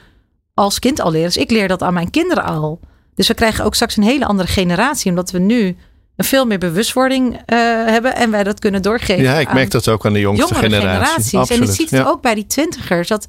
als 0.54 0.80
kind 0.80 1.01
al 1.01 1.12
leren. 1.12 1.28
Dus 1.28 1.38
ik 1.38 1.51
leer 1.51 1.67
dat 1.67 1.84
aan 1.84 1.93
mijn 1.93 2.10
kinderen 2.10 2.43
al. 2.43 2.80
Dus 3.15 3.28
we 3.28 3.34
krijgen 3.34 3.65
ook 3.65 3.75
straks 3.75 3.97
een 3.97 4.04
hele 4.04 4.25
andere 4.25 4.47
generatie, 4.47 5.10
omdat 5.10 5.32
we 5.32 5.39
nu 5.39 5.75
veel 6.17 6.45
meer 6.45 6.58
bewustwording 6.58 7.34
eh, 7.45 7.58
hebben 7.86 8.15
en 8.15 8.32
wij 8.32 8.43
dat 8.43 8.60
kunnen 8.60 8.82
doorgeven. 8.82 9.23
Ja, 9.23 9.36
ik 9.39 9.54
merk 9.54 9.71
dat 9.71 9.88
ook 9.88 10.06
aan 10.06 10.13
de 10.13 10.19
jongste 10.19 10.45
jongere 10.54 10.69
generatie. 10.69 10.99
generaties. 10.99 11.32
En 11.34 11.39
Absoluut. 11.39 11.67
je 11.67 11.73
ziet 11.73 11.89
het 11.89 11.99
ja. 11.99 12.06
ook 12.08 12.21
bij 12.21 12.36
die 12.36 12.47
twintigers. 12.47 13.08
Dat, 13.08 13.28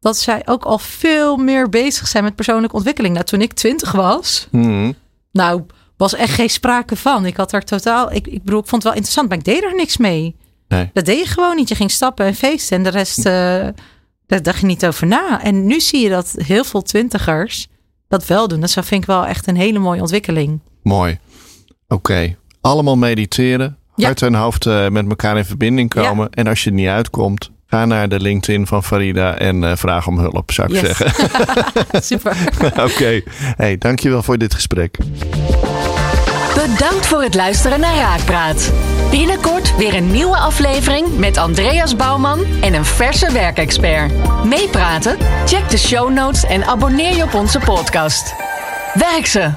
dat 0.00 0.18
zij 0.18 0.42
ook 0.44 0.64
al 0.64 0.78
veel 0.78 1.36
meer 1.36 1.68
bezig 1.68 2.08
zijn 2.08 2.24
met 2.24 2.34
persoonlijke 2.34 2.76
ontwikkeling. 2.76 3.14
Nou, 3.14 3.26
toen 3.26 3.40
ik 3.40 3.52
twintig 3.52 3.92
was, 3.92 4.46
Mhm. 4.50 4.92
nou, 5.32 5.62
was 5.96 6.14
echt 6.14 6.34
geen 6.34 6.50
sprake 6.50 6.96
van. 6.96 7.26
Ik 7.26 7.36
had 7.36 7.52
er 7.52 7.62
totaal, 7.64 8.12
ik, 8.12 8.26
ik 8.26 8.42
bedoel, 8.42 8.60
ik 8.60 8.66
vond 8.68 8.82
het 8.82 8.92
wel 8.92 8.92
interessant, 8.92 9.28
maar 9.28 9.38
ik 9.38 9.44
deed 9.44 9.62
er 9.62 9.74
niks 9.74 9.96
mee. 9.96 10.36
Nee. 10.68 10.90
Dat 10.92 11.04
deed 11.04 11.18
je 11.18 11.26
gewoon 11.26 11.56
niet. 11.56 11.68
Je 11.68 11.74
ging 11.74 11.90
stappen 11.90 12.26
en 12.26 12.34
feesten 12.34 12.76
en 12.76 12.82
de 12.82 12.88
rest, 12.90 13.18
eh, 13.18 13.32
daar 14.26 14.42
dacht 14.42 14.60
je 14.60 14.66
niet 14.66 14.86
over 14.86 15.06
na. 15.06 15.42
En 15.42 15.66
nu 15.66 15.80
zie 15.80 16.00
je 16.00 16.08
dat 16.08 16.34
heel 16.36 16.64
veel 16.64 16.82
twintigers 16.82 17.66
dat 18.08 18.26
wel 18.26 18.48
doen. 18.48 18.60
Dat 18.60 18.72
vind 18.72 18.90
ik 18.90 19.04
wel 19.04 19.26
echt 19.26 19.46
een 19.46 19.56
hele 19.56 19.78
mooie 19.78 20.00
ontwikkeling. 20.00 20.60
Mooi. 20.82 21.18
Oké. 21.92 22.36
Allemaal 22.60 22.96
mediteren. 22.96 23.76
Ja. 23.96 24.04
Hart 24.06 24.22
en 24.22 24.34
hoofd 24.34 24.66
eh, 24.66 24.88
met 24.88 25.08
elkaar 25.08 25.36
in 25.36 25.44
verbinding 25.44 25.88
komen. 25.90 26.30
En 26.30 26.46
als 26.46 26.64
je 26.64 26.70
er 26.70 26.76
niet 26.76 26.88
uitkomt, 26.88 27.50
ga 27.66 27.84
naar 27.84 28.08
de 28.08 28.20
LinkedIn 28.20 28.66
van 28.66 28.84
Farida 28.84 29.34
en 29.38 29.64
eh, 29.64 29.76
vraag 29.76 30.06
om 30.06 30.18
hulp, 30.18 30.50
zou 30.52 30.74
ik 30.74 30.80
Yes. 30.80 30.96
zeggen. 30.96 31.28
Super. 32.02 32.36
Oké. 32.90 33.20
Hey, 33.56 33.78
dankjewel 33.78 34.22
voor 34.22 34.38
dit 34.38 34.54
gesprek. 34.54 34.96
Bedankt 36.54 37.06
voor 37.06 37.22
het 37.22 37.34
luisteren 37.34 37.80
naar 37.80 37.94
Raakpraat. 37.96 38.72
Binnenkort 39.10 39.76
weer 39.76 39.94
een 39.94 40.10
nieuwe 40.10 40.36
aflevering 40.36 41.18
met 41.18 41.36
Andreas 41.36 41.96
Bouwman 41.96 42.44
en 42.60 42.74
een 42.74 42.84
verse 42.84 43.32
werkexpert. 43.32 44.12
Meepraten? 44.44 45.16
Check 45.46 45.68
de 45.70 45.78
show 45.78 46.10
notes 46.12 46.44
en 46.44 46.64
abonneer 46.64 47.16
je 47.16 47.22
op 47.22 47.34
onze 47.34 47.58
podcast. 47.58 48.34
Werk 48.94 49.26
ze! 49.26 49.50